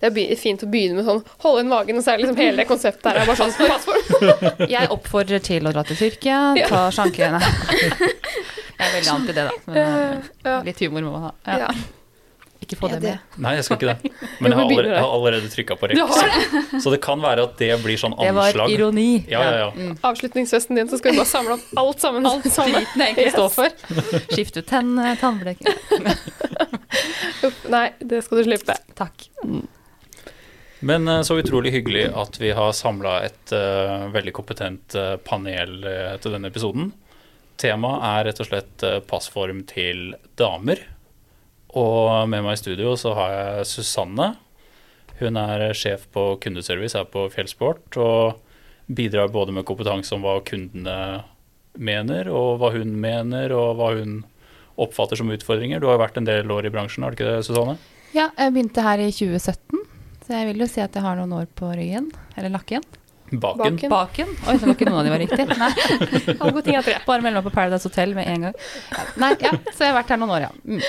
Det 0.00 0.10
er 0.12 0.36
fint 0.36 0.60
å 0.62 0.68
begynne 0.68 0.98
med 0.98 1.06
sånn 1.08 1.22
holde 1.44 1.62
inn 1.64 1.70
magen, 1.72 1.96
og 1.96 2.04
så 2.04 2.12
er 2.14 2.20
liksom 2.22 2.36
hele 2.40 2.60
det 2.60 2.68
konseptet 2.68 3.06
her 3.08 3.22
er 3.22 3.28
bare 3.30 3.40
sånn 3.40 3.54
passord. 3.72 4.64
Jeg 4.68 4.90
oppfordrer 4.92 5.40
til 5.44 5.66
å 5.66 5.72
dra 5.72 5.84
til 5.88 5.96
Tyrkia, 6.00 6.40
ta 6.68 6.86
sjanke 6.92 7.24
Jeg 7.24 7.32
er 8.84 8.96
veldig 8.98 9.12
anti 9.14 9.32
det, 9.36 9.44
da. 9.48 9.60
Men 9.66 9.76
eh, 9.82 10.32
Ja. 10.44 10.58
litt 10.66 10.82
humor 10.84 11.06
må 11.06 11.14
man 11.16 11.30
ha. 11.30 11.36
Ja. 11.64 11.70
Ikke 12.66 12.76
få 12.80 12.88
det 12.88 12.98
med. 13.02 13.18
Nei, 13.44 13.50
jeg 13.58 13.64
skal 13.66 13.76
ikke 13.76 13.92
det. 13.92 14.10
Men 14.42 14.50
jeg 14.52 14.56
har 14.58 14.64
allerede, 14.64 14.92
jeg 14.96 15.02
har 15.04 15.12
allerede 15.16 15.50
trykka 15.52 15.76
på 15.78 15.90
rekk. 15.90 16.00
Så! 16.16 16.80
Så 16.86 16.92
det 16.94 16.98
kan 17.04 17.20
være 17.22 17.44
at 17.46 17.54
det 17.60 17.68
blir 17.84 18.00
sånn 18.00 18.16
anslag. 18.16 18.56
Det 18.56 18.56
var 18.58 18.72
ironi. 18.74 19.04
Ja, 19.30 19.42
ja, 19.44 19.58
ja. 19.60 19.68
Mm. 19.76 19.92
Avslutningsfesten 20.08 20.80
din, 20.80 20.88
så 20.90 20.98
skal 21.00 21.14
vi 21.14 21.20
bare 21.20 21.30
samle 21.30 21.56
opp 21.58 21.80
alt 21.84 22.02
sammen. 22.02 22.26
Alt 22.26 22.48
driten 22.48 23.04
jeg 23.04 23.14
egentlig 23.14 23.36
står 23.36 23.54
for. 23.54 24.26
Skifte 24.32 24.64
ut 24.64 24.70
tennene, 24.72 25.14
tannblek 25.20 25.62
Nei, 27.70 27.86
det 28.00 28.24
skal 28.24 28.40
du 28.40 28.48
slippe. 28.48 28.80
Takk. 28.98 29.28
Men 30.86 31.08
eh, 31.08 31.22
så 31.26 31.38
utrolig 31.38 31.72
hyggelig 31.74 32.06
at 32.14 32.38
vi 32.40 32.52
har 32.54 32.72
samla 32.76 33.18
et 33.26 33.52
uh, 33.54 34.06
veldig 34.14 34.34
kompetent 34.36 34.94
eh, 34.94 35.16
panel 35.26 35.80
til 36.22 36.36
denne 36.36 36.50
episoden. 36.52 36.92
Temaet 37.58 38.04
er 38.06 38.26
rett 38.28 38.42
og 38.44 38.48
slett 38.50 38.84
passform 39.08 39.62
til 39.66 40.10
damer. 40.36 40.82
Og 41.76 42.28
med 42.28 42.44
meg 42.44 42.58
i 42.58 42.60
studio 42.60 42.92
så 43.00 43.14
har 43.16 43.32
jeg 43.32 43.70
Susanne. 43.70 44.34
Hun 45.16 45.40
er 45.40 45.70
sjef 45.72 46.04
på 46.12 46.34
kundeservice 46.44 46.98
her 46.98 47.08
på 47.08 47.24
Fjellsport 47.32 47.96
og 47.96 48.36
bidrar 48.86 49.32
både 49.32 49.56
med 49.56 49.64
kompetanse 49.66 50.12
om 50.14 50.22
hva 50.22 50.36
kundene 50.44 51.24
mener, 51.80 52.28
og 52.28 52.60
hva 52.60 52.74
hun 52.76 52.92
mener, 53.00 53.56
og 53.56 53.80
hva 53.80 53.94
hun 53.96 54.20
oppfatter 54.76 55.16
som 55.16 55.32
utfordringer. 55.32 55.80
Du 55.80 55.88
har 55.88 55.96
jo 55.96 56.04
vært 56.04 56.20
en 56.20 56.28
del 56.28 56.52
år 56.52 56.68
i 56.68 56.72
bransjen, 56.76 57.04
har 57.04 57.16
du 57.16 57.18
ikke 57.18 57.32
det, 57.32 57.44
Susanne? 57.48 57.78
Ja, 58.12 58.28
jeg 58.36 58.52
begynte 58.52 58.84
her 58.84 59.00
i 59.00 59.08
2017, 59.08 59.80
så 60.26 60.34
jeg 60.34 60.50
vil 60.50 60.64
jo 60.64 60.66
si 60.70 60.82
at 60.82 60.96
jeg 60.96 61.04
har 61.06 61.18
noen 61.18 61.34
år 61.38 61.46
på 61.54 61.68
ryggen. 61.78 62.08
Eller 62.36 62.50
lakken. 62.50 62.82
Baken. 63.30 63.58
Baken. 63.58 63.90
Baken. 63.90 64.32
Oi, 64.46 64.54
så 64.58 64.66
var 64.66 64.74
ikke 64.76 64.86
noen 64.88 65.00
av 65.00 65.06
de 65.06 65.12
var 65.14 65.22
riktig. 65.22 65.46
Nei, 65.50 65.70
Alle 66.40 66.52
gode 66.52 66.64
ting 66.66 66.78
er 66.78 66.86
tre. 66.86 66.96
bare 67.06 67.24
meld 67.24 67.38
meg 67.38 67.46
på 67.46 67.52
Paradise 67.54 67.88
Hotel 67.88 68.14
med 68.18 68.28
en 68.30 68.48
gang. 68.48 68.58
Nei, 69.22 69.32
ja, 69.42 69.52
så 69.72 69.86
jeg 69.86 69.92
har 69.92 69.96
vært 70.00 70.12
her 70.14 70.20
noen 70.22 70.34
år, 70.36 70.46
ja. 70.46 70.50
Mm. 70.66 70.82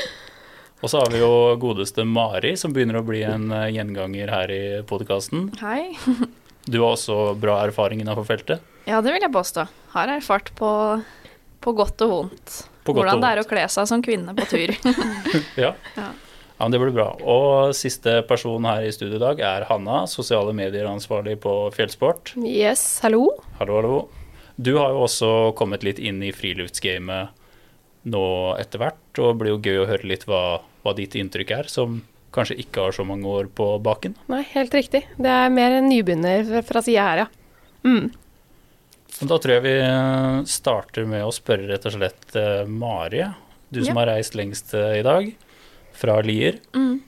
Og 0.78 0.92
så 0.94 1.02
har 1.02 1.10
vi 1.14 1.22
jo 1.24 1.30
godeste 1.62 2.06
Mari, 2.06 2.54
som 2.62 2.74
begynner 2.74 3.00
å 3.00 3.06
bli 3.06 3.24
en 3.26 3.48
eh, 3.50 3.72
gjenganger 3.74 4.30
her 4.30 4.54
i 4.54 4.62
podkasten. 4.90 5.52
Hei. 5.64 5.94
Du 6.68 6.82
har 6.82 6.98
også 6.98 7.32
bra 7.40 7.62
erfaring 7.64 8.02
innenfor 8.04 8.26
feltet. 8.28 8.64
Ja, 8.84 8.98
det 9.00 9.14
vil 9.16 9.24
jeg 9.24 9.32
påstå. 9.32 9.64
Har 9.94 10.10
erfart 10.12 10.50
på, 10.58 10.70
på 11.64 11.74
godt 11.78 12.04
og 12.04 12.10
vondt. 12.12 12.56
På 12.84 12.92
godt 12.92 13.06
Hvordan 13.06 13.22
og 13.22 13.24
det 13.24 13.30
er 13.30 13.40
å 13.40 13.46
kle 13.48 13.64
seg 13.72 13.88
som 13.88 14.04
kvinne 14.04 14.36
på 14.36 14.44
tur. 14.52 14.74
Ja. 15.64 15.70
Ja. 15.96 16.10
Ja, 16.60 16.68
det 16.74 16.80
blir 16.82 16.94
bra. 16.96 17.10
Og 17.22 17.74
siste 17.78 18.20
person 18.28 18.66
her 18.66 18.86
i 18.88 18.92
studio 18.96 19.18
i 19.20 19.24
dag 19.24 19.40
er 19.46 19.66
Hanna, 19.70 20.04
sosiale 20.10 20.54
medier-ansvarlig 20.58 21.38
på 21.44 21.54
Fjellsport. 21.76 22.34
Yes, 22.42 23.00
hallo. 23.06 23.28
Hallo, 23.60 23.80
hallo. 23.82 23.98
Du 24.58 24.72
har 24.80 24.90
jo 24.96 25.04
også 25.06 25.32
kommet 25.58 25.84
litt 25.86 26.00
inn 26.02 26.24
i 26.26 26.32
friluftsgamet 26.34 27.30
nå 28.08 28.24
etter 28.58 28.82
hvert, 28.82 29.02
og 29.20 29.34
det 29.34 29.40
blir 29.42 29.52
jo 29.54 29.60
gøy 29.68 29.82
å 29.84 29.90
høre 29.90 30.08
litt 30.10 30.24
hva, 30.30 30.44
hva 30.86 30.94
ditt 30.98 31.14
inntrykk 31.20 31.52
er, 31.60 31.68
som 31.70 32.00
kanskje 32.34 32.58
ikke 32.64 32.88
har 32.88 32.96
så 32.96 33.06
mange 33.08 33.28
år 33.30 33.50
på 33.54 33.68
baken. 33.84 34.16
Nei, 34.32 34.42
helt 34.54 34.74
riktig. 34.76 35.04
Det 35.18 35.30
er 35.32 35.52
mer 35.54 35.78
en 35.78 35.90
nybegynner 35.92 36.64
fra- 36.66 36.82
sida 36.86 37.06
her, 37.12 37.22
ja. 37.26 37.28
Mm. 37.88 38.10
Da 39.28 39.38
tror 39.42 39.54
jeg 39.58 39.64
vi 39.66 39.76
starter 40.50 41.06
med 41.10 41.24
å 41.26 41.32
spørre 41.34 41.70
rett 41.72 41.86
og 41.90 41.96
slett 41.96 42.36
eh, 42.38 42.66
Mari, 42.70 43.24
du 43.74 43.80
som 43.84 43.94
Ja. 43.96 44.02
har 44.04 44.12
reist 44.16 44.36
lengst 44.38 44.74
eh, 44.78 45.00
i 45.00 45.06
dag, 45.06 45.30
fra 45.98 46.20
Lier. 46.26 46.60
Mm. 46.78 47.00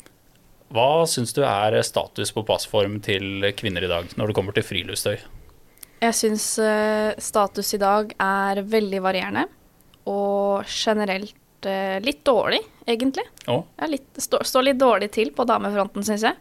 Hva 0.74 1.06
syns 1.10 1.34
du 1.34 1.42
er 1.46 1.80
status 1.86 2.32
på 2.36 2.46
passform 2.46 3.00
til 3.06 3.48
kvinner 3.58 3.86
i 3.86 3.90
dag, 3.90 4.10
når 4.18 4.30
det 4.30 4.38
kommer 4.38 4.56
til 4.56 4.66
friluftsstøy? 4.68 5.18
Jeg 6.00 6.16
syns 6.16 6.46
eh, 6.64 7.12
status 7.20 7.74
i 7.76 7.82
dag 7.82 8.14
er 8.24 8.62
veldig 8.64 9.02
varierende, 9.04 9.48
og 10.08 10.70
generelt 10.70 11.68
eh, 11.68 11.98
litt 12.06 12.22
dårlig, 12.28 12.62
egentlig. 12.88 13.26
Å? 13.52 13.58
Jeg 13.82 14.00
står, 14.22 14.46
stå 14.48 14.64
litt 14.64 14.80
dårlig 14.80 15.10
til 15.18 15.34
på 15.36 15.48
damefronten, 15.50 16.06
syns 16.08 16.24
jeg. 16.30 16.38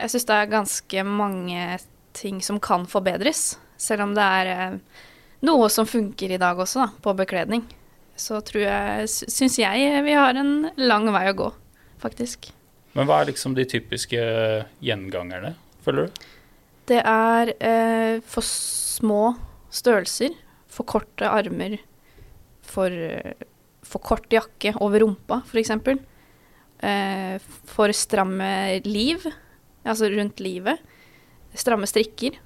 Jeg 0.00 0.12
syns 0.12 0.28
det 0.28 0.36
er 0.36 0.52
ganske 0.52 1.06
mange 1.06 1.64
ting 2.18 2.42
som 2.44 2.58
kan 2.60 2.84
forbedres, 2.90 3.54
selv 3.80 4.08
om 4.08 4.14
det 4.18 4.26
er 4.42 4.52
eh, 4.52 5.04
noe 5.46 5.70
som 5.72 5.88
funker 5.88 6.34
i 6.34 6.40
dag 6.40 6.58
også, 6.60 6.82
da, 6.82 6.90
på 7.00 7.14
bekledning. 7.16 7.64
Så 8.20 8.40
tror 8.44 8.62
jeg, 8.66 9.08
sy- 9.08 9.28
syns 9.32 9.56
jeg 9.62 10.02
vi 10.04 10.12
har 10.18 10.36
en 10.36 10.70
lang 10.76 11.06
vei 11.14 11.24
å 11.30 11.36
gå, 11.38 11.46
faktisk. 12.02 12.50
Men 12.92 13.06
hva 13.08 13.20
er 13.22 13.30
liksom 13.30 13.54
de 13.56 13.64
typiske 13.70 14.20
gjengangerne, 14.84 15.54
føler 15.84 16.08
du? 16.10 16.24
Det 16.90 16.98
er 17.06 17.52
eh, 17.62 18.16
for 18.26 18.42
små 18.44 19.20
størrelser, 19.72 20.34
for 20.70 20.86
korte 20.90 21.28
armer, 21.30 21.78
for, 22.66 22.92
for 23.86 24.02
kort 24.04 24.26
jakke 24.34 24.74
over 24.82 25.04
rumpa, 25.06 25.40
f.eks. 25.46 25.70
Eh, 26.82 27.36
for 27.70 27.94
stramme 27.94 28.50
liv, 28.86 29.24
altså 29.86 30.10
rundt 30.12 30.42
livet. 30.42 30.82
Stramme 31.56 31.86
strikker. 31.90 32.36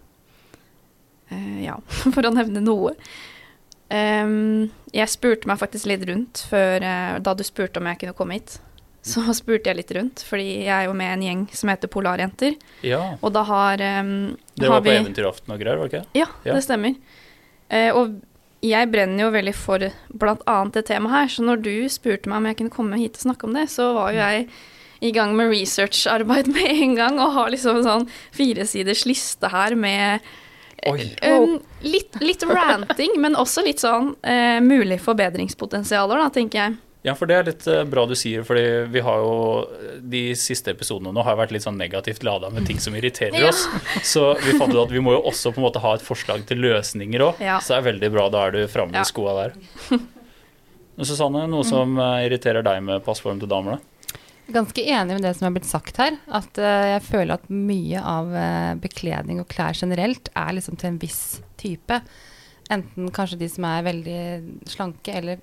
Eh, 1.33 1.65
ja, 1.67 1.79
for 2.15 2.29
å 2.29 2.33
nevne 2.37 2.63
noe. 2.65 2.95
Em, 3.93 4.71
jeg 4.95 5.11
spurte 5.13 5.49
meg 5.51 5.59
faktisk 5.61 5.87
litt 5.91 6.05
rundt 6.09 6.45
før, 6.51 6.83
eh, 6.83 7.19
da 7.21 7.35
du 7.37 7.43
spurte 7.45 7.79
om 7.83 7.87
jeg 7.91 8.01
kunne 8.01 8.17
komme 8.17 8.39
hit. 8.39 8.59
Så 9.05 9.21
spurte 9.37 9.69
jeg 9.71 9.77
litt 9.83 9.93
rundt, 9.97 10.23
fordi 10.25 10.65
jeg 10.65 10.73
er 10.73 10.87
jo 10.89 10.95
med 10.97 11.13
en 11.19 11.25
gjeng 11.27 11.43
som 11.53 11.69
heter 11.73 11.91
Polarjenter. 11.93 12.57
Ja, 12.87 13.03
Og 13.21 13.33
da 13.37 13.43
har, 13.45 13.83
um, 14.01 14.37
det 14.57 14.65
har 14.69 14.79
var 14.79 14.85
på 14.85 14.89
vi 14.89 14.97
Eventyraften 14.97 15.53
og 15.55 15.61
greier, 15.61 15.77
var 15.83 15.89
det 15.93 16.01
ikke? 16.01 16.07
Ja, 16.23 16.29
Ja. 16.47 16.55
det 16.57 16.63
stemmer. 16.65 16.95
Uh, 17.71 17.91
og 18.01 18.15
jeg 18.65 18.89
brenner 18.91 19.27
jo 19.27 19.33
veldig 19.35 19.53
for 19.55 19.79
bl.a. 20.09 20.55
det 20.73 20.87
temaet 20.89 21.13
her, 21.13 21.27
så 21.29 21.45
når 21.45 21.61
du 21.67 21.75
spurte 21.93 22.31
meg 22.33 22.39
om 22.41 22.47
jeg 22.49 22.57
kunne 22.63 22.73
komme 22.73 22.97
hit 22.97 23.19
og 23.21 23.27
snakke 23.27 23.45
om 23.45 23.53
det, 23.53 23.67
så 23.69 23.91
var 23.93 24.15
jo 24.15 24.23
jeg 24.23 24.49
i 25.05 25.11
gang 25.13 25.35
med 25.37 25.51
researcharbeid 25.53 26.49
med 26.57 26.71
en 26.73 26.95
gang, 26.97 27.21
og 27.21 27.35
har 27.37 27.53
liksom 27.53 27.83
en 27.83 27.85
sånn 27.85 28.09
firesiders 28.33 29.05
liste 29.05 29.51
her 29.53 29.77
med 29.77 30.25
Em, 30.87 31.59
litt, 31.83 32.17
litt 32.21 32.43
ranting, 32.49 33.15
men 33.21 33.37
også 33.41 33.65
litt 33.65 33.81
sånn 33.81 34.13
uh, 34.27 34.59
mulig 34.65 35.01
forbedringspotensialer, 35.05 36.19
da, 36.25 36.31
tenker 36.35 36.59
jeg. 36.61 36.77
Ja, 37.05 37.13
for 37.15 37.29
det 37.29 37.35
er 37.37 37.45
litt 37.45 37.67
eh, 37.69 37.83
bra 37.85 38.07
du 38.09 38.15
sier, 38.17 38.41
fordi 38.49 38.63
vi 38.89 39.03
har 39.05 39.19
jo 39.21 39.67
De 40.01 40.23
siste 40.41 40.73
episodene 40.73 41.11
nå 41.13 41.21
har 41.27 41.37
vært 41.37 41.51
litt 41.53 41.67
sånn 41.67 41.77
negativt 41.77 42.23
lada 42.25 42.49
med 42.49 42.65
ting 42.65 42.79
som 42.81 42.95
irriterer 42.97 43.37
Ja. 43.43 43.51
oss. 43.51 43.67
Så 44.09 44.23
vi 44.41 44.55
fant 44.57 44.73
ut 44.73 44.81
at 44.87 44.95
vi 44.95 45.03
må 45.05 45.13
jo 45.13 45.21
også 45.29 45.53
på 45.53 45.61
en 45.61 45.67
måte 45.67 45.83
ha 45.85 45.93
et 45.99 46.05
forslag 46.07 46.47
til 46.49 46.63
løsninger 46.65 47.21
òg. 47.27 47.43
Ja. 47.45 47.59
Så 47.61 47.75
det 47.75 47.83
er 47.83 47.87
veldig 47.93 48.11
bra. 48.15 48.31
Da 48.33 48.47
er 48.47 48.57
du 48.57 48.63
framme 48.73 48.97
Ja. 48.97 49.03
i 49.05 49.11
skoa 49.13 49.35
der. 49.37 50.01
Susanne, 51.05 51.45
noe 51.51 51.65
som 51.69 51.93
eh, 51.99 52.25
irriterer 52.31 52.65
deg 52.65 52.81
med 52.87 53.05
passform 53.05 53.37
til 53.43 53.51
damene? 53.53 53.81
Ganske 54.53 54.83
enig 54.85 55.17
med 55.17 55.25
det 55.25 55.33
som 55.39 55.49
er 55.49 55.55
blitt 55.57 55.69
sagt 55.69 55.97
her. 56.03 56.19
At 56.29 56.59
eh, 56.61 56.91
jeg 56.95 57.05
føler 57.07 57.39
at 57.39 57.49
mye 57.49 58.03
av 58.05 58.35
eh, 58.37 58.75
bekledning 58.83 59.41
og 59.41 59.49
klær 59.49 59.77
generelt 59.79 60.29
er 60.37 60.53
liksom 60.59 60.77
til 60.81 60.93
en 60.93 61.01
viss 61.01 61.41
type. 61.61 62.01
Enten 62.73 63.09
kanskje 63.15 63.41
de 63.41 63.49
som 63.53 63.65
er 63.69 63.87
veldig 63.87 64.21
slanke 64.69 65.17
eller 65.17 65.41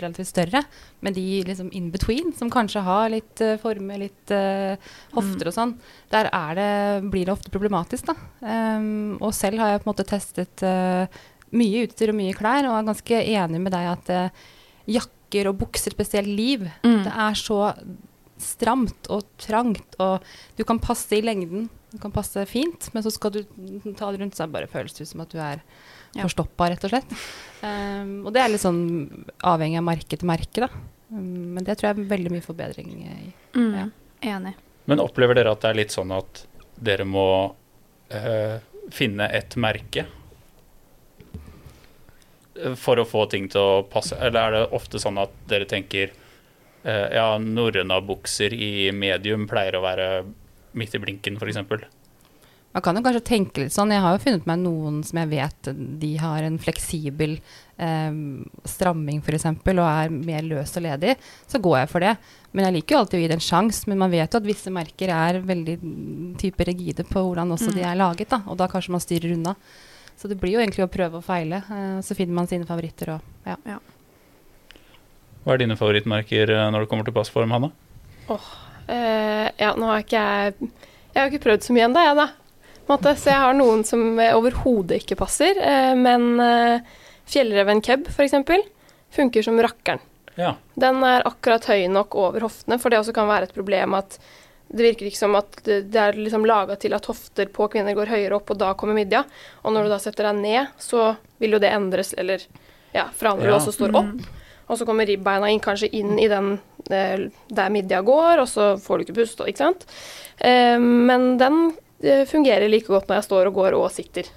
relativt 0.00 0.30
større, 0.30 0.62
men 1.02 1.14
de 1.14 1.24
liksom 1.44 1.72
in 1.76 1.88
between, 1.90 2.30
som 2.38 2.50
kanskje 2.54 2.80
har 2.86 3.08
litt 3.10 3.42
uh, 3.42 3.56
former, 3.60 3.98
litt 3.98 4.30
uh, 4.32 4.78
hofter 5.16 5.50
og 5.50 5.56
sånn, 5.56 5.72
der 6.14 6.28
er 6.30 6.54
det, 6.56 6.68
blir 7.10 7.26
det 7.26 7.34
ofte 7.34 7.50
problematisk, 7.52 8.06
da. 8.08 8.14
Um, 8.46 9.18
og 9.18 9.34
selv 9.36 9.60
har 9.60 9.74
jeg 9.74 9.82
på 9.82 9.88
en 9.88 9.90
måte 9.90 10.06
testet 10.08 10.64
uh, 10.64 11.10
mye 11.50 11.82
utstyr 11.84 12.14
og 12.14 12.18
mye 12.20 12.36
klær, 12.38 12.68
og 12.70 12.78
er 12.78 12.86
ganske 12.92 13.20
enig 13.34 13.60
med 13.66 13.74
deg 13.74 13.88
at 13.90 14.12
eh, 14.14 14.44
jakker 14.94 15.50
og 15.50 15.58
bukser, 15.64 15.94
spesielt 15.98 16.30
liv, 16.30 16.68
Mm. 16.86 17.02
det 17.04 17.12
er 17.26 17.34
så 17.38 17.58
stramt 18.42 19.08
og 19.12 19.26
trangt, 19.40 19.96
og 20.02 20.24
du 20.58 20.64
kan 20.68 20.80
passe 20.82 21.16
i 21.16 21.22
lengden. 21.24 21.68
Du 21.90 21.98
kan 21.98 22.12
passe 22.14 22.42
fint, 22.46 22.88
men 22.94 23.02
så 23.02 23.10
skal 23.10 23.34
du 23.34 23.40
ta 23.98 24.10
det 24.12 24.20
rundt, 24.22 24.36
så 24.38 24.46
bare 24.50 24.70
føles 24.70 24.94
det 24.94 25.06
ut 25.06 25.10
som 25.12 25.24
at 25.24 25.32
du 25.32 25.38
er 25.42 25.62
Ja. 26.14 26.24
forstoppa, 26.24 26.70
rett 26.70 26.84
og 26.84 26.90
slett. 26.90 27.12
Um, 27.62 28.26
og 28.26 28.32
det 28.34 28.40
er 28.42 28.48
litt 28.50 28.62
sånn 28.64 29.26
avhengig 29.46 29.78
av 29.78 29.84
merke 29.86 30.16
til 30.18 30.26
merke, 30.26 30.64
da. 30.64 30.68
Um, 31.10 31.54
men 31.54 31.66
det 31.66 31.76
tror 31.78 31.90
jeg 31.90 31.98
er 31.98 32.10
veldig 32.10 32.32
mye 32.34 32.42
forbedring 32.46 32.88
i. 32.98 33.32
Mm. 33.54 33.74
Ja. 33.78 33.86
Enig. 34.36 34.54
Men 34.90 35.02
opplever 35.02 35.38
dere 35.38 35.52
at 35.54 35.62
det 35.62 35.70
er 35.70 35.78
litt 35.78 35.94
sånn 35.94 36.10
at 36.14 36.44
dere 36.80 37.06
må 37.06 37.26
uh, 38.10 38.56
finne 38.90 39.28
et 39.30 39.54
merke 39.60 40.06
eh, 42.58 42.74
for 42.78 42.98
å 42.98 43.06
få 43.08 43.26
ting 43.30 43.48
til 43.50 43.60
å 43.60 43.82
passe? 43.90 44.18
Eller 44.18 44.40
er 44.40 44.56
det 44.56 44.64
ofte 44.76 44.98
sånn 45.02 45.18
at 45.22 45.34
dere 45.50 45.68
tenker 45.70 46.10
ja, 46.84 47.26
norrøna 47.42 48.00
bukser 48.04 48.54
i 48.56 48.90
medium 48.96 49.48
pleier 49.50 49.76
å 49.76 49.84
være 49.84 50.10
midt 50.78 50.94
i 50.96 51.02
blinken, 51.02 51.40
f.eks.? 51.40 51.88
Man 52.70 52.84
kan 52.86 52.94
jo 52.94 53.02
kanskje 53.02 53.22
tenke 53.26 53.64
litt 53.64 53.74
sånn. 53.74 53.90
Jeg 53.90 54.02
har 54.04 54.14
jo 54.14 54.22
funnet 54.22 54.46
meg 54.46 54.60
noen 54.62 55.00
som 55.02 55.18
jeg 55.18 55.30
vet 55.32 55.70
de 55.98 56.10
har 56.22 56.44
en 56.46 56.58
fleksibel 56.62 57.34
eh, 57.82 58.20
stramming 58.70 59.18
f.eks. 59.24 59.48
og 59.50 59.80
er 59.82 60.14
mer 60.14 60.46
løs 60.46 60.76
og 60.78 60.86
ledig. 60.86 61.16
Så 61.50 61.58
går 61.62 61.80
jeg 61.80 61.90
for 61.90 62.06
det. 62.06 62.14
Men 62.54 62.68
jeg 62.68 62.76
liker 62.78 62.94
jo 62.94 63.02
alltid 63.02 63.18
å 63.18 63.22
gi 63.24 63.30
det 63.32 63.38
en 63.40 63.46
sjanse. 63.48 63.90
Men 63.90 64.02
man 64.04 64.14
vet 64.14 64.30
jo 64.30 64.38
at 64.38 64.46
visse 64.46 64.70
merker 64.74 65.10
er 65.16 65.40
veldig 65.50 65.78
mm, 65.82 66.34
type 66.38 66.66
rigide 66.70 67.06
på 67.10 67.24
hvordan 67.26 67.56
også 67.56 67.74
de 67.74 67.82
er 67.82 67.98
laget. 67.98 68.30
da, 68.30 68.44
Og 68.46 68.60
da 68.60 68.70
kanskje 68.70 68.94
man 68.94 69.02
styrer 69.02 69.34
unna. 69.34 69.56
Så 70.14 70.30
det 70.30 70.38
blir 70.38 70.54
jo 70.54 70.62
egentlig 70.62 70.86
å 70.86 70.92
prøve 70.92 71.18
og 71.18 71.26
feile. 71.26 71.64
Eh, 71.66 71.96
så 72.06 72.14
finner 72.14 72.38
man 72.38 72.50
sine 72.50 72.70
favoritter 72.70 73.16
og 73.16 73.50
ja. 73.50 73.80
Hva 75.44 75.54
er 75.54 75.62
dine 75.62 75.76
favorittmerker 75.78 76.50
eh, 76.52 76.66
når 76.74 76.84
det 76.84 76.90
kommer 76.90 77.06
til 77.08 77.16
passform, 77.16 77.54
Hanne? 77.56 77.70
Eh, 78.90 79.46
ja, 79.60 79.72
nå 79.78 79.88
har 79.90 80.02
ikke 80.04 80.20
jeg 80.20 80.54
Jeg 81.14 81.18
har 81.18 81.30
ikke 81.30 81.44
prøvd 81.48 81.64
så 81.66 81.74
mye 81.74 81.86
ennå, 81.88 82.02
jeg, 82.06 82.18
da. 82.20 82.28
Måte. 82.90 83.14
Så 83.18 83.30
jeg 83.32 83.40
har 83.42 83.54
noen 83.58 83.82
som 83.86 84.04
overhodet 84.20 85.00
ikke 85.02 85.18
passer. 85.18 85.58
Eh, 85.58 85.94
men 85.98 86.28
eh, 86.42 86.92
fjellreven 87.30 87.82
keb, 87.82 88.06
f.eks., 88.10 88.36
funker 89.14 89.42
som 89.42 89.58
rakkeren. 89.58 90.02
Ja. 90.38 90.52
Den 90.78 91.00
er 91.04 91.24
akkurat 91.26 91.66
høy 91.66 91.88
nok 91.90 92.14
over 92.14 92.46
hoftene, 92.46 92.78
for 92.78 92.92
det 92.92 93.00
også 93.00 93.14
kan 93.16 93.26
være 93.28 93.48
et 93.48 93.54
problem 93.56 93.96
at 93.98 94.20
det 94.70 94.84
virker 94.86 95.08
ikke 95.08 95.18
som 95.18 95.34
at 95.34 95.56
det 95.66 95.80
det 95.90 95.98
er 95.98 96.14
liksom 96.14 96.44
laga 96.46 96.76
til 96.78 96.94
at 96.94 97.08
hofter 97.10 97.48
på 97.50 97.66
kvinner 97.72 97.96
går 97.98 98.12
høyere 98.12 98.36
opp, 98.38 98.52
og 98.54 98.60
da 98.60 98.68
kommer 98.78 98.94
midja. 98.94 99.24
Og 99.64 99.74
når 99.74 99.88
du 99.88 99.90
da 99.96 99.98
setter 99.98 100.28
deg 100.28 100.38
ned, 100.44 100.70
så 100.78 101.16
vil 101.42 101.56
jo 101.56 101.60
det 101.62 101.72
endres, 101.74 102.12
eller 102.14 102.44
ja, 102.94 103.08
forandre 103.18 103.50
Ja. 103.50 103.56
også 103.58 103.74
står 103.74 103.96
opp. 103.98 104.22
Og 104.70 104.78
så 104.78 104.86
kommer 104.86 105.08
ribbeina 105.08 105.50
inn, 105.50 105.62
kanskje 105.62 105.90
inn 105.98 106.18
i 106.22 106.28
den 106.30 106.52
eh, 106.90 107.28
der 107.50 107.72
midja 107.74 108.02
går, 108.06 108.44
og 108.44 108.48
så 108.50 108.72
får 108.80 108.98
du 109.00 109.06
ikke 109.06 109.18
pust, 109.20 109.42
ikke 109.42 109.64
sant. 109.64 109.86
Eh, 110.38 110.78
men 110.78 111.34
den 111.40 111.72
eh, 112.02 112.22
fungerer 112.30 112.70
like 112.70 112.90
godt 112.90 113.10
når 113.10 113.20
jeg 113.20 113.28
står 113.30 113.50
og 113.50 113.58
går 113.60 113.78
og 113.80 113.90
sitter. 113.94 114.36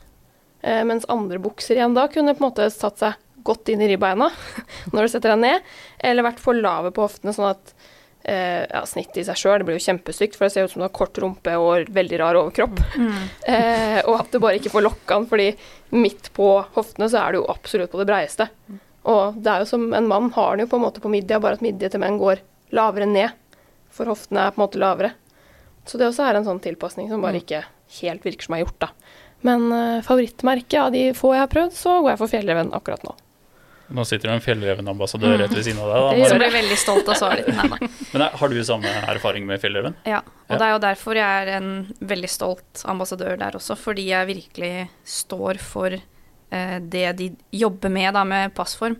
Mens 0.63 1.03
andre 1.12 1.41
bukser 1.44 1.75
igjen 1.75 1.91
da 1.91 2.06
kunne 2.07 2.31
på 2.38 2.39
en 2.39 2.45
måte 2.45 2.69
satt 2.71 3.01
seg 3.01 3.18
godt 3.44 3.68
inn 3.74 3.81
i 3.83 3.89
ribbeina 3.91 4.30
når 4.94 5.03
du 5.03 5.12
setter 5.12 5.33
deg 5.33 5.41
ned, 5.41 5.74
eller 6.00 6.24
vært 6.24 6.39
for 6.39 6.56
lave 6.56 6.94
på 6.95 7.03
hoftene, 7.03 7.33
sånn 7.35 7.50
at 7.50 7.74
eh, 8.24 8.63
ja, 8.69 8.83
snittet 8.88 9.21
i 9.21 9.25
seg 9.27 9.39
sjøl 9.39 9.59
det 9.59 9.68
blir 9.68 9.80
jo 9.80 9.85
kjempestygt, 9.85 10.38
for 10.38 10.47
det 10.47 10.56
ser 10.56 10.68
ut 10.68 10.74
som 10.74 10.83
du 10.83 10.88
har 10.88 10.95
kort 10.95 11.19
rumpe 11.21 11.56
og 11.59 11.91
veldig 11.94 12.21
rar 12.24 12.39
overkropp. 12.41 12.81
Eh, 13.53 14.00
og 14.07 14.21
at 14.21 14.31
du 14.31 14.39
bare 14.41 14.57
ikke 14.57 14.71
får 14.71 14.85
lokka 14.85 15.18
den, 15.18 15.25
fordi 15.30 15.47
midt 15.94 16.30
på 16.33 16.47
hoftene 16.74 17.09
så 17.12 17.19
er 17.19 17.33
du 17.33 17.41
jo 17.41 17.50
absolutt 17.51 17.91
på 17.91 18.00
det 18.00 18.07
breieste. 18.07 18.47
Og 19.10 19.36
det 19.44 19.52
er 19.52 19.64
jo 19.64 19.70
som 19.74 19.90
en 19.94 20.08
mann 20.08 20.30
har 20.36 20.56
den 20.56 20.66
jo 20.66 20.72
på 20.72 20.80
en 20.80 20.86
måte 20.86 21.02
på 21.04 21.12
midja, 21.12 21.40
bare 21.44 21.58
at 21.60 21.66
midje 21.66 21.90
til 21.92 22.00
menn 22.04 22.20
går 22.22 22.40
lavere 22.72 23.06
ned. 23.10 23.32
For 23.94 24.06
hoftene 24.10 24.48
er 24.48 24.54
på 24.56 24.62
en 24.62 24.66
måte 24.68 24.80
lavere. 24.82 25.12
Så 25.86 26.00
det 26.00 26.08
også 26.08 26.24
er 26.30 26.40
en 26.40 26.46
sånn 26.48 26.62
tilpasning 26.64 27.10
som 27.12 27.22
bare 27.22 27.42
ikke 27.42 27.66
helt 28.00 28.24
virker 28.24 28.48
som 28.48 28.56
er 28.56 28.64
gjort, 28.64 28.80
da. 28.80 28.88
Men 29.44 29.66
uh, 29.76 30.00
favorittmerket 30.08 30.80
av 30.80 30.94
de 30.96 31.10
få 31.18 31.34
jeg 31.36 31.44
har 31.44 31.52
prøvd, 31.52 31.76
så 31.76 31.98
går 32.00 32.14
jeg 32.14 32.22
for 32.22 32.32
Fjellreven 32.32 32.72
akkurat 32.74 33.04
nå. 33.04 33.12
Nå 33.94 34.06
sitter 34.08 34.32
det 34.32 34.38
en 34.38 34.42
Fjellreven-ambassadør 34.46 35.36
rett 35.44 35.52
ved 35.54 35.66
siden 35.68 35.82
av 35.84 35.90
deg. 35.92 36.22
Da, 36.24 36.30
Så 36.32 36.38
Mari. 36.38 36.40
blir 36.40 36.54
veldig 36.56 36.78
stolt 36.80 37.10
av 37.12 37.18
svaret 37.20 37.46
ditt. 37.50 37.58
Nei, 37.60 37.68
nei. 37.76 37.90
Men 38.14 38.24
er- 38.26 38.38
har 38.40 38.50
du 38.56 38.62
samme 38.66 38.94
erfaring 39.12 39.46
med 39.46 39.60
Fjellreven? 39.62 39.98
Ja, 40.08 40.22
og 40.24 40.56
Ja. 40.56 40.58
det 40.62 40.66
er 40.70 40.72
jo 40.72 40.80
derfor 40.88 41.20
jeg 41.20 41.44
er 41.44 41.52
en 41.58 41.70
veldig 42.00 42.30
stolt 42.32 42.86
ambassadør 42.90 43.36
der 43.44 43.60
også, 43.60 43.76
fordi 43.78 44.08
jeg 44.08 44.32
virkelig 44.32 44.72
står 45.04 45.60
for 45.62 45.92
eh, 46.00 46.08
det 46.80 47.06
de 47.20 47.30
jobber 47.52 47.90
med 47.94 48.14
da, 48.18 48.24
med 48.28 48.54
passform. 48.58 48.98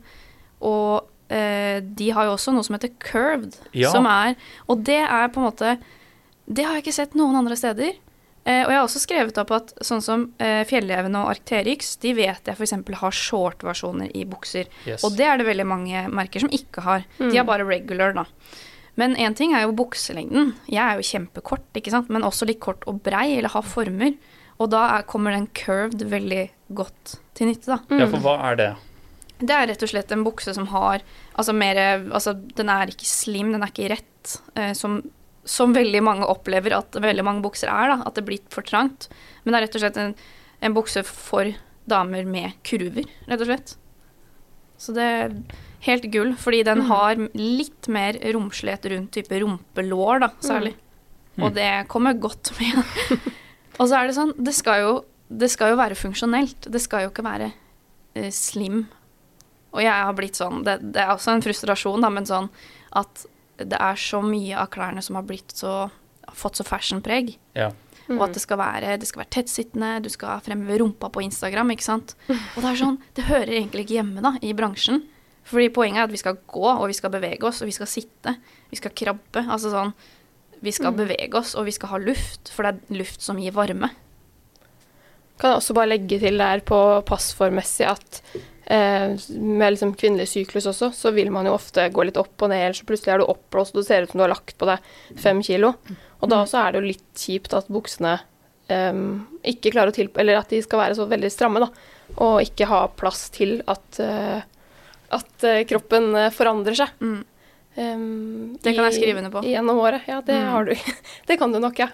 Og 0.64 1.04
eh, 1.34 1.82
de 1.84 2.10
har 2.16 2.28
jo 2.30 2.36
også 2.38 2.54
noe 2.56 2.64
som 2.66 2.78
heter 2.78 2.94
curved, 3.04 3.58
Ja. 3.76 3.92
som 3.92 4.06
er 4.10 4.36
Og 4.70 4.84
det 4.88 5.02
er 5.04 5.28
på 5.34 5.42
en 5.42 5.48
måte 5.50 5.78
Det 6.48 6.64
har 6.66 6.76
jeg 6.78 6.84
ikke 6.86 6.94
sett 7.02 7.16
noen 7.20 7.36
andre 7.40 7.56
steder. 7.60 7.94
Eh, 8.46 8.66
og 8.66 8.72
jeg 8.72 8.76
har 8.76 8.84
også 8.84 9.00
skrevet 9.00 9.38
opp 9.40 9.52
at 9.56 9.70
sånn 9.88 10.02
som 10.04 10.26
eh, 10.44 10.66
Fjellreven 10.68 11.16
og 11.16 11.30
Arcterix, 11.32 11.94
de 12.04 12.12
vet 12.18 12.44
jeg 12.50 12.58
f.eks. 12.60 12.74
har 13.00 13.16
short-versjoner 13.16 14.12
i 14.20 14.26
bukser. 14.28 14.68
Yes. 14.86 15.06
Og 15.08 15.16
det 15.16 15.24
er 15.30 15.40
det 15.40 15.48
veldig 15.48 15.66
mange 15.70 16.02
merker 16.12 16.44
som 16.44 16.52
ikke 16.52 16.84
har. 16.84 17.06
De 17.22 17.32
har 17.38 17.48
bare 17.48 17.64
regular, 17.64 18.12
da. 18.18 18.26
Men 19.00 19.16
én 19.16 19.34
ting 19.34 19.56
er 19.56 19.64
jo 19.64 19.72
bukselengden. 19.74 20.52
Jeg 20.68 20.84
er 20.84 21.00
jo 21.00 21.08
kjempekort, 21.08 21.64
ikke 21.80 21.94
sant? 21.96 22.12
men 22.14 22.28
også 22.28 22.46
litt 22.46 22.60
kort 22.62 22.84
og 22.86 23.00
brei, 23.06 23.38
eller 23.38 23.50
har 23.56 23.64
former. 23.66 24.12
Og 24.63 24.71
da 24.71 24.86
er, 24.95 25.06
kommer 25.10 25.36
den 25.36 25.50
curved 25.57 26.06
veldig 26.12 26.45
godt 26.77 27.18
til 27.36 27.50
nytte, 27.50 27.75
da. 27.75 28.00
Ja, 28.00 28.07
for 28.07 28.24
hva 28.24 28.38
er 28.51 28.60
det? 28.60 28.69
Det 29.44 29.56
er 29.56 29.68
rett 29.68 29.83
og 29.83 29.92
slett 29.92 30.13
en 30.13 30.24
bukse 30.24 30.54
som 30.56 30.69
har 30.71 31.01
Altså 31.33 31.56
mer 31.57 31.80
Altså, 31.81 32.36
den 32.56 32.69
er 32.71 32.92
ikke 32.94 33.10
slim, 33.10 33.51
den 33.51 33.65
er 33.65 33.74
ikke 33.74 33.89
rett, 33.92 34.36
eh, 34.56 34.71
som, 34.77 35.01
som 35.44 35.74
veldig 35.75 36.04
mange 36.06 36.30
opplever 36.30 36.77
at 36.77 36.95
veldig 37.01 37.25
mange 37.27 37.44
bukser 37.44 37.71
er, 37.74 37.92
da. 37.95 38.00
At 38.07 38.15
det 38.19 38.25
blir 38.27 38.44
for 38.54 38.65
trangt. 38.65 39.10
Men 39.44 39.54
det 39.54 39.60
er 39.60 39.65
rett 39.68 39.77
og 39.80 39.83
slett 39.83 40.01
en, 40.01 40.15
en 40.63 40.77
bukse 40.77 41.04
for 41.09 41.51
damer 41.89 42.24
med 42.30 42.56
kurver, 42.63 43.09
rett 43.27 43.44
og 43.44 43.50
slett. 43.50 43.75
Så 44.80 44.95
det 44.95 45.04
er 45.04 45.36
helt 45.83 46.07
gull, 46.13 46.31
fordi 46.39 46.62
den 46.68 46.86
har 46.88 47.19
litt 47.36 47.89
mer 47.92 48.16
romslighet 48.36 48.88
rundt 48.94 49.12
type 49.18 49.42
rumpelår, 49.44 50.24
da, 50.24 50.30
særlig. 50.44 50.77
Og 51.42 51.54
det 51.56 51.69
kommer 51.92 52.16
godt 52.21 52.54
med. 52.59 52.83
Og 53.80 53.90
så 53.90 53.98
er 53.98 54.10
det 54.10 54.18
sånn, 54.18 54.34
det 54.38 54.54
skal 54.56 54.84
jo, 54.84 54.94
det 55.34 55.50
skal 55.54 55.74
jo 55.74 55.80
være 55.80 55.98
funksjonelt. 55.98 56.70
Det 56.70 56.81
skal 56.84 57.06
jo 57.06 57.14
ikke 57.14 57.25
være 57.25 57.50
uh, 57.54 58.30
slim. 58.34 58.84
Og 59.74 59.81
jeg 59.81 59.94
har 59.94 60.18
blitt 60.18 60.38
sånn, 60.38 60.62
det, 60.68 60.78
det 60.94 61.02
er 61.02 61.14
også 61.16 61.34
en 61.34 61.46
frustrasjon, 61.46 62.04
da, 62.04 62.12
men 62.14 62.30
sånn 62.30 62.52
at 62.94 63.25
det 63.58 63.78
er 63.78 63.98
så 63.98 64.20
mye 64.25 64.58
av 64.60 64.70
klærne 64.74 65.02
som 65.06 65.18
har 65.18 65.25
blitt 65.25 65.56
så 65.58 65.88
fått 66.34 66.60
så 66.60 66.66
fashion-preg. 66.66 67.36
Ja. 67.58 67.72
Og 68.12 68.22
at 68.25 68.36
det 68.36 68.44
skal 68.44 68.60
være, 68.60 68.98
det 69.00 69.08
skal 69.08 69.24
være 69.24 69.31
tettsittende, 69.38 69.92
du 70.04 70.10
skal 70.12 70.42
fremheve 70.44 70.81
rumpa 70.81 71.10
på 71.14 71.24
Instagram, 71.24 71.72
ikke 71.74 71.86
sant. 71.86 72.16
Og 72.28 72.60
det 72.60 72.69
er 72.69 72.80
sånn, 72.80 72.98
det 73.16 73.28
hører 73.30 73.54
egentlig 73.56 73.86
ikke 73.86 74.00
hjemme 74.00 74.24
da, 74.26 74.34
i 74.44 74.52
bransjen. 74.58 75.04
Fordi 75.48 75.69
poenget 75.76 76.04
er 76.04 76.08
at 76.08 76.14
vi 76.14 76.19
skal 76.22 76.38
gå, 76.40 76.66
og 76.68 76.86
vi 76.92 76.98
skal 76.98 77.12
bevege 77.14 77.48
oss, 77.48 77.62
og 77.64 77.69
vi 77.69 77.76
skal 77.76 77.90
sitte. 77.90 78.36
Vi 78.72 78.80
skal 78.80 78.94
krabbe. 78.96 79.44
Altså 79.44 79.72
sånn, 79.74 79.94
vi 80.63 80.71
skal 80.71 80.95
bevege 80.95 81.36
oss, 81.39 81.54
og 81.60 81.68
vi 81.68 81.75
skal 81.75 81.92
ha 81.94 82.00
luft, 82.01 82.51
for 82.54 82.65
det 82.65 82.74
er 82.74 83.01
luft 83.01 83.24
som 83.25 83.39
gir 83.42 83.56
varme. 83.56 83.92
Kan 85.42 85.51
jeg 85.51 85.60
også 85.60 85.75
bare 85.75 85.92
legge 85.92 86.19
til 86.21 86.39
der 86.39 86.62
på 86.63 86.80
passformmessig 87.07 87.88
at 87.89 88.19
eh, 88.71 89.15
med 89.33 89.74
liksom 89.74 89.95
kvinnelig 90.00 90.30
syklus 90.31 90.69
også, 90.69 90.92
så 90.95 91.12
vil 91.15 91.31
man 91.33 91.50
jo 91.50 91.56
ofte 91.57 91.89
gå 91.92 92.06
litt 92.07 92.19
opp 92.21 92.45
og 92.45 92.54
ned, 92.54 92.68
eller 92.68 92.77
så 92.77 92.88
plutselig 92.88 93.15
er 93.15 93.24
du 93.24 93.31
oppblåst 93.33 93.75
og 93.75 93.81
det 93.81 93.88
ser 93.89 94.06
ut 94.06 94.13
som 94.13 94.21
du 94.21 94.25
har 94.27 94.36
lagt 94.36 94.56
på 94.60 94.69
deg 94.69 94.94
fem 95.25 95.42
kilo. 95.44 95.74
Og 96.21 96.31
da 96.31 96.44
også 96.44 96.62
er 96.62 96.71
det 96.71 96.80
jo 96.80 96.92
litt 96.94 97.25
kjipt 97.25 97.57
at 97.57 97.68
buksene 97.74 98.16
eh, 98.71 99.04
ikke 99.51 99.74
klarer 99.74 99.92
å 99.92 99.98
tilpasse 99.98 100.24
Eller 100.24 100.39
at 100.39 100.54
de 100.54 100.62
skal 100.63 100.86
være 100.86 100.98
så 101.01 101.09
veldig 101.09 101.33
stramme, 101.33 101.66
da. 101.66 101.92
Og 102.24 102.39
ikke 102.45 102.69
ha 102.69 102.86
plass 102.94 103.25
til 103.33 103.57
at, 103.68 104.00
eh, 104.00 104.45
at 105.18 105.48
eh, 105.50 105.63
kroppen 105.68 106.13
eh, 106.19 106.31
forandrer 106.36 106.77
seg. 106.86 106.95
Mm. 107.04 107.21
Um, 107.75 108.54
Det 108.62 108.75
kan 108.75 108.86
jeg 108.86 108.94
skrive 109.00 109.18
under 109.18 109.31
på. 109.34 109.42
Gjennom 109.48 109.80
året. 109.81 110.02
Ja, 110.08 110.22
det 110.22 110.36
Mm. 110.36 110.52
har 110.52 110.66
du. 110.66 110.75
det 111.28 111.38
kan 111.40 111.52
du 111.52 111.60
nok, 111.60 111.80
ja. 111.80 111.88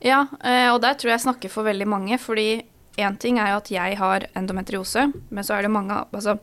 Ja, 0.00 0.26
eh, 0.42 0.70
og 0.72 0.80
der 0.80 0.94
tror 0.94 1.10
jeg 1.12 1.20
snakker 1.20 1.50
for 1.52 1.62
veldig 1.64 1.86
mange, 1.86 2.18
fordi 2.18 2.62
én 2.96 3.18
ting 3.18 3.38
er 3.38 3.50
jo 3.52 3.56
at 3.60 3.68
jeg 3.70 3.96
har 3.98 4.24
endometriose, 4.34 5.12
men 5.30 5.44
så 5.44 5.58
er 5.58 5.62
det 5.62 5.70
mange 5.70 5.92
altså, 6.12 6.38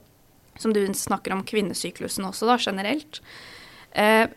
Som 0.56 0.72
du 0.72 0.86
snakker 0.94 1.32
om 1.34 1.42
kvinnesyklusen 1.44 2.24
også, 2.30 2.46
da, 2.46 2.58
generelt. 2.62 3.20
Eh, 3.96 4.28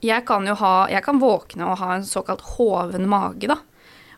jeg 0.00 0.24
kan 0.24 0.46
jo 0.46 0.54
ha 0.54 0.86
Jeg 0.88 1.02
kan 1.04 1.20
våkne 1.20 1.66
og 1.68 1.76
ha 1.78 1.94
en 1.96 2.02
såkalt 2.08 2.40
hoven 2.56 3.06
mage, 3.06 3.46
da. 3.46 3.58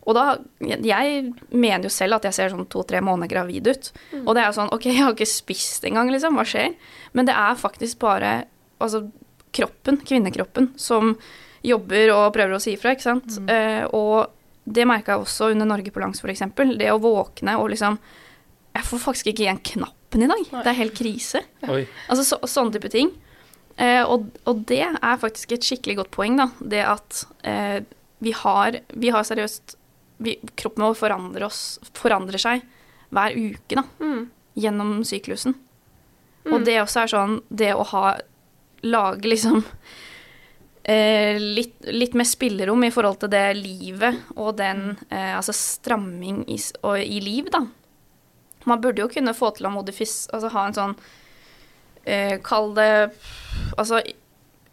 Og 0.06 0.14
da 0.14 0.38
Jeg 0.61 1.33
mener 1.50 1.83
jo 1.83 1.88
selv 1.90 2.14
at 2.14 2.23
jeg 2.23 2.35
ser 2.35 2.50
sånn 2.50 2.68
to-tre 2.71 3.00
måneder 3.00 3.28
gravid 3.28 3.66
ut. 3.66 3.90
Og 4.25 4.35
det 4.37 4.42
er 4.45 4.47
jo 4.52 4.61
sånn 4.61 4.73
OK, 4.73 4.85
jeg 4.87 5.02
har 5.02 5.12
ikke 5.12 5.26
spist 5.26 5.83
engang, 5.85 6.11
liksom. 6.14 6.35
Hva 6.38 6.45
skjer? 6.47 6.76
Men 7.12 7.26
det 7.26 7.35
er 7.35 7.54
faktisk 7.59 7.99
bare 7.99 8.45
altså, 8.80 9.11
kroppen, 9.52 10.00
kvinnekroppen, 10.06 10.73
som 10.80 11.14
jobber 11.62 12.12
og 12.14 12.32
prøver 12.35 12.56
å 12.56 12.62
si 12.62 12.75
ifra, 12.76 12.94
ikke 12.94 13.06
sant. 13.06 13.38
Eh, 13.50 13.85
og 13.94 14.32
det 14.64 14.87
merka 14.88 15.16
jeg 15.16 15.25
også 15.25 15.50
under 15.52 15.68
Norge 15.68 15.92
på 15.94 16.02
langs, 16.02 16.23
f.eks. 16.23 16.44
Det 16.78 16.90
å 16.92 17.00
våkne 17.02 17.56
og 17.59 17.73
liksom 17.73 17.99
Jeg 18.73 18.87
får 18.88 19.00
faktisk 19.02 19.26
ikke 19.28 19.42
igjen 19.44 19.59
knappen 19.61 20.23
i 20.25 20.28
dag. 20.30 20.47
Det 20.54 20.71
er 20.71 20.78
helt 20.78 20.94
krise. 20.97 21.42
Oi. 21.68 21.82
Altså 22.09 22.25
så, 22.25 22.38
sånne 22.49 22.73
type 22.73 22.88
ting. 22.92 23.11
Eh, 23.76 24.00
og, 24.00 24.30
og 24.49 24.62
det 24.68 24.85
er 24.87 25.21
faktisk 25.21 25.52
et 25.52 25.66
skikkelig 25.66 25.99
godt 25.99 26.12
poeng, 26.14 26.38
da. 26.40 26.47
Det 26.59 26.80
at 26.87 27.25
eh, 27.49 27.82
vi 28.23 28.32
har 28.38 28.78
Vi 28.88 29.11
har 29.12 29.26
seriøst 29.26 29.76
vi, 30.23 30.38
Kroppen 30.56 30.87
vår 30.87 30.97
forandrer, 30.97 31.44
oss, 31.49 31.80
forandrer 31.99 32.40
seg 32.40 32.64
hver 33.12 33.37
uke, 33.37 33.76
da. 33.76 33.85
Mm. 34.00 34.30
Gjennom 34.56 34.94
syklusen. 35.09 35.59
Og 36.49 36.64
det 36.66 36.80
også 36.80 37.04
er 37.04 37.12
sånn 37.12 37.37
Det 37.52 37.71
å 37.76 37.85
ha 37.92 38.06
Lage 38.82 39.28
liksom 39.30 39.62
eh, 40.84 41.38
litt, 41.38 41.76
litt 41.86 42.14
mer 42.18 42.26
spillerom 42.26 42.84
i 42.84 42.90
forhold 42.94 43.20
til 43.22 43.30
det 43.32 43.44
livet 43.58 44.18
og 44.36 44.56
den 44.58 44.96
eh, 45.08 45.36
altså 45.36 45.54
stramming 45.54 46.42
i, 46.50 46.58
og, 46.82 46.98
i 46.98 47.20
liv, 47.22 47.50
da. 47.54 47.64
Man 48.66 48.80
burde 48.82 49.02
jo 49.02 49.08
kunne 49.10 49.34
få 49.34 49.52
til 49.56 49.66
å 49.66 49.72
modifis... 49.74 50.28
Altså 50.32 50.50
ha 50.54 50.66
en 50.68 50.74
sånn 50.76 50.92
eh, 52.06 52.36
Kall 52.46 52.68
det 52.76 52.90
Altså 53.76 53.98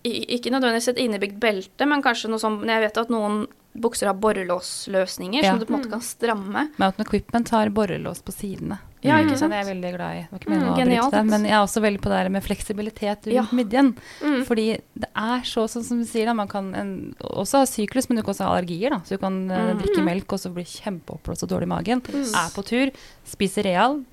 i- 0.05 0.27
ikke 0.37 0.51
nødvendigvis 0.53 0.91
et 0.93 0.99
innebygd 1.01 1.39
belte, 1.41 1.87
men 1.89 2.03
kanskje 2.05 2.29
noe 2.29 2.39
sånn 2.39 2.59
Jeg 2.69 2.83
vet 2.85 2.99
at 3.01 3.09
noen 3.09 3.47
bukser 3.79 4.07
har 4.11 4.17
borrelåsløsninger 4.21 5.43
Ja. 5.43 5.51
som 5.51 5.59
du 5.61 5.65
på 5.65 5.73
en 5.73 5.79
måte 5.79 5.89
kan 5.91 6.01
stramme. 6.05 6.67
Men 6.77 6.87
at 6.87 6.99
en 6.99 7.05
Equipment 7.05 7.49
har 7.53 7.69
borrelås 7.73 8.21
på 8.25 8.33
sidene. 8.33 8.77
Ja, 9.01 9.15
Mm. 9.15 9.29
ikke 9.29 9.37
sant? 9.39 9.53
Jeg 9.53 9.63
er 9.65 9.69
veldig 9.73 9.91
glad 9.95 10.11
i. 10.17 10.21
Det 10.21 10.29
var 10.31 10.39
ikke 10.39 10.49
Mm, 10.49 10.59
å 10.59 10.67
avbryte 10.73 10.83
genialt. 10.83 11.11
det, 11.11 11.25
men 11.25 11.43
jeg 11.45 11.51
er 11.53 11.63
også 11.63 11.81
veldig 11.81 12.01
på 12.01 12.09
det 12.09 12.17
her 12.19 12.29
med 12.29 12.43
fleksibilitet 12.43 13.21
rundt 13.27 13.33
Ja. 13.33 13.43
midjen. 13.53 13.95
Mm. 14.21 14.43
Fordi 14.45 14.65
det 14.99 15.09
er 15.15 15.39
så, 15.47 15.63
sånn 15.71 15.83
som 15.85 15.99
du 15.99 16.05
sier, 16.05 16.25
da, 16.25 16.33
man 16.33 16.47
kan 16.49 16.75
en, 16.75 17.15
også 17.21 17.59
ha 17.59 17.65
syklus, 17.65 18.09
men 18.09 18.17
du 18.17 18.23
kan 18.23 18.33
også 18.33 18.43
ha 18.45 18.57
allergier. 18.59 18.89
Da. 18.89 18.99
Så 18.99 19.09
du 19.15 19.17
kan 19.19 19.49
eh, 19.51 19.73
Mm. 19.73 19.79
drikke 19.79 20.03
melk 20.03 20.33
og 20.33 20.39
så 20.39 20.53
bli 20.53 20.63
kjempeoppblåst 20.65 21.43
og 21.43 21.49
dårlig 21.49 21.63
i 21.63 21.73
magen. 21.75 22.01
Mm. 22.01 22.35
Er 22.35 22.49
på 22.51 22.65
tur, 22.65 22.91
spiser 23.25 23.63
real, 23.63 24.03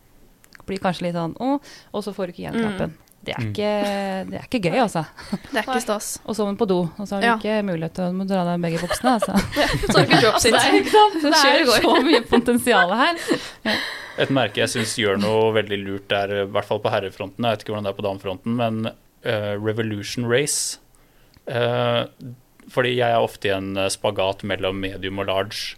blir 0.67 0.79
kanskje 0.79 1.03
litt 1.03 1.15
sånn 1.15 1.35
å, 1.37 1.61
og 1.93 2.05
så 2.05 2.15
får 2.15 2.27
du 2.27 2.33
ikke 2.33 2.45
igjen 2.47 2.55
Mm. 2.55 2.63
knappen. 2.79 2.93
Det 3.25 3.35
er, 3.35 3.43
Mm. 3.43 3.51
ikke, 3.53 4.31
det 4.31 4.35
er 4.39 4.47
ikke 4.47 4.63
gøy, 4.71 4.79
altså. 4.87 5.07
Det 5.53 5.59
er 5.59 5.63
ikke 5.67 5.83
stas. 5.83 6.21
Og 6.25 6.37
så 6.37 6.47
må 6.47 6.57
du 6.57 6.65
på 6.65 6.69
do, 6.69 6.83
og 6.97 7.09
så 7.09 7.15
har 7.17 7.21
du 7.23 7.27
Ja. 7.27 7.37
ikke 7.39 7.65
mulighet 7.67 7.95
til 7.95 8.05
å 8.05 8.27
dra 8.29 8.45
deg 8.45 8.61
begge 8.63 8.79
buksene. 8.87 9.19
Altså. 9.19 9.35
Så 9.91 9.99
har 9.99 10.07
du 10.07 10.13
ikke 10.15 10.23
dropsit. 10.23 10.53
Det 10.53 10.63
er, 10.63 11.65
det 11.65 11.75
er 11.75 11.83
så 11.83 12.03
mye 12.05 12.21
potensial 12.23 12.95
her. 12.95 13.17
Et 14.19 14.31
merke 14.33 14.63
jeg 14.63 14.73
syns 14.73 14.95
gjør 14.97 15.19
noe 15.21 15.53
veldig 15.57 15.79
lurt 15.83 16.09
der, 16.09 16.33
i 16.33 16.45
hvert 16.49 16.69
fall 16.69 16.81
på 16.81 16.93
herrefronten, 16.93 17.45
jeg 17.45 17.57
vet 17.57 17.65
ikke 17.65 17.75
hvordan 17.75 17.87
det 17.89 17.93
er 17.93 17.99
på 17.99 18.07
damefronten, 18.07 18.57
men 18.57 18.89
uh, 18.89 19.55
Revolution 19.61 20.25
Race 20.31 20.79
uh, 21.51 22.09
Fordi 22.73 22.95
jeg 22.97 23.11
er 23.13 23.23
ofte 23.23 23.51
i 23.51 23.55
en 23.55 23.77
eh, 23.79 23.91
spagat 23.93 24.41
mellom 24.43 24.81
medium 24.83 25.21
og 25.23 25.29
large. 25.29 25.77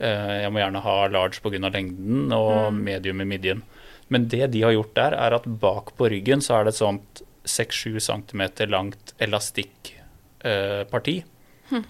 Uh, 0.00 0.42
jeg 0.42 0.50
må 0.50 0.58
gjerne 0.58 0.80
ha 0.82 0.94
large 1.06 1.38
pga. 1.44 1.68
lengden 1.70 2.32
og 2.34 2.72
Mm. 2.72 2.80
medium 2.82 3.20
i 3.22 3.28
midjen. 3.30 3.62
Men 4.08 4.26
det 4.28 4.50
de 4.50 4.62
har 4.62 4.72
gjort 4.74 4.94
der, 4.94 5.14
er 5.14 5.36
at 5.36 5.46
bak 5.46 5.92
på 5.96 6.08
ryggen 6.10 6.42
så 6.42 6.58
er 6.58 6.64
det 6.64 6.74
et 6.74 6.80
sånt 6.82 7.22
6-7 7.46 8.00
cm 8.02 8.42
langt 8.70 9.14
elastikkparti. 9.22 11.16
Hm. 11.70 11.84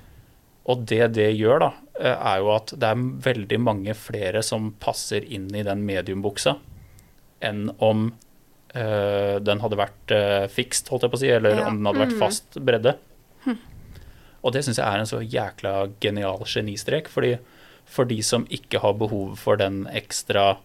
Og 0.66 0.84
det 0.84 1.12
det 1.14 1.30
gjør, 1.38 1.58
da, 1.64 1.72
er 2.04 2.38
jo 2.42 2.50
at 2.54 2.72
det 2.76 2.82
er 2.90 2.94
veldig 3.24 3.58
mange 3.60 3.94
flere 3.94 4.42
som 4.42 4.72
passer 4.80 5.24
inn 5.24 5.48
i 5.54 5.62
den 5.62 5.84
mediumbuksa, 5.86 6.56
enn 7.40 7.70
om 7.78 8.12
eh, 8.74 9.38
den 9.40 9.60
hadde 9.62 9.76
vært 9.80 10.12
uh, 10.12 10.46
fikst, 10.52 10.88
holdt 10.92 11.02
jeg 11.06 11.10
på 11.10 11.16
å 11.16 11.20
si, 11.22 11.28
eller 11.32 11.56
Ja. 11.56 11.66
om 11.68 11.76
den 11.78 11.86
hadde 11.86 12.02
vært 12.04 12.12
Mm. 12.16 12.18
fast 12.20 12.58
bredde. 12.60 12.96
Hm. 13.44 13.56
Og 14.44 14.52
det 14.52 14.64
syns 14.64 14.76
jeg 14.76 14.86
er 14.86 14.98
en 14.98 15.06
så 15.06 15.20
jækla 15.24 15.92
genial 16.00 16.38
genistrek, 16.44 17.08
fordi 17.08 17.38
for 17.86 18.04
de 18.04 18.20
som 18.22 18.44
ikke 18.46 18.80
har 18.80 18.92
behov 18.94 19.36
for 19.38 19.56
den 19.56 19.86
ekstra, 19.86 20.58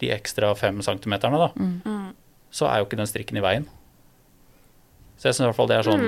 de 0.00 0.10
ekstra 0.10 0.54
fem 0.56 0.82
centimeterne, 0.82 1.38
da, 1.38 1.48
Mm. 1.56 1.80
Mm. 1.86 2.12
så 2.52 2.66
er 2.68 2.78
jo 2.78 2.84
ikke 2.86 2.96
den 2.96 3.06
strikken 3.06 3.38
i 3.38 3.40
veien. 3.40 3.66
Så 5.24 5.30
jeg 5.30 5.36
syns 5.38 5.40
i 5.40 5.48
hvert 5.48 5.56
fall 5.56 5.68
det 5.70 5.76
er 5.78 5.86
sånn 5.88 6.02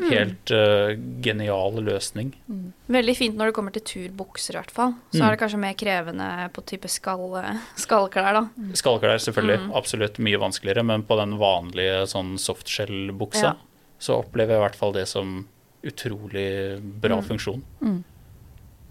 Mm. 0.00 0.10
Helt 0.16 0.50
uh, 0.56 0.94
genial 1.20 1.74
løsning. 1.84 2.30
Mm. 2.48 2.72
Veldig 2.88 3.14
fint 3.18 3.36
når 3.36 3.50
det 3.50 3.54
kommer 3.58 3.74
til 3.74 3.82
turbukser, 3.84 4.54
i 4.56 4.60
hvert 4.62 4.70
fall. 4.72 4.94
Så 5.12 5.20
Mm. 5.20 5.26
er 5.26 5.30
det 5.36 5.40
kanskje 5.42 5.58
mer 5.60 5.74
krevende 5.74 6.28
på 6.54 6.64
type 6.64 6.88
skall, 6.88 7.36
skallklær, 7.76 8.32
da. 8.32 8.48
Skallklær 8.72 9.20
selvfølgelig 9.20 9.58
Mm. 9.60 9.72
absolutt 9.76 10.16
mye 10.18 10.38
vanskeligere, 10.40 10.82
men 10.86 11.02
på 11.02 11.18
den 11.20 11.36
vanlige 11.36 12.06
sånn 12.08 12.38
softshell-buksa 12.40 13.42
Ja. 13.42 13.54
så 14.00 14.24
opplever 14.24 14.56
jeg 14.56 14.56
i 14.56 14.64
hvert 14.64 14.74
fall 14.76 14.92
det 14.92 15.06
som 15.08 15.46
utrolig 15.84 16.80
bra 17.00 17.16
Mm. 17.20 17.24
funksjon. 17.28 17.62
Mm. 17.82 18.04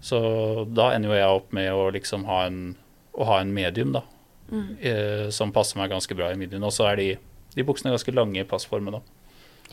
Så 0.00 0.64
da 0.72 0.90
ender 0.94 1.08
jo 1.08 1.14
jeg 1.16 1.28
opp 1.40 1.52
med 1.52 1.72
å 1.72 1.90
liksom 1.92 2.24
ha 2.26 2.44
en, 2.46 2.76
å 3.18 3.24
ha 3.26 3.40
en 3.40 3.52
medium, 3.52 3.90
da, 3.92 4.02
Mm. 4.52 4.76
eh, 4.80 5.30
som 5.30 5.50
passer 5.50 5.76
meg 5.76 5.90
ganske 5.90 6.14
bra 6.14 6.30
i 6.30 6.34
midjen. 6.36 6.62
Og 6.62 6.70
så 6.70 6.92
er 6.92 6.96
de, 6.96 7.18
de 7.56 7.62
buksene 7.64 7.90
ganske 7.90 8.14
lange 8.14 8.38
i 8.38 8.44
passformen 8.44 8.92
da. 8.92 9.00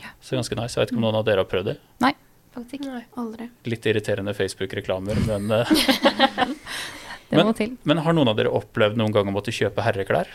Ja. 0.04 0.12
Så 0.20 0.36
ganske 0.38 0.58
nice. 0.60 0.76
Jeg 0.76 0.84
vet 0.84 0.92
ikke 0.94 1.00
om 1.00 1.06
noen 1.08 1.18
av 1.20 1.26
dere 1.26 1.42
har 1.44 1.50
prøvd 1.50 1.72
det. 1.72 1.76
Nei, 2.04 2.12
Faktisk 2.54 2.76
ikke. 2.78 2.90
Nei. 2.92 3.04
Aldri. 3.18 3.48
Litt 3.72 3.86
irriterende 3.90 4.34
Facebook-reklamer, 4.38 5.18
men, 5.26 5.48
Det 7.30 7.40
må 7.40 7.48
Men- 7.48 7.54
til. 7.58 7.72
men 7.88 7.98
har 8.04 8.14
noen 8.14 8.28
av 8.30 8.36
dere 8.38 8.52
opplevd 8.54 9.00
noen 9.00 9.10
gang 9.16 9.26
å 9.26 9.34
måtte 9.34 9.50
kjøpe 9.54 9.82
herreklær? 9.82 10.28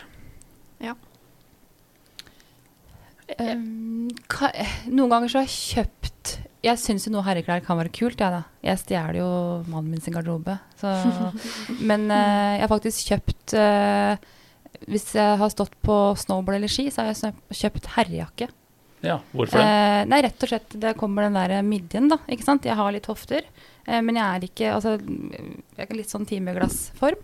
Um, 3.38 4.08
ka, 4.26 4.48
noen 4.90 5.10
ganger 5.12 5.30
så 5.30 5.38
har 5.38 5.44
jeg 5.46 5.54
kjøpt 5.54 6.32
Jeg 6.66 6.80
syns 6.82 7.04
jo 7.06 7.12
noe 7.14 7.22
herreklær 7.22 7.62
kan 7.62 7.78
være 7.78 7.92
kult, 7.94 8.18
jeg, 8.18 8.26
da. 8.34 8.40
Jeg 8.66 8.80
stjeler 8.82 9.20
jo 9.20 9.28
mannen 9.70 9.92
min 9.94 10.02
sin 10.02 10.16
garderobe. 10.16 10.56
Så, 10.80 10.90
men 11.92 12.08
uh, 12.10 12.56
jeg 12.58 12.64
har 12.64 12.72
faktisk 12.72 13.12
kjøpt 13.14 13.54
uh, 13.54 14.18
Hvis 14.90 15.12
jeg 15.14 15.38
har 15.40 15.52
stått 15.54 15.76
på 15.86 16.00
snowboard 16.18 16.58
eller 16.58 16.72
ski, 16.72 16.88
så 16.90 17.04
har 17.06 17.14
jeg 17.14 17.60
kjøpt 17.62 17.86
herrejakke. 17.94 18.50
Ja, 19.02 19.18
hvorfor 19.32 19.56
det? 19.58 19.64
Eh, 19.64 20.04
nei, 20.10 20.20
rett 20.26 20.42
og 20.44 20.48
slett 20.52 20.74
det 20.82 20.96
kommer 21.00 21.22
den 21.28 21.38
der 21.38 21.62
midjen, 21.66 22.08
da. 22.12 22.18
Ikke 22.28 22.44
sant. 22.44 22.64
Jeg 22.68 22.76
har 22.76 22.92
litt 22.92 23.06
hofter, 23.08 23.42
eh, 23.86 24.00
men 24.04 24.16
jeg 24.20 24.24
er 24.26 24.46
ikke 24.50 24.74
Altså, 24.74 24.98
jeg 25.00 25.86
er 25.88 25.96
litt 25.96 26.10
sånn 26.12 26.26
timeglassform. 26.28 27.22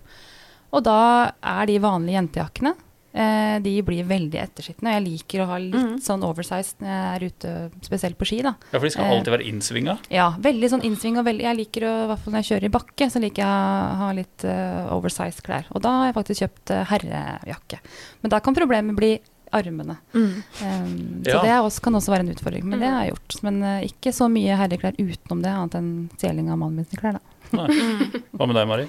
Og 0.73 0.83
da 0.85 1.31
er 1.43 1.67
de 1.69 1.77
vanlige 1.79 2.17
jentejakkene 2.19 2.73
eh, 3.15 3.59
De 3.65 3.75
blir 3.87 4.05
veldig 4.05 4.41
ettersittende. 4.43 4.91
Og 4.91 4.97
jeg 4.97 5.05
liker 5.07 5.41
å 5.45 5.47
ha 5.53 5.59
litt 5.63 5.77
Mhm. 5.77 6.01
sånn 6.05 6.25
oversized 6.27 6.81
når 6.81 6.89
jeg 6.91 7.07
er 7.15 7.27
ute, 7.31 7.71
spesielt 7.87 8.19
på 8.19 8.27
ski, 8.27 8.41
da. 8.43 8.55
Ja, 8.73 8.79
for 8.79 8.85
de 8.89 8.91
skal 8.91 9.05
eh, 9.05 9.13
alltid 9.15 9.33
være 9.37 9.47
innsvinga. 9.53 9.99
Ja, 10.11 10.31
veldig 10.33 10.69
sånn 10.73 10.85
innsving 10.85 11.17
og 11.19 11.25
veldig 11.29 11.47
Jeg 11.47 11.57
liker 11.57 11.87
å, 11.87 11.93
i 12.05 12.09
hvert 12.11 12.19
fall 12.25 12.33
når 12.35 12.43
jeg 12.43 12.51
kjører 12.51 12.65
i 12.65 12.75
bakke, 12.77 13.11
så 13.13 13.21
liker 13.23 13.43
jeg 13.45 13.47
å 13.47 13.97
ha 14.03 14.11
litt 14.13 14.45
uh, 14.45 14.97
oversized 14.97 15.43
klær. 15.47 15.65
Og 15.73 15.81
da 15.83 15.91
har 16.01 16.07
jeg 16.11 16.19
faktisk 16.19 16.43
kjøpt 16.45 16.71
uh, 16.75 16.85
herrejakke. 16.91 17.79
Men 18.23 18.31
da 18.31 18.41
kan 18.41 18.55
problemet 18.55 18.97
bli 18.97 19.15
armene. 19.55 19.97
Mm. 20.15 20.43
Um, 20.63 21.23
så 21.25 21.35
Ja. 21.37 21.43
det 21.43 21.51
er 21.51 21.61
også, 21.63 21.83
kan 21.85 21.95
også 21.95 22.13
være 22.15 22.27
en 22.27 22.33
utfordring. 22.35 22.65
Men 22.65 22.81
det 22.83 22.89
har 22.91 23.05
jeg 23.05 23.15
gjort. 23.15 23.37
Men 23.47 23.63
uh, 23.63 23.81
ikke 23.87 24.13
så 24.13 24.29
mye 24.33 24.57
herreklær 24.59 24.99
utenom 24.99 25.43
det, 25.45 25.53
annet 25.53 25.77
enn 25.79 25.91
stjeling 26.17 26.51
av 26.51 26.59
mannen 26.63 26.77
min 26.83 26.89
sine 26.89 27.03
klær, 27.03 27.19
da. 27.21 27.25
Mm. 27.57 28.23
Hva 28.35 28.47
med 28.51 28.57
deg, 28.59 28.67
Mari? 28.67 28.87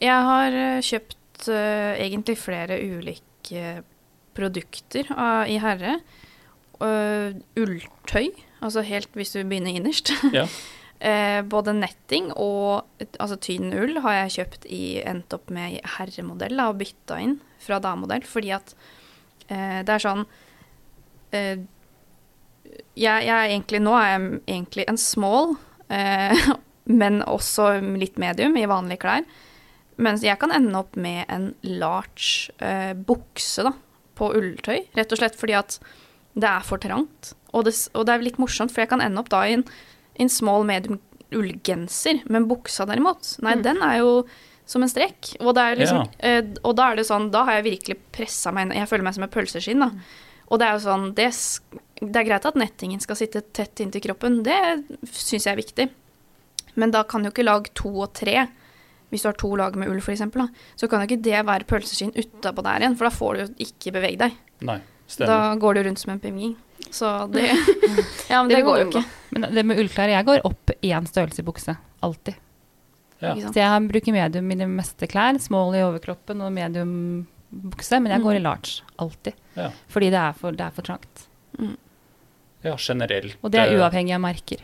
Jeg 0.00 0.26
har 0.26 0.52
eh, 0.56 0.82
kjøpt 0.84 1.46
uh, 1.48 1.94
egentlig 1.96 2.36
flere 2.36 2.76
ulike 2.76 3.82
produkter 4.36 5.08
av, 5.16 5.48
i 5.48 5.56
herre. 5.60 5.98
Uh, 6.80 7.36
ulltøy, 7.60 8.30
altså 8.64 8.84
helt 8.84 9.08
hvis 9.16 9.32
du 9.36 9.42
begynner 9.44 9.72
innerst. 9.76 10.12
Ja. 10.36 10.46
Eh, 11.00 11.40
både 11.48 11.72
netting 11.72 12.26
og 12.36 12.84
altså 13.16 13.38
tynn 13.40 13.70
ull 13.72 14.02
har 14.04 14.18
jeg 14.18 14.34
kjøpt 14.34 14.66
i 14.68 15.00
endt 15.08 15.32
opp 15.32 15.48
med 15.48 15.78
i 15.78 15.82
herremodell 15.96 16.52
da, 16.60 16.66
og 16.68 16.76
bytta 16.82 17.16
inn 17.24 17.38
fra 17.64 17.78
damemodell, 17.80 18.20
fordi 18.28 18.50
at 18.52 18.74
eh, 19.50 19.80
det 19.86 19.94
er 19.96 20.02
sånn 20.06 20.24
eh, 21.36 21.60
jeg, 22.94 23.26
jeg 23.26 23.34
er 23.34 23.50
egentlig 23.50 23.80
Nå 23.82 23.94
er 23.98 24.10
jeg 24.12 24.40
egentlig 24.54 24.86
en 24.90 24.98
small, 25.00 25.54
eh, 25.92 26.50
men 27.00 27.20
også 27.26 27.72
litt 28.00 28.18
medium 28.20 28.56
i 28.58 28.66
vanlige 28.70 29.02
klær. 29.04 29.26
Mens 30.00 30.22
jeg 30.24 30.38
kan 30.40 30.52
ende 30.56 30.78
opp 30.80 30.96
med 30.96 31.26
en 31.28 31.50
large 31.66 32.52
eh, 32.64 32.94
bukse 32.96 33.66
da, 33.66 33.74
på 34.16 34.30
ulltøy, 34.36 34.86
rett 34.96 35.12
og 35.12 35.20
slett 35.20 35.36
fordi 35.38 35.54
at 35.58 35.76
det 36.40 36.48
er 36.48 36.64
for 36.64 36.80
trangt. 36.80 37.34
Og 37.52 37.66
det, 37.66 37.74
og 37.96 38.06
det 38.06 38.14
er 38.14 38.24
litt 38.24 38.38
morsomt, 38.40 38.72
for 38.72 38.84
jeg 38.84 38.90
kan 38.92 39.02
ende 39.04 39.20
opp 39.20 39.28
da 39.32 39.42
i 39.48 39.56
en, 39.58 39.64
en 40.20 40.30
small 40.32 40.64
medium 40.68 41.00
ullgenser, 41.36 42.22
men 42.32 42.48
buksa 42.50 42.86
derimot, 42.90 43.36
nei, 43.44 43.54
Mm. 43.58 43.62
den 43.66 43.82
er 43.86 43.98
jo 44.00 44.10
som 44.70 44.84
en 44.84 44.90
strekk. 44.90 45.32
Og, 45.42 45.58
er 45.58 45.78
liksom, 45.80 46.04
eh, 46.22 46.44
og 46.62 46.76
da 46.78 46.90
er 46.90 47.00
det 47.00 47.06
sånn, 47.08 47.30
da 47.34 47.42
har 47.48 47.58
jeg 47.58 47.66
virkelig 47.72 47.96
pressa 48.14 48.52
meg 48.54 48.68
inn. 48.68 48.76
Jeg 48.78 48.90
føler 48.90 49.06
meg 49.08 49.16
som 49.16 49.26
et 49.26 49.34
pølseskinn, 49.34 49.82
da. 49.82 49.90
Og 50.50 50.60
det 50.60 50.66
er 50.66 50.76
jo 50.76 50.84
sånn, 50.84 51.08
det, 51.18 51.26
det 52.00 52.20
er 52.20 52.26
greit 52.26 52.46
at 52.46 52.58
nettingen 52.58 53.02
skal 53.02 53.18
sitte 53.18 53.42
tett 53.54 53.82
inntil 53.82 54.02
kroppen, 54.08 54.40
det 54.46 54.60
syns 55.10 55.46
jeg 55.46 55.52
er 55.52 55.60
viktig. 55.60 55.88
Men 56.78 56.94
da 56.94 57.02
kan 57.06 57.26
jo 57.26 57.32
ikke 57.34 57.46
lag 57.46 57.66
to 57.78 57.90
og 58.06 58.12
tre, 58.18 58.46
hvis 59.10 59.26
du 59.26 59.30
har 59.30 59.38
to 59.38 59.50
lag 59.58 59.78
med 59.78 59.90
ull 59.90 60.02
f.eks., 60.02 60.22
så 60.78 60.90
kan 60.90 61.02
jo 61.02 61.10
ikke 61.10 61.22
det 61.26 61.42
være 61.46 61.66
pølseskinn 61.70 62.14
utapå 62.14 62.62
der 62.66 62.84
igjen, 62.84 62.98
for 62.98 63.08
da 63.08 63.14
får 63.14 63.36
du 63.36 63.42
jo 63.42 63.48
ikke 63.66 63.94
bevege 63.98 64.20
deg. 64.22 64.36
Nei, 64.66 64.80
Da 65.18 65.40
går 65.58 65.78
du 65.78 65.82
rundt 65.88 66.02
som 66.02 66.14
en 66.14 66.22
pingving. 66.22 66.54
Så 66.90 67.06
det 67.30 67.48
Ja, 68.30 68.42
men 68.42 68.48
Det 68.48 68.56
det, 68.56 68.62
går 68.66 68.78
jo 68.78 68.86
ikke. 68.88 69.02
Men 69.34 69.50
det 69.54 69.64
med 69.66 69.78
ullklær 69.82 70.10
Jeg 70.10 70.26
går 70.26 70.46
opp 70.48 70.72
én 70.80 71.06
størrelse 71.10 71.42
i 71.42 71.46
bukse. 71.46 71.74
Alltid. 72.06 72.38
Ja. 73.20 73.34
Så 73.36 73.52
jeg 73.60 73.88
bruker 73.90 74.12
medium 74.16 74.50
i 74.50 74.56
de 74.62 74.66
meste 74.70 75.06
klær. 75.10 75.36
Small 75.40 75.74
i 75.76 75.82
overkroppen 75.84 76.40
og 76.40 76.52
medium 76.56 76.92
bukse. 77.50 77.98
Men 78.00 78.12
jeg 78.16 78.22
går 78.24 78.38
i 78.38 78.42
large. 78.44 78.80
Alltid. 79.02 79.34
Ja. 79.58 79.70
Fordi 79.92 80.08
det 80.14 80.20
er 80.22 80.32
for, 80.38 80.52
det 80.56 80.64
er 80.66 80.70
for 80.76 80.86
trangt. 80.86 81.26
ja, 82.64 82.76
generelt. 82.78 83.36
Og 83.42 83.50
det 83.52 83.60
er 83.60 83.72
eh, 83.74 83.80
uavhengig 83.80 84.14
av 84.16 84.22
merker. 84.24 84.62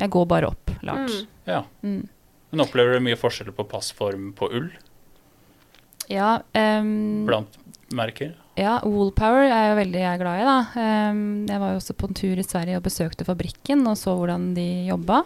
Jeg 0.00 0.10
går 0.10 0.26
bare 0.26 0.48
opp 0.52 0.70
large. 0.82 1.22
Mm. 1.24 1.28
Ja. 1.48 1.62
Mm. 1.82 2.02
Men 2.54 2.62
opplever 2.64 2.96
du 2.98 3.04
mye 3.04 3.18
forskjell 3.18 3.52
på 3.56 3.64
passform 3.66 4.32
på 4.38 4.46
ull 4.54 4.68
Ja, 6.12 6.42
Um, 6.54 7.24
blant 7.26 7.56
merker? 7.94 8.34
ja, 8.58 8.76
Woolpower 8.84 9.46
er 9.46 9.50
jeg 9.50 9.70
jo 9.72 9.76
veldig 9.80 10.00
jeg 10.02 10.10
er 10.12 10.20
glad 10.20 10.40
i. 10.40 10.44
da. 10.46 11.10
Um, 11.10 11.22
jeg 11.48 11.60
var 11.62 11.72
jo 11.72 11.80
også 11.80 11.96
på 11.98 12.08
en 12.10 12.14
tur 12.20 12.38
i 12.38 12.44
Sverige 12.46 12.76
og 12.78 12.84
besøkte 12.86 13.24
fabrikken 13.26 13.86
og 13.90 13.96
så 13.98 14.14
hvordan 14.18 14.50
de 14.54 14.66
jobba. 14.90 15.22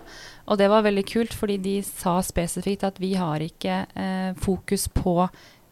Og 0.48 0.58
det 0.58 0.68
var 0.72 0.82
veldig 0.86 1.04
kult, 1.06 1.34
fordi 1.36 1.58
de 1.60 1.76
sa 1.84 2.18
spesifikt 2.24 2.84
at 2.88 2.98
vi 3.02 3.12
har 3.20 3.38
ikke 3.44 3.82
eh, 3.94 4.32
fokus 4.40 4.88
på 4.88 5.14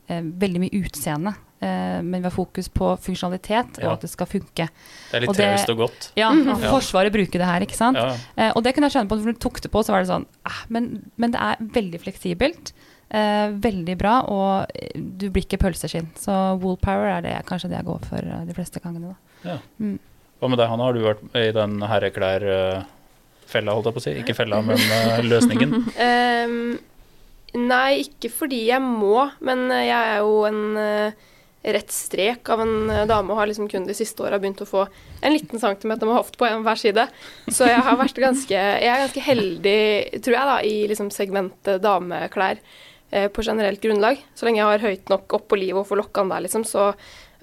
eh, 0.08 0.20
veldig 0.22 0.60
mye 0.66 0.80
utseende. 0.84 1.32
eh, 1.60 2.02
men 2.04 2.20
vi 2.20 2.26
har 2.28 2.34
fokus 2.34 2.68
på 2.68 2.90
funksjonalitet, 3.00 3.78
Ja. 3.80 3.86
og 3.88 3.92
at 3.94 4.00
det 4.04 4.10
skal 4.12 4.26
funke. 4.28 4.66
Det 4.68 5.14
er 5.16 5.20
litt 5.20 5.28
Og 5.30 5.36
det- 5.36 5.70
og 5.70 5.78
godt. 5.78 6.10
Ja, 6.16 6.28
og 6.30 6.60
Ja. 6.60 6.70
Forsvaret 6.70 7.10
bruker 7.12 7.38
det 7.40 7.46
her, 7.48 7.60
ikke 7.64 7.74
sant. 7.78 7.96
Ja. 7.96 8.16
Eh, 8.36 8.52
og 8.54 8.62
det 8.62 8.74
kunne 8.74 8.90
jeg 8.90 8.92
skjønne 8.92 9.08
på, 9.08 9.16
for 9.18 9.24
når 9.26 9.32
du 9.32 9.38
tok 9.40 9.60
det 9.62 9.70
på, 9.72 9.80
så 9.82 9.88
var 9.96 10.04
det 10.04 10.08
sånn 10.12 10.26
eh, 10.46 10.60
men, 10.68 11.10
men 11.16 11.30
det 11.30 11.40
er 11.40 11.56
veldig 11.60 12.00
fleksibelt. 12.04 12.72
Eh, 13.10 13.48
veldig 13.62 13.96
bra, 13.96 14.20
og 14.28 14.66
eh, 14.74 14.90
du 15.00 15.30
blir 15.30 15.44
ikke 15.46 15.58
pølseskinn. 15.62 16.08
Så 16.18 16.58
wool 16.60 16.76
power 16.76 17.06
er 17.06 17.22
det 17.22 17.46
kanskje 17.46 17.70
det 17.70 17.78
jeg 17.78 17.86
går 17.86 18.04
for 18.04 18.18
eh, 18.18 18.44
de 18.44 18.52
fleste 18.52 18.80
gangene. 18.82 19.14
Da. 19.44 19.50
Ja. 19.52 19.58
Mm. 19.80 19.98
Hva 20.42 20.48
med 20.50 20.58
deg, 20.58 20.68
Hanna? 20.68 20.84
Har 20.84 20.92
du 20.92 21.00
vært 21.00 21.22
i 21.34 21.50
den 21.52 21.80
herreklær-fella, 23.46 23.74
holdt 23.74 23.86
jeg 23.86 23.96
på 23.96 24.02
å 24.02 24.04
si? 24.04 24.14
Ikke 24.22 24.36
fella, 24.36 24.60
men 24.62 24.78
eh, 24.78 25.22
løsningen. 25.24 25.74
um, 25.96 26.78
nei, 27.72 28.02
ikke 28.04 28.30
fordi 28.30 28.66
jeg 28.70 28.82
må, 28.82 29.28
men 29.40 29.70
eh, 29.70 29.88
jeg 29.88 30.12
er 30.14 30.20
jo 30.20 30.44
en 30.48 30.78
eh, 30.80 31.26
rett 31.66 31.90
strek 31.90 32.48
av 32.48 32.62
en 32.62 33.06
dame 33.08 33.32
og 33.32 33.40
har 33.40 33.48
liksom 33.50 33.68
kun 33.68 33.86
de 33.88 33.94
siste 33.96 34.22
åra 34.22 34.38
begynt 34.38 34.62
å 34.62 34.68
få 34.68 34.84
en 34.86 35.34
liten 35.34 35.58
centimeter 35.58 36.06
med 36.06 36.14
hoft 36.14 36.36
på 36.38 36.46
en 36.46 36.62
hver 36.62 36.78
side. 36.78 37.08
Så 37.50 37.66
jeg 37.66 37.82
har 37.82 37.96
vært 37.98 38.20
ganske 38.22 38.54
Jeg 38.54 38.86
er 38.86 39.02
ganske 39.02 39.24
heldig, 39.26 39.80
tror 40.22 40.36
jeg, 40.36 40.50
da, 40.52 40.58
i 40.62 40.76
liksom 40.92 41.10
segmentet 41.10 41.82
dameklær 41.82 42.60
eh, 43.10 43.26
på 43.26 43.42
generelt 43.42 43.82
grunnlag. 43.82 44.22
Så 44.34 44.46
lenge 44.46 44.62
jeg 44.62 44.70
har 44.70 44.86
høyt 44.90 45.10
nok 45.10 45.38
opp 45.40 45.48
på 45.50 45.58
livet 45.58 45.82
og 45.82 45.88
får 45.90 46.04
lokkene 46.04 46.36
der, 46.36 46.46
liksom, 46.46 46.66
så 46.68 46.92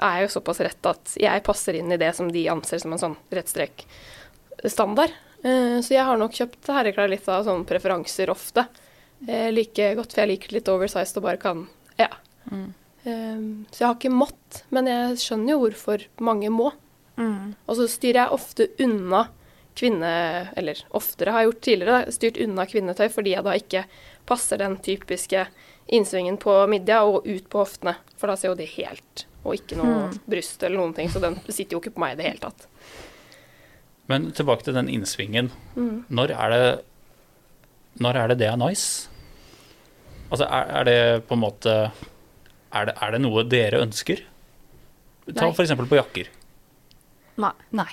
er 0.03 0.17
jeg 0.17 0.27
jo 0.27 0.33
såpass 0.37 0.63
rett 0.65 0.87
at 0.89 1.11
jeg 1.21 1.43
passer 1.45 1.77
inn 1.77 1.91
i 1.93 1.99
det 2.01 2.09
som 2.17 2.31
de 2.31 2.47
anser 2.51 2.79
som 2.81 2.95
en 2.95 3.01
sånn 3.01 3.19
rett 3.35 3.51
strek 3.51 3.85
standard. 4.71 5.11
Eh, 5.43 5.79
Så 5.81 5.93
jeg 5.95 6.05
har 6.05 6.17
nok 6.17 6.31
kjøpt 6.31 6.67
herreklær 6.71 7.09
litt 7.11 7.27
av 7.29 7.43
sånne 7.45 7.65
preferanser 7.67 8.29
ofte. 8.31 8.67
Jeg 9.27 9.53
liker 9.55 9.95
godt, 9.95 10.13
for 10.13 10.21
jeg 10.23 10.31
liker 10.33 10.53
litt 10.57 10.69
oversized 10.71 11.17
og 11.17 11.23
bare 11.23 11.37
kan 11.37 11.67
Ja. 11.99 12.09
Mm. 12.51 12.73
Eh, 13.05 13.65
Så 13.71 13.79
jeg 13.79 13.87
har 13.87 13.95
ikke 13.95 14.11
mått, 14.13 14.63
men 14.71 14.85
jeg 14.87 15.17
skjønner 15.17 15.49
jo 15.55 15.59
hvorfor 15.67 16.05
mange 16.19 16.49
må. 16.49 16.71
Mm. 17.17 17.55
Og 17.67 17.75
så 17.75 17.87
styrer 17.87 18.23
jeg 18.25 18.31
ofte 18.31 18.67
unna 18.79 19.27
kvinne... 19.75 20.49
Eller 20.55 20.83
oftere 20.91 21.31
har 21.31 21.41
jeg 21.43 21.51
gjort 21.51 21.61
tidligere, 21.61 22.05
da, 22.05 22.11
styrt 22.11 22.37
unna 22.41 22.65
kvinnetøy 22.65 23.09
fordi 23.09 23.33
jeg 23.35 23.43
da 23.43 23.51
ikke 23.57 23.85
passer 24.25 24.57
den 24.57 24.77
typiske 24.77 25.47
innsvingen 25.89 26.37
på 26.39 26.67
midja 26.69 27.03
og 27.03 27.25
ut 27.27 27.49
på 27.49 27.59
hoftene. 27.65 27.95
For 28.17 28.27
da 28.27 28.35
ser 28.35 28.49
jo 28.53 28.55
det 28.55 28.69
helt 28.77 29.25
Og 29.45 29.55
ikke 29.57 29.75
noe 29.75 30.07
Mm. 30.09 30.19
bryst 30.29 30.63
eller 30.63 30.77
noen 30.77 30.93
ting, 30.95 31.09
så 31.09 31.19
den 31.19 31.35
sitter 31.49 31.75
jo 31.75 31.81
ikke 31.81 31.95
på 31.95 31.99
meg 31.99 32.13
i 32.13 32.21
det 32.21 32.25
hele 32.31 32.39
tatt. 32.39 32.67
Men 34.11 34.31
tilbake 34.35 34.65
til 34.65 34.75
den 34.75 34.89
innsvingen. 34.91 35.51
Mm. 35.75 36.03
Når 36.09 36.33
er 36.35 36.53
det 36.53 36.63
Når 38.03 38.17
er 38.19 38.27
det 38.31 38.37
det 38.41 38.47
er 38.49 38.57
nice? 38.57 39.09
Altså, 40.31 40.45
er, 40.45 40.71
er 40.79 40.83
det 40.87 41.27
på 41.29 41.37
en 41.37 41.43
måte 41.43 41.73
er 42.73 42.87
det, 42.89 42.95
er 42.97 43.11
det 43.13 43.19
noe 43.21 43.43
dere 43.45 43.83
ønsker? 43.85 44.23
Ta 45.29 45.45
Nei. 45.45 45.51
f.eks. 45.53 45.75
på 45.77 45.99
jakker. 45.99 46.31
Nei. 47.43 47.51
Nei. 47.77 47.91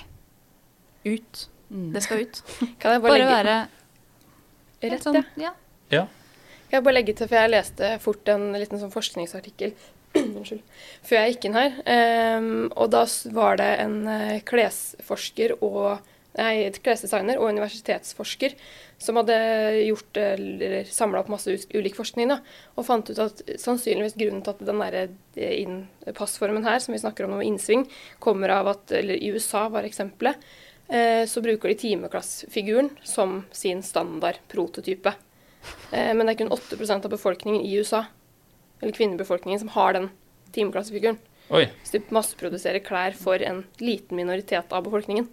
Ut. 1.05 1.43
Mm. 1.69 1.91
Det 1.93 2.01
skal 2.03 2.25
ut. 2.25 2.41
Kan 2.81 2.97
jeg 2.97 3.03
bare, 3.03 3.11
Bare 3.13 3.19
legge 3.19 3.35
være 3.35 3.59
rett, 4.95 5.05
sånn, 5.05 5.21
ja. 5.39 5.53
ja. 5.93 6.07
Kan 6.67 6.79
jeg 6.79 6.85
bare 6.87 6.97
legge 6.97 7.15
til, 7.15 7.29
for 7.29 7.37
jeg 7.37 7.53
leste 7.53 7.91
fort 8.03 8.33
en 8.33 8.49
liten 8.57 8.81
sånn 8.81 8.93
forskningsartikkel. 8.93 9.75
Før 11.07 11.17
jeg 11.17 11.33
gikk 11.35 11.45
inn 11.49 11.57
her. 11.59 11.75
Um, 12.37 12.71
og 12.75 12.89
da 12.93 13.05
var 13.33 13.57
det 13.61 13.69
en 13.83 13.99
eh, 14.07 14.39
klesforsker 14.47 15.57
og 15.61 15.99
Nei, 16.31 16.69
klesdesigner 16.79 17.35
og 17.41 17.49
universitetsforsker 17.51 18.53
som 19.03 19.17
hadde 19.19 19.35
gjort 19.83 20.15
eller 20.21 20.85
samla 20.87 21.19
opp 21.19 21.27
masse 21.33 21.51
ulik 21.75 21.97
forskning 21.97 22.29
da, 22.31 22.37
og 22.79 22.85
fant 22.87 23.09
ut 23.11 23.19
at 23.19 23.41
sannsynligvis 23.59 24.15
grunnen 24.15 24.39
til 24.45 24.53
at 24.53 24.61
den 24.63 24.79
der 24.79 24.95
eh, 25.01 25.57
inn- 25.59 26.13
passformen 26.15 26.63
her, 26.63 26.79
som 26.79 26.95
vi 26.95 27.01
snakker 27.03 27.27
om 27.27 27.35
med 27.35 27.49
innsving, 27.49 27.83
kommer 28.23 28.53
av 28.61 28.69
at 28.71 28.93
Eller 29.01 29.19
i 29.19 29.33
USA 29.35 29.65
var 29.67 29.83
eksempelet. 29.83 30.39
eh, 30.87 31.25
Så 31.27 31.43
bruker 31.43 31.67
de 31.67 31.75
timeklassfiguren 31.83 32.93
som 33.03 33.41
sin 33.51 33.83
standard 33.83 34.39
prototype. 34.47 35.11
Eh, 35.91 36.13
Men 36.15 36.25
det 36.27 36.37
er 36.37 36.45
kun 36.45 36.55
8% 36.55 37.05
av 37.05 37.11
befolkningen 37.11 37.59
i 37.67 37.75
USA, 37.75 38.05
eller 38.81 38.91
kvinnebefolkningen, 38.91 39.59
som 39.59 39.69
har 39.69 39.93
den 39.93 40.09
timeklassefiguren. 40.53 41.17
Oi. 41.51 41.65
Så 41.83 41.91
de 41.97 42.03
masseproduserer 42.15 42.79
klær 42.83 43.13
for 43.17 43.35
en 43.43 43.63
liten 43.79 44.15
minoritet 44.17 44.71
av 44.71 44.83
befolkningen. 44.85 45.27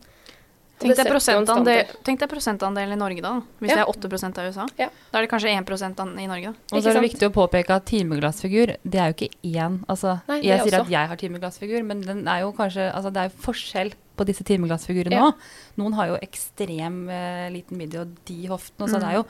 Tenk 0.79 0.95
deg, 0.95 1.09
prosentandel, 1.11 1.89
tenk 2.07 2.21
deg 2.21 2.29
prosentandelen 2.31 2.93
i 2.95 2.99
Norge, 3.01 3.21
da. 3.21 3.33
Hvis 3.59 3.71
Ja. 3.73 3.75
det 3.75 3.83
er 3.83 3.91
8% 3.91 4.39
av 4.39 4.45
USA. 4.47 4.67
Ja. 4.79 4.89
Da 5.11 5.19
er 5.19 5.23
det 5.27 5.31
kanskje 5.31 5.51
1 5.51 5.99
an- 5.99 6.17
i 6.21 6.27
Norge. 6.29 6.53
da. 6.55 6.77
Og 6.77 6.83
så 6.85 6.91
er 6.91 7.01
det 7.01 7.11
viktig 7.11 7.27
å 7.29 7.33
påpeke 7.35 7.71
at 7.75 7.85
timeglassfigur, 7.87 8.77
det 8.89 8.95
er 8.95 9.13
jo 9.13 9.15
ikke 9.27 9.35
én 9.43 9.85
Altså, 9.89 10.21
Nei, 10.29 10.41
jeg 10.43 10.61
sier 10.61 10.79
også. 10.79 10.81
at 10.83 10.89
jeg 10.91 11.09
har 11.09 11.17
timeglassfigur, 11.17 11.83
men 11.85 12.01
den 12.03 12.29
er 12.29 12.41
jo 12.43 12.53
kanskje 12.53 12.95
Altså, 12.95 13.13
det 13.13 13.17
er 13.17 13.29
jo 13.29 13.43
forskjell 13.43 13.93
på 14.17 14.25
disse 14.25 14.45
timeglassfigurene 14.45 15.11
Ja. 15.11 15.33
Noen 15.79 15.95
har 15.95 16.07
jo 16.09 16.17
ekstrem 16.23 17.09
eh, 17.11 17.51
liten 17.51 17.77
midje 17.77 18.01
og 18.01 18.09
de 18.25 18.47
hoftene, 18.47 18.87
så 18.89 18.99
Mm. 18.99 19.01
det 19.01 19.09
er 19.09 19.15
jo 19.15 19.25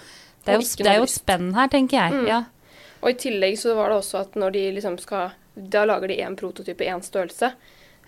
det 0.44 0.54
er 0.54 0.60
jo, 0.60 0.84
det 0.84 0.86
er 0.86 0.98
jo 0.98 1.06
spenn 1.06 1.54
her, 1.54 1.68
tenker 1.68 1.90
jeg. 1.92 2.12
Mm. 2.12 2.26
Ja. 2.28 2.44
Og 3.02 3.10
i 3.12 3.18
tillegg 3.18 3.58
så 3.60 3.74
var 3.78 3.90
det 3.92 4.00
også 4.00 4.22
at 4.24 4.38
når 4.38 4.56
de 4.56 4.64
liksom 4.78 4.98
skal 5.02 5.36
Da 5.58 5.84
lager 5.84 6.08
de 6.08 6.20
én 6.22 6.36
prototype, 6.38 6.86
én 6.86 7.02
størrelse. 7.02 7.50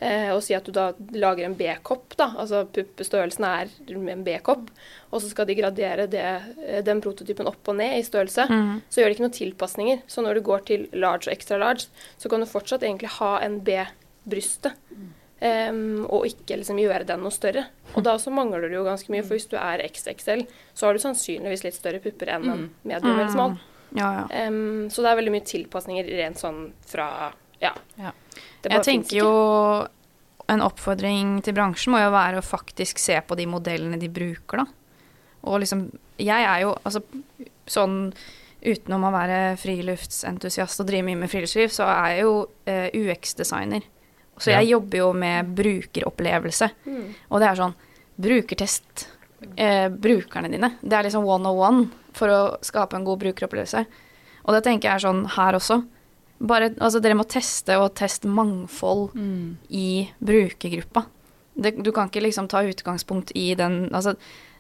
Eh, 0.01 0.31
og 0.33 0.39
si 0.41 0.55
at 0.57 0.65
du 0.65 0.73
da 0.73 0.93
lager 1.13 1.45
en 1.45 1.57
B-kopp, 1.59 2.15
da. 2.17 2.31
Altså 2.41 2.63
puppestørrelsen 2.73 3.45
er 3.45 3.73
med 3.91 4.13
en 4.15 4.23
B-kopp. 4.25 4.71
Og 5.11 5.21
så 5.21 5.29
skal 5.29 5.49
de 5.49 5.57
gradere 5.59 6.07
det, 6.09 6.25
eh, 6.65 6.81
den 6.87 7.03
prototypen 7.05 7.51
opp 7.51 7.69
og 7.69 7.77
ned 7.77 7.99
i 7.99 8.07
størrelse. 8.07 8.47
Mm. 8.49 8.81
Så 8.89 9.03
gjør 9.03 9.11
de 9.11 9.17
ikke 9.19 9.27
noen 9.27 9.37
tilpasninger. 9.37 10.03
Så 10.07 10.25
når 10.25 10.39
du 10.39 10.47
går 10.47 10.65
til 10.71 10.87
large 10.93 11.29
og 11.29 11.35
extra 11.35 11.59
large, 11.59 11.91
så 12.17 12.31
kan 12.31 12.41
du 12.41 12.49
fortsatt 12.49 12.87
egentlig 12.87 13.13
ha 13.19 13.41
en 13.45 13.61
B-brystet. 13.61 14.79
Um, 15.41 16.05
og 16.13 16.27
ikke 16.29 16.59
liksom 16.61 16.77
gjøre 16.77 17.07
den 17.09 17.23
noe 17.25 17.33
større. 17.33 17.65
Og 17.97 18.05
da 18.05 18.19
så 18.21 18.29
mangler 18.29 18.69
du 18.69 18.75
jo 18.77 18.85
ganske 18.85 19.09
mye, 19.09 19.25
for 19.25 19.39
hvis 19.39 19.49
du 19.49 19.57
er 19.57 19.81
XXL, 19.87 20.43
så 20.77 20.87
har 20.87 20.93
du 20.93 21.01
sannsynligvis 21.01 21.65
litt 21.65 21.79
større 21.79 22.01
pupper 22.05 22.35
enn 22.35 22.45
en 22.45 22.67
medium 22.85 23.15
eller 23.15 23.33
smal. 23.33 23.57
Ja, 23.97 24.11
ja. 24.21 24.49
Um, 24.49 24.89
så 24.91 25.03
det 25.03 25.11
er 25.11 25.19
veldig 25.19 25.35
mye 25.35 25.47
tilpasninger 25.47 26.11
rent 26.21 26.41
sånn 26.43 26.69
fra 26.87 27.31
Ja. 27.61 27.73
Ja. 28.01 28.13
Det 28.63 28.71
bare 28.71 28.79
Jeg 28.79 28.87
tenker 28.87 29.17
jo 29.19 29.31
en 30.51 30.65
oppfordring 30.67 31.39
til 31.47 31.55
bransjen 31.55 31.95
må 31.95 32.01
jo 32.03 32.11
være 32.13 32.41
å 32.41 32.45
faktisk 32.45 32.99
se 32.99 33.19
på 33.23 33.37
de 33.39 33.47
modellene 33.51 34.01
de 34.01 34.11
bruker, 34.11 34.65
da. 34.65 34.67
Og 35.49 35.63
liksom 35.63 35.89
Jeg 36.21 36.45
er 36.45 36.67
jo 36.67 36.75
altså 36.85 37.03
sånn 37.71 38.13
Utenom 38.61 39.07
å 39.09 39.13
være 39.15 39.57
friluftsentusiast 39.57 40.83
og 40.83 40.89
drive 40.91 41.07
mye 41.07 41.17
med 41.23 41.31
friluftsliv, 41.33 41.71
så 41.73 41.87
er 41.89 42.11
jeg 42.13 42.27
jo 42.27 42.33
eh, 42.69 42.91
UX-designer. 42.93 43.87
Så 44.37 44.53
jeg 44.53 44.69
jobber 44.69 45.01
jo 45.01 45.07
med 45.17 45.55
brukeropplevelse. 45.57 46.69
Mm. 46.85 47.07
Og 47.31 47.41
det 47.41 47.49
er 47.49 47.57
sånn 47.57 47.73
Brukertest 48.21 49.07
eh, 49.57 49.89
brukerne 49.89 50.51
dine. 50.53 50.73
Det 50.83 50.93
er 50.99 51.07
liksom 51.09 51.25
one 51.27 51.49
on 51.49 51.59
one 51.59 51.89
for 52.17 52.29
å 52.29 52.41
skape 52.65 52.97
en 52.99 53.05
god 53.07 53.21
brukeropplevelse. 53.23 53.85
Og 54.45 54.55
det 54.57 54.63
tenker 54.67 54.89
jeg 54.89 54.95
er 55.01 55.05
sånn 55.07 55.25
her 55.37 55.55
også. 55.59 55.81
Bare, 56.41 56.71
altså 56.81 57.01
Dere 57.05 57.15
må 57.19 57.27
teste 57.29 57.77
og 57.79 57.93
teste 57.95 58.29
mangfold 58.29 59.11
Mm. 59.15 59.57
i 59.71 60.09
brukergruppa. 60.25 61.05
Det, 61.61 61.75
du 61.85 61.91
kan 61.93 62.09
ikke 62.09 62.23
liksom 62.25 62.49
ta 62.49 62.63
utgangspunkt 62.65 63.33
i 63.37 63.55
den 63.55 63.91
Altså, 63.93 64.15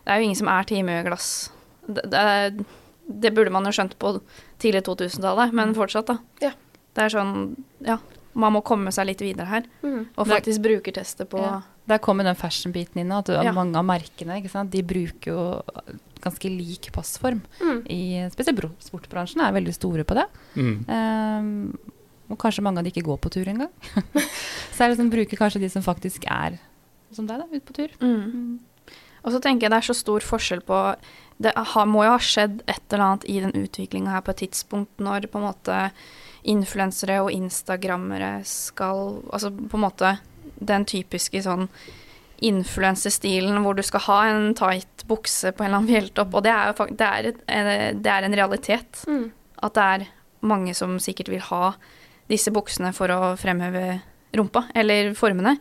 det 0.04 0.12
er 0.12 0.18
jo 0.20 0.24
ingen 0.28 0.36
som 0.36 0.48
er 0.52 0.64
timeglass. 0.68 1.50
Det, 1.88 2.02
det, 2.12 2.64
det 3.08 3.32
burde 3.34 3.50
man 3.54 3.64
jo 3.64 3.72
skjønt 3.72 3.96
på 3.98 4.20
tidlig 4.60 4.82
2000-tallet, 4.84 5.52
men 5.56 5.72
fortsatt, 5.74 6.06
da. 6.12 6.18
Ja. 6.44 6.52
Det 6.94 7.04
er 7.06 7.08
sånn 7.14 7.56
Ja, 7.86 7.96
man 8.34 8.54
må 8.54 8.62
komme 8.64 8.92
seg 8.94 9.06
litt 9.10 9.22
videre 9.24 9.46
her. 9.46 9.64
Mm. 9.82 10.06
Og 10.16 10.26
Det- 10.26 10.34
faktisk 10.34 10.62
brukerteste 10.62 11.26
på 11.26 11.38
Ja. 11.40 11.62
Der 11.88 11.98
kommer 11.98 12.22
den 12.22 12.36
fashion-biten 12.36 12.96
inn. 13.00 13.10
At 13.10 13.28
Ja. 13.28 13.50
mange 13.52 13.74
av 13.76 13.84
merkene 13.84 14.40
ikke 14.40 14.50
sant? 14.50 14.70
De 14.70 14.82
bruker 14.82 15.32
jo 15.32 15.62
ganske 16.20 16.48
lik 16.48 16.92
passform. 16.92 17.42
Mm. 17.60 17.86
I, 17.90 18.30
spesielt 18.30 18.60
sportbransjen 18.78 19.40
er 19.40 19.52
veldig 19.52 19.74
store 19.74 20.04
på 20.04 20.14
det. 20.14 20.26
Mm. 20.54 20.88
Um, 20.88 21.78
og 22.30 22.38
kanskje 22.38 22.62
mange 22.62 22.78
av 22.78 22.84
de 22.84 22.90
ikke 22.90 23.06
går 23.06 23.18
på 23.18 23.30
tur 23.30 23.44
engang. 23.44 23.70
så 24.72 24.84
jeg 24.84 24.96
liksom 24.96 25.10
bruker 25.10 25.36
kanskje 25.36 25.60
de 25.60 25.68
som 25.68 25.82
faktisk 25.82 26.24
er 26.30 26.60
som 27.12 27.26
deg, 27.26 27.40
da, 27.42 27.46
ut 27.50 27.66
på 27.66 27.74
tur. 27.74 27.88
Mm. 28.00 28.60
Og 29.24 29.32
så 29.34 29.40
tenker 29.42 29.66
jeg 29.66 29.72
det 29.74 29.80
er 29.82 29.88
så 29.92 29.96
stor 29.98 30.24
forskjell 30.24 30.62
på 30.64 30.78
Det 31.40 31.52
har, 31.56 31.86
må 31.88 32.04
jo 32.04 32.12
ha 32.12 32.20
skjedd 32.20 32.60
et 32.68 32.82
eller 32.92 33.04
annet 33.04 33.24
i 33.32 33.40
den 33.40 33.52
utviklinga 33.56 34.12
her 34.12 34.20
på 34.20 34.34
et 34.34 34.42
tidspunkt 34.44 35.00
når 35.00 35.24
på 35.32 35.40
en 35.40 35.46
måte 35.48 35.76
influensere 36.48 37.20
og 37.20 37.32
instagrammere 37.32 38.40
skal 38.48 39.20
Altså 39.32 39.50
på 39.52 39.76
en 39.76 39.84
måte 39.84 40.14
den 40.60 40.86
typiske 40.88 41.42
sånn 41.44 41.66
influensestilen 42.40 43.58
hvor 43.60 43.76
du 43.76 43.82
skal 43.84 44.04
ha 44.06 44.18
en 44.30 44.54
tight 44.56 45.04
bukse 45.08 45.52
på 45.52 45.64
en 45.64 45.68
eller 45.68 45.80
annen 45.82 45.90
fjelltopp, 45.92 46.36
og 46.36 46.44
det 46.44 46.52
er 46.54 46.70
jo 46.70 46.86
det 46.88 47.06
er, 47.06 47.28
et, 47.30 47.40
eh, 47.52 47.86
det 47.92 48.12
er 48.12 48.26
en 48.26 48.36
realitet. 48.36 49.02
Mm. 49.08 49.26
At 49.60 49.76
det 49.76 49.86
er 49.94 50.06
mange 50.48 50.74
som 50.76 50.96
sikkert 51.02 51.28
vil 51.32 51.44
ha 51.50 51.74
disse 52.30 52.52
buksene 52.54 52.94
for 52.96 53.12
å 53.12 53.34
fremheve 53.40 54.00
rumpa, 54.36 54.68
eller 54.74 55.12
formene. 55.18 55.56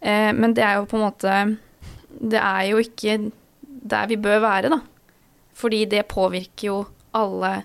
Eh, 0.00 0.30
men 0.32 0.54
det 0.56 0.64
er 0.64 0.78
jo 0.78 0.86
på 0.86 0.94
en 0.94 1.02
måte 1.02 1.32
Det 2.08 2.38
er 2.38 2.68
jo 2.70 2.78
ikke 2.78 3.32
der 3.66 4.06
vi 4.10 4.16
bør 4.16 4.40
være, 4.42 4.70
da. 4.72 4.80
Fordi 5.54 5.84
det 5.90 6.08
påvirker 6.08 6.66
jo 6.66 6.78
alle 7.14 7.62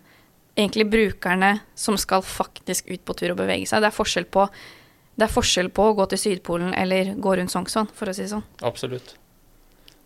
egentlig 0.56 0.86
brukerne 0.92 1.58
som 1.76 1.98
skal 1.98 2.24
faktisk 2.26 2.90
ut 2.92 3.04
på 3.06 3.16
tur 3.18 3.34
og 3.34 3.42
bevege 3.42 3.68
seg. 3.70 3.84
Det 3.84 3.90
er 3.90 3.96
forskjell 3.96 4.30
på 4.30 4.48
Det 5.14 5.28
er 5.28 5.30
forskjell 5.30 5.68
på 5.70 5.84
å 5.92 5.94
gå 5.94 6.06
til 6.10 6.18
Sydpolen 6.18 6.72
eller 6.74 7.12
gå 7.22 7.36
rundt 7.38 7.54
Sognsvann, 7.54 7.92
for 7.94 8.10
å 8.10 8.16
si 8.18 8.24
det 8.24 8.32
sånn. 8.32 8.46
Absolutt. 8.66 9.12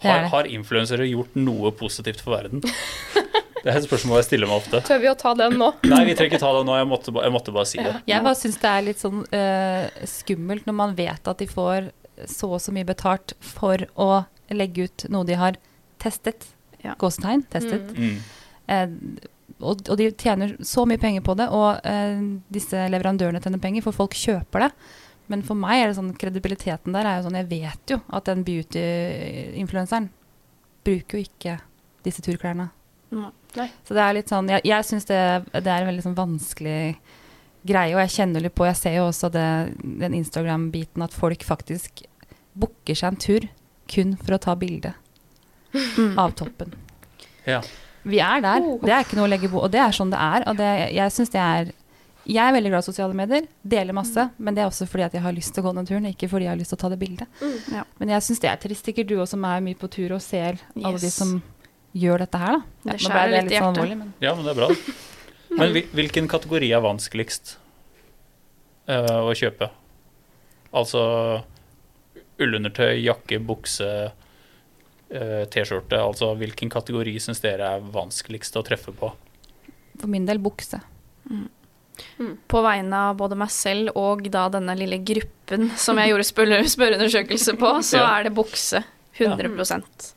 Har, 0.03 0.27
har 0.33 0.49
influensere 0.51 1.07
gjort 1.07 1.37
noe 1.39 1.71
positivt 1.71 2.19
for 2.21 2.35
verden? 2.35 2.59
Det 3.57 3.71
er 3.73 3.79
et 3.81 3.87
spørsmål 3.87 4.19
jeg 4.21 4.27
stiller 4.27 4.47
meg 4.47 4.61
ofte. 4.61 4.79
Tør 4.85 4.99
vi 5.01 5.09
å 5.09 5.15
ta 5.17 5.33
den 5.35 5.57
nå? 5.59 5.71
Nei, 5.89 6.03
vi 6.07 6.13
trenger 6.15 6.35
ikke 6.35 6.39
ta 6.43 6.51
den 6.55 6.67
nå. 6.69 6.75
Jeg 6.77 6.87
måtte, 6.87 7.11
jeg 7.11 7.33
måtte 7.33 7.53
bare 7.55 7.67
si 7.67 7.79
det. 7.81 7.95
Jeg 8.07 8.23
bare 8.23 8.39
syns 8.39 8.59
det 8.61 8.69
er 8.69 8.85
litt 8.85 9.01
sånn 9.01 9.23
uh, 9.33 10.05
skummelt 10.07 10.69
når 10.69 10.77
man 10.77 10.93
vet 10.95 11.27
at 11.27 11.41
de 11.41 11.47
får 11.51 11.89
så 12.31 12.51
og 12.55 12.61
så 12.63 12.71
mye 12.75 12.87
betalt 12.87 13.33
for 13.43 13.83
å 13.99 14.09
legge 14.55 14.87
ut 14.87 15.07
noe 15.11 15.27
de 15.27 15.35
har 15.35 15.57
testet. 16.01 16.47
Ja. 16.83 16.95
Gåsetegn. 17.01 17.43
Testet. 17.51 17.91
Mm. 17.97 18.21
Eh, 18.71 18.87
og, 19.59 19.81
og 19.89 19.97
de 19.99 20.09
tjener 20.19 20.55
så 20.65 20.83
mye 20.89 20.99
penger 21.01 21.23
på 21.25 21.33
det, 21.39 21.47
og 21.53 21.79
eh, 21.87 22.19
disse 22.53 22.87
leverandørene 22.91 23.41
tjener 23.43 23.61
penger, 23.63 23.85
for 23.85 23.95
folk 23.95 24.15
kjøper 24.17 24.67
det. 24.67 24.71
Men 25.31 25.41
for 25.43 25.59
meg 25.59 25.81
er 25.81 25.89
det 25.89 25.97
sånn 25.97 26.13
kredibiliteten 26.15 26.93
der 26.95 27.03
er 27.07 27.17
jo 27.17 27.25
sånn 27.25 27.35
Jeg 27.35 27.49
vet 27.49 27.91
jo 27.91 27.97
at 28.15 28.29
den 28.29 28.45
beauty-influenseren 28.47 30.05
bruker 30.87 31.19
jo 31.19 31.25
ikke 31.25 31.57
disse 32.05 32.23
turklærne. 32.23 32.69
Nei. 33.11 33.67
Så 33.87 33.95
det 33.95 34.03
er 34.03 34.15
litt 34.17 34.27
sånn 34.31 34.49
Jeg, 34.51 34.61
jeg 34.67 34.83
syns 34.83 35.05
det, 35.07 35.17
det 35.63 35.71
er 35.71 35.81
en 35.81 35.87
veldig 35.87 36.03
sånn 36.03 36.15
vanskelig 36.17 36.97
greie, 37.67 37.93
og 37.95 38.01
jeg 38.03 38.11
kjenner 38.17 38.43
litt 38.43 38.55
på 38.55 38.67
Jeg 38.67 38.75
ser 38.79 38.97
jo 38.97 39.05
også 39.07 39.29
det, 39.31 39.45
den 40.03 40.15
Instagram-biten 40.19 41.03
at 41.05 41.15
folk 41.15 41.43
faktisk 41.47 42.03
booker 42.57 42.95
seg 42.99 43.13
en 43.13 43.19
tur 43.23 43.47
kun 43.87 44.15
for 44.19 44.35
å 44.37 44.41
ta 44.43 44.55
bilde 44.59 44.93
Mm. 45.97 46.13
av 46.23 46.31
toppen. 46.39 46.71
Ja. 47.45 47.59
Vi 48.07 48.21
er 48.23 48.43
der. 48.43 48.63
Oh. 48.63 48.77
Det 48.83 48.93
er 48.93 49.03
ikke 49.05 49.19
noe 49.19 49.27
å 49.27 49.31
legge 49.31 49.49
på. 49.51 49.59
Og 49.63 49.73
det 49.73 49.81
er 49.83 49.95
sånn 49.95 50.13
det 50.13 50.21
er. 50.21 50.45
Og 50.49 50.57
det, 50.59 50.71
jeg 50.95 51.13
syns 51.15 51.33
det 51.33 51.43
er 51.43 51.75
Jeg 52.27 52.43
er 52.43 52.55
veldig 52.57 52.71
glad 52.73 52.83
i 52.83 52.87
sosiale 52.89 53.15
medier. 53.15 53.45
Deler 53.63 53.95
masse. 53.95 54.29
Men 54.37 54.55
det 54.55 54.63
er 54.63 54.71
også 54.71 54.87
fordi 54.89 55.05
at 55.05 55.13
jeg 55.15 55.23
har 55.23 55.35
lyst 55.35 55.53
til 55.55 55.63
å 55.63 55.69
gå 55.69 55.75
den 55.77 55.87
turen, 55.87 56.09
ikke 56.09 56.27
fordi 56.31 56.47
jeg 56.47 56.51
har 56.51 56.59
lyst 56.59 56.73
til 56.73 56.79
å 56.79 56.81
ta 56.81 56.89
det 56.91 56.99
bildet. 56.99 57.37
Mm. 57.39 57.59
Ja. 57.77 57.83
Men 58.01 58.15
jeg 58.15 58.25
syns 58.27 58.43
det 58.43 58.49
er 58.51 58.63
trist. 58.63 58.87
Sikkert 58.89 59.11
du 59.11 59.15
også 59.19 59.37
som 59.37 59.45
er 59.47 59.63
mye 59.63 59.79
på 59.79 59.87
tur 59.91 60.17
og 60.17 60.23
ser 60.23 60.59
alle 60.75 60.99
de 60.99 61.11
som 61.13 61.37
gjør 61.97 62.25
dette 62.25 62.41
her, 62.41 62.57
da. 62.57 62.91
Det 62.91 62.97
skjærer 63.01 63.31
det 63.31 63.37
litt 63.37 63.53
i 63.53 63.57
hjertet. 63.57 63.79
sånn 63.79 63.91
hjertet. 63.91 64.01
men 64.03 64.27
ja, 64.27 64.33
men 64.35 64.47
det 64.47 64.53
er 64.53 64.59
bra. 64.59 64.71
Men 65.57 65.71
hvilken 65.95 66.27
kategori 66.29 66.67
er 66.75 66.81
vanskeligst 66.83 67.53
uh, 68.91 69.23
å 69.23 69.31
kjøpe? 69.31 69.69
Altså 70.75 71.01
ullundertøy, 72.43 72.99
jakke, 72.99 73.39
bukse, 73.41 74.11
T-skjorte. 75.09 75.95
Altså 76.03 76.33
hvilken 76.35 76.69
kategori 76.69 77.13
syns 77.23 77.39
dere 77.43 77.69
er 77.77 77.85
vanskeligst 77.93 78.57
å 78.59 78.63
treffe 78.67 78.91
på? 78.95 79.13
for 79.97 80.07
min 80.13 80.27
del 80.27 80.37
bukse. 80.37 80.77
På 82.47 82.59
vegne 82.61 82.97
av 83.09 83.15
både 83.17 83.35
meg 83.39 83.49
selv 83.49 83.95
og 83.97 84.27
da 84.29 84.43
denne 84.53 84.75
lille 84.77 84.99
gruppen 85.01 85.71
som 85.79 85.97
jeg 85.97 86.11
gjorde 86.11 86.27
spørreundersøkelse 86.75 87.55
på, 87.57 87.71
så 87.81 87.97
Ja. 88.03 88.11
er 88.19 88.27
det 88.27 88.33
bukse. 88.37 88.83
100% 89.17 90.11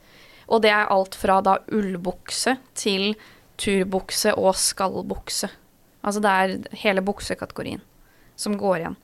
Og 0.52 0.60
det 0.60 0.70
er 0.74 0.90
alt 0.92 1.14
fra 1.16 1.38
da 1.40 1.54
ullbukse 1.72 2.58
til 2.76 3.14
turbukse 3.56 4.34
og 4.36 4.52
skallbukse. 4.60 5.48
Altså 6.04 6.20
det 6.20 6.30
er 6.30 6.76
hele 6.82 7.00
buksekategorien 7.00 7.80
som 8.36 8.58
går 8.60 8.76
igjen. 8.82 8.96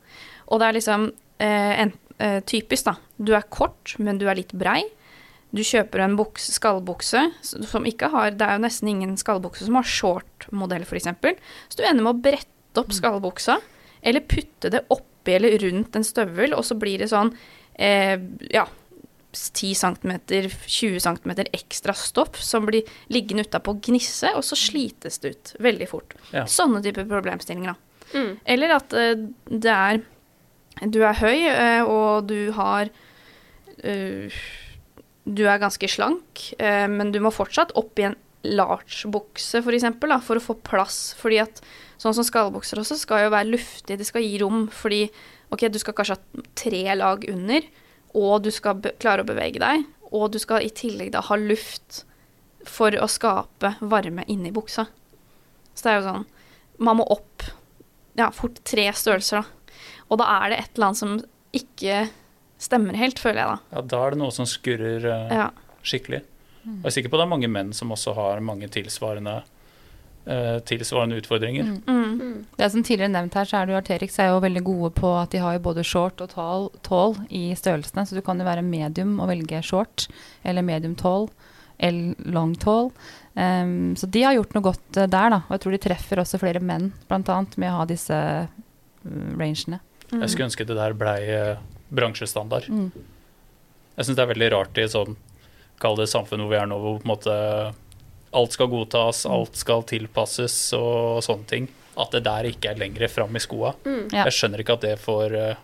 Og 0.49 0.61
det 0.61 0.67
er 0.69 0.77
liksom 0.77 1.07
eh, 1.41 1.81
en, 1.81 1.93
eh, 2.19 2.41
typisk, 2.45 2.85
da. 2.85 2.95
Du 3.17 3.33
er 3.37 3.49
kort, 3.49 3.95
men 3.99 4.19
du 4.19 4.27
er 4.29 4.35
litt 4.37 4.53
brei. 4.53 4.83
Du 5.57 5.63
kjøper 5.65 6.05
en 6.05 6.17
buks, 6.19 6.51
skallbukse 6.59 7.23
som 7.43 7.87
ikke 7.89 8.11
har 8.13 8.35
Det 8.37 8.45
er 8.45 8.59
jo 8.59 8.65
nesten 8.67 8.91
ingen 8.93 9.15
skallbukse 9.21 9.67
som 9.67 9.79
har 9.79 9.89
short-modell, 9.89 10.85
f.eks. 10.85 11.09
Så 11.69 11.81
du 11.81 11.85
ender 11.87 12.05
med 12.05 12.13
å 12.13 12.25
brette 12.29 12.83
opp 12.83 12.93
skallbuksa, 12.93 13.59
eller 14.05 14.27
putte 14.29 14.71
det 14.73 14.85
oppi 14.93 15.37
eller 15.39 15.57
rundt 15.65 15.97
en 15.97 16.05
støvel, 16.07 16.53
og 16.55 16.67
så 16.67 16.77
blir 16.79 17.01
det 17.01 17.09
sånn 17.11 17.33
eh, 17.73 18.19
ja, 18.53 18.67
10 19.37 19.75
cm, 19.75 20.13
20 20.67 21.01
cm 21.01 21.33
ekstra 21.53 21.95
stoff 21.97 22.41
som 22.43 22.67
blir 22.67 22.87
liggende 23.13 23.45
utapå 23.47 23.75
og 23.75 23.83
gnisse, 23.85 24.33
og 24.37 24.45
så 24.47 24.59
slites 24.59 25.21
det 25.23 25.35
ut 25.35 25.55
veldig 25.67 25.89
fort. 25.91 26.17
Ja. 26.33 26.47
Sånne 26.51 26.83
typer 26.85 27.09
problemstillinger, 27.11 27.75
da. 27.75 28.13
Mm. 28.15 28.37
Eller 28.45 28.77
at 28.77 28.95
eh, 28.95 29.17
det 29.51 29.73
er 29.73 29.97
Du 30.93 31.01
er 31.03 31.17
høy, 31.19 31.39
eh, 31.49 31.83
og 31.83 32.29
du 32.29 32.53
har 32.53 32.91
eh, 33.83 34.41
Du 35.27 35.43
er 35.51 35.59
ganske 35.59 35.89
slank, 35.91 36.53
eh, 36.63 36.87
men 36.87 37.11
du 37.13 37.19
må 37.23 37.35
fortsatt 37.35 37.75
opp 37.79 37.99
i 37.99 38.07
en 38.07 38.17
large-bukse, 38.47 39.63
for 39.65 39.75
eksempel, 39.75 40.15
for 40.23 40.39
å 40.39 40.45
få 40.45 40.55
plass. 40.67 41.17
Fordi 41.19 41.41
at 41.43 41.61
sånn 41.99 42.15
som 42.15 42.27
skallbukser 42.27 42.79
også 42.79 42.99
skal 43.01 43.25
jo 43.25 43.33
være 43.35 43.51
luftig, 43.51 43.99
det 43.99 44.07
skal 44.07 44.23
gi 44.23 44.39
rom. 44.43 44.67
Fordi 44.71 45.07
ok, 45.51 45.67
du 45.73 45.81
skal 45.83 45.97
kanskje 45.99 46.19
ha 46.19 46.47
tre 46.59 46.83
lag 46.95 47.27
under, 47.33 47.67
og 48.17 48.47
du 48.47 48.53
skal 48.55 48.81
klare 49.03 49.25
å 49.25 49.29
bevege 49.29 49.63
deg. 49.63 49.87
Og 50.15 50.31
du 50.33 50.39
skal 50.39 50.63
i 50.63 50.71
tillegg 50.71 51.11
da 51.17 51.25
ha 51.27 51.39
luft 51.41 52.05
for 52.67 52.95
å 52.95 53.09
skape 53.11 53.75
varme 53.81 54.25
inni 54.31 54.53
buksa. 54.55 54.87
Så 55.75 55.85
det 55.85 55.93
er 55.93 55.99
jo 56.01 56.07
sånn 56.07 56.25
Man 56.83 56.99
må 56.99 57.05
opp 57.13 57.45
ja, 58.17 58.31
fort 58.33 58.59
tre 58.69 58.85
størrelser, 58.93 59.43
da. 59.43 59.73
Og 60.13 60.21
da 60.21 60.27
er 60.39 60.53
det 60.53 60.59
et 60.61 60.77
eller 60.77 60.91
annet 60.91 61.01
som 61.01 61.15
ikke 61.57 62.01
stemmer 62.59 62.97
helt, 62.97 63.19
føler 63.23 63.43
jeg 63.43 63.51
da. 63.51 63.59
Ja, 63.77 63.83
Da 63.93 64.01
er 64.07 64.15
det 64.15 64.21
noe 64.23 64.35
som 64.35 64.49
skurrer 64.49 65.05
uh, 65.05 65.35
Ja. 65.35 65.51
skikkelig. 65.85 66.23
Og 66.67 66.83
Jeg 66.83 66.91
er 66.91 66.95
sikker 66.97 67.13
på 67.13 67.19
det 67.21 67.27
er 67.27 67.31
mange 67.31 67.49
menn 67.53 67.73
som 67.73 67.93
også 67.95 68.15
har 68.17 68.41
mange 68.43 68.67
tilsvarende, 68.75 69.37
uh, 70.27 70.59
tilsvarende 70.67 71.21
utfordringer. 71.21 71.69
Mm. 71.87 72.07
Mm. 72.21 72.47
Det 72.57 72.65
er 72.65 72.73
som 72.73 72.83
tidligere 72.83 73.13
nevnt 73.15 73.35
her, 73.39 73.45
så 73.47 73.61
er 73.61 73.67
det 73.67 73.75
jo 73.77 73.79
Arterix 73.79 74.19
er 74.19 74.33
jo 74.33 74.41
veldig 74.43 74.65
gode 74.67 74.91
på 74.99 75.13
at 75.21 75.31
de 75.31 75.39
har 75.45 75.55
jo 75.55 75.63
både 75.69 75.85
short 75.87 76.21
og 76.25 76.33
tall, 76.33 76.71
tall 76.83 77.15
i 77.31 77.53
størrelsene. 77.55 78.07
Så 78.09 78.17
du 78.19 78.23
kan 78.27 78.41
jo 78.41 78.49
være 78.49 78.65
medium 78.67 79.21
og 79.21 79.29
velge 79.31 79.63
short, 79.63 80.09
eller 80.45 80.67
medium 80.67 80.97
tall, 80.99 81.29
eller 81.79 82.15
long 82.25 82.57
tall. 82.59 82.91
Um, 83.37 83.95
så 84.01 84.09
de 84.09 84.23
har 84.25 84.33
gjort 84.35 84.55
noe 84.57 84.65
godt 84.65 84.97
eh, 84.97 85.07
der, 85.13 85.29
da. 85.35 85.43
Og 85.45 85.51
jeg 85.55 85.61
tror 85.61 85.75
de 85.77 85.81
treffer 85.85 86.23
også 86.23 86.39
flere 86.41 86.63
menn, 86.65 86.91
bl.a. 87.07 87.21
med 87.61 87.69
å 87.69 87.81
ha 87.83 87.85
disse 87.87 88.17
uh, 88.17 88.47
rangene. 89.37 89.79
Mm. 90.11 90.23
Jeg 90.23 90.31
skulle 90.33 90.49
ønske 90.49 90.65
det 90.67 90.77
der 90.79 90.95
blei 90.97 91.19
eh, 91.29 91.59
bransjestandard. 91.91 92.69
Mm. 92.69 92.91
Jeg 93.97 94.05
syns 94.07 94.17
det 94.17 94.25
er 94.27 94.33
veldig 94.35 94.51
rart 94.53 94.79
i 94.79 94.85
et 94.87 94.93
sånn 94.93 95.17
Kall 95.79 95.97
det 95.99 96.07
samfunn 96.09 96.41
hvor 96.41 96.49
vi 96.55 96.57
er 96.57 96.67
nå, 96.71 96.77
hvor 96.81 96.95
på 97.03 97.05
en 97.05 97.11
måte 97.11 97.33
alt 98.37 98.53
skal 98.55 98.69
godtas, 98.73 99.27
Mm. 99.27 99.33
alt 99.35 99.57
skal 99.61 99.83
tilpasses 99.85 100.73
og 100.77 101.21
sånne 101.25 101.47
ting. 101.47 101.69
At 102.01 102.11
det 102.13 102.23
der 102.25 102.45
ikke 102.49 102.71
er 102.71 102.79
lenger 102.81 103.09
fram 103.13 103.37
i 103.37 103.41
skoa. 103.41 103.75
Mm. 103.85 104.09
Ja. 104.13 104.25
Jeg 104.25 104.33
skjønner 104.33 104.61
ikke 104.65 104.73
at 104.77 104.81
det 104.87 104.95
får, 105.01 105.35
eh, 105.37 105.57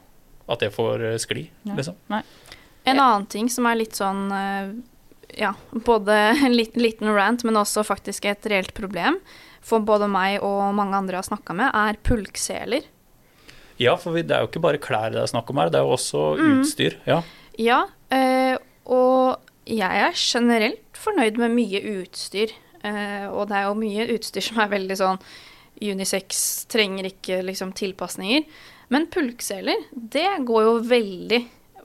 at 0.49 0.59
det 0.61 0.71
får 0.73 1.05
eh, 1.13 1.17
skli, 1.19 1.47
Ja. 1.65 1.75
liksom. 1.75 1.95
En 2.85 2.99
annen 2.99 3.27
ting 3.27 3.49
som 3.49 3.65
er 3.67 3.77
litt 3.77 3.93
sånn 3.97 4.31
eh, 4.33 4.73
Ja, 5.41 5.55
både 5.73 6.13
en 6.45 6.53
liten, 6.53 6.83
liten 6.83 7.09
rant, 7.15 7.43
men 7.45 7.55
også 7.57 7.81
faktisk 7.85 8.27
et 8.27 8.45
reelt 8.45 8.75
problem 8.75 9.17
for 9.63 9.81
både 9.81 10.09
meg 10.11 10.43
og 10.43 10.75
mange 10.75 10.93
andre 10.95 11.17
jeg 11.17 11.25
har 11.25 11.37
snakka 11.37 11.55
med, 11.57 11.71
er 11.73 11.97
pulkseler. 12.05 12.83
Ja, 13.79 13.95
for 13.97 14.13
det 14.13 14.31
er 14.31 14.41
jo 14.45 14.49
ikke 14.51 14.61
bare 14.63 14.79
klær 14.83 15.11
det 15.13 15.21
er 15.23 15.27
snakk 15.31 15.49
om 15.51 15.57
her, 15.63 15.71
det 15.71 15.79
er 15.81 15.87
jo 15.87 15.95
også 15.97 16.37
Mm. 16.39 16.61
utstyr. 16.61 16.97
Ja. 17.07 17.23
Ja, 17.59 17.85
øh, 18.13 18.57
og 18.87 19.39
jeg 19.67 20.03
er 20.09 20.13
generelt 20.17 20.97
fornøyd 20.97 21.37
med 21.39 21.51
mye 21.51 21.81
utstyr. 22.03 22.49
Øh, 22.85 23.31
og 23.33 23.49
det 23.49 23.57
er 23.57 23.63
jo 23.69 23.75
mye 23.75 24.07
utstyr 24.15 24.43
som 24.43 24.59
er 24.59 24.69
veldig 24.69 24.97
sånn 24.99 25.19
unisex, 25.83 26.67
trenger 26.71 27.05
ikke 27.11 27.43
liksom 27.45 27.73
tilpasninger. 27.73 28.45
Men 28.91 29.07
pulkseler, 29.07 29.77
det 29.95 30.27
går 30.47 30.63
jo 30.67 30.75
veldig 30.85 31.41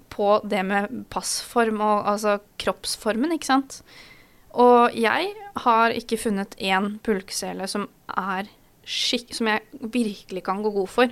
på 0.09 0.41
det 0.47 0.63
med 0.65 1.05
passform 1.09 1.81
og 1.81 2.07
altså 2.07 2.39
kroppsformen, 2.59 3.31
ikke 3.35 3.45
sant. 3.45 3.81
Og 4.57 4.93
jeg 4.97 5.33
har 5.63 5.91
ikke 5.91 6.17
funnet 6.17 6.55
én 6.59 6.97
pulksele 7.05 7.67
som 7.69 7.87
er 8.17 8.47
skikk... 8.87 9.33
Som 9.35 9.47
jeg 9.51 9.61
virkelig 9.93 10.43
kan 10.47 10.63
gå 10.63 10.71
god 10.73 10.87
for. 10.89 11.07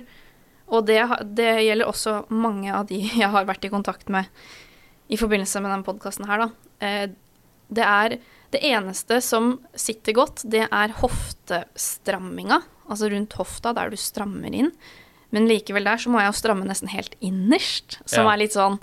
Og 0.68 0.86
det, 0.88 0.98
det 1.38 1.50
gjelder 1.66 1.86
også 1.90 2.16
mange 2.34 2.72
av 2.74 2.88
de 2.90 2.98
jeg 3.22 3.30
har 3.32 3.46
vært 3.48 3.66
i 3.68 3.72
kontakt 3.72 4.08
med 4.12 4.26
i 5.08 5.18
forbindelse 5.20 5.60
med 5.62 5.70
denne 5.70 5.86
podkasten 5.86 6.26
her, 6.26 6.46
da. 6.46 6.48
Eh, 6.82 7.04
det 7.70 7.84
er 7.86 8.16
det 8.54 8.60
eneste 8.66 9.20
som 9.22 9.56
sitter 9.78 10.14
godt, 10.16 10.42
det 10.50 10.64
er 10.66 10.94
hoftestramminga. 10.98 12.60
Altså 12.90 13.08
rundt 13.10 13.34
hofta, 13.38 13.72
der 13.74 13.90
du 13.90 13.96
strammer 13.98 14.54
inn. 14.54 14.70
Men 15.34 15.48
likevel 15.50 15.86
der 15.86 15.98
så 15.98 16.10
må 16.10 16.20
jeg 16.22 16.30
jo 16.30 16.38
stramme 16.38 16.66
nesten 16.68 16.90
helt 16.92 17.16
innerst, 17.20 17.98
som 18.06 18.26
Ja. 18.26 18.32
er 18.32 18.42
litt 18.44 18.54
sånn 18.54 18.78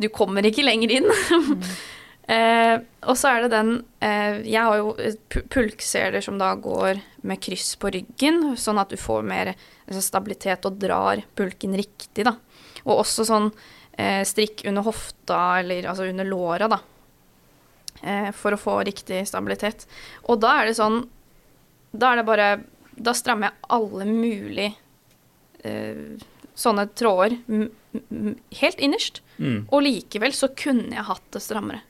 Du 0.00 0.08
kommer 0.08 0.42
ikke 0.42 0.64
lenger 0.64 0.90
inn. 0.90 1.04
eh, 2.34 2.80
og 3.06 3.16
så 3.16 3.28
er 3.30 3.44
det 3.44 3.50
den 3.52 3.84
eh, 4.02 4.40
Jeg 4.42 4.58
har 4.64 4.80
jo 4.80 4.96
eh, 4.98 5.14
pulkseler 5.52 6.20
som 6.24 6.38
da 6.40 6.54
går 6.58 6.98
med 7.22 7.40
kryss 7.40 7.76
på 7.76 7.92
ryggen, 7.94 8.56
sånn 8.56 8.80
at 8.80 8.90
du 8.90 8.96
får 8.96 9.22
mer 9.22 9.52
altså, 9.88 10.02
stabilitet 10.02 10.64
og 10.68 10.78
drar 10.82 11.22
pulken 11.36 11.74
riktig, 11.78 12.24
da. 12.24 12.36
Og 12.84 13.00
også 13.04 13.24
sånn 13.28 13.50
eh, 13.98 14.22
strikk 14.26 14.64
under 14.68 14.82
hofta, 14.86 15.60
eller 15.60 15.86
altså 15.90 16.08
under 16.10 16.24
låra, 16.28 16.68
da. 16.68 16.80
Eh, 18.02 18.30
for 18.36 18.52
å 18.52 18.60
få 18.60 18.78
riktig 18.84 19.22
stabilitet. 19.30 19.86
Og 20.28 20.40
da 20.42 20.60
er 20.60 20.66
det 20.66 20.76
sånn 20.76 21.04
Da 21.94 22.10
er 22.12 22.16
det 22.18 22.24
bare 22.26 22.48
Da 22.98 23.12
strammer 23.14 23.48
jeg 23.52 23.68
alle 23.70 24.04
mulige 24.10 24.74
eh, 25.64 26.18
sånne 26.54 26.88
tråder 26.94 27.38
helt 28.60 28.78
innerst, 28.82 29.20
Mm. 29.38 29.66
og 29.72 29.82
likevel 29.82 30.30
så 30.34 30.46
kunne 30.54 30.94
jeg 30.94 31.02
hatt 31.08 31.24
det 31.34 31.40
strammere. 31.42 31.80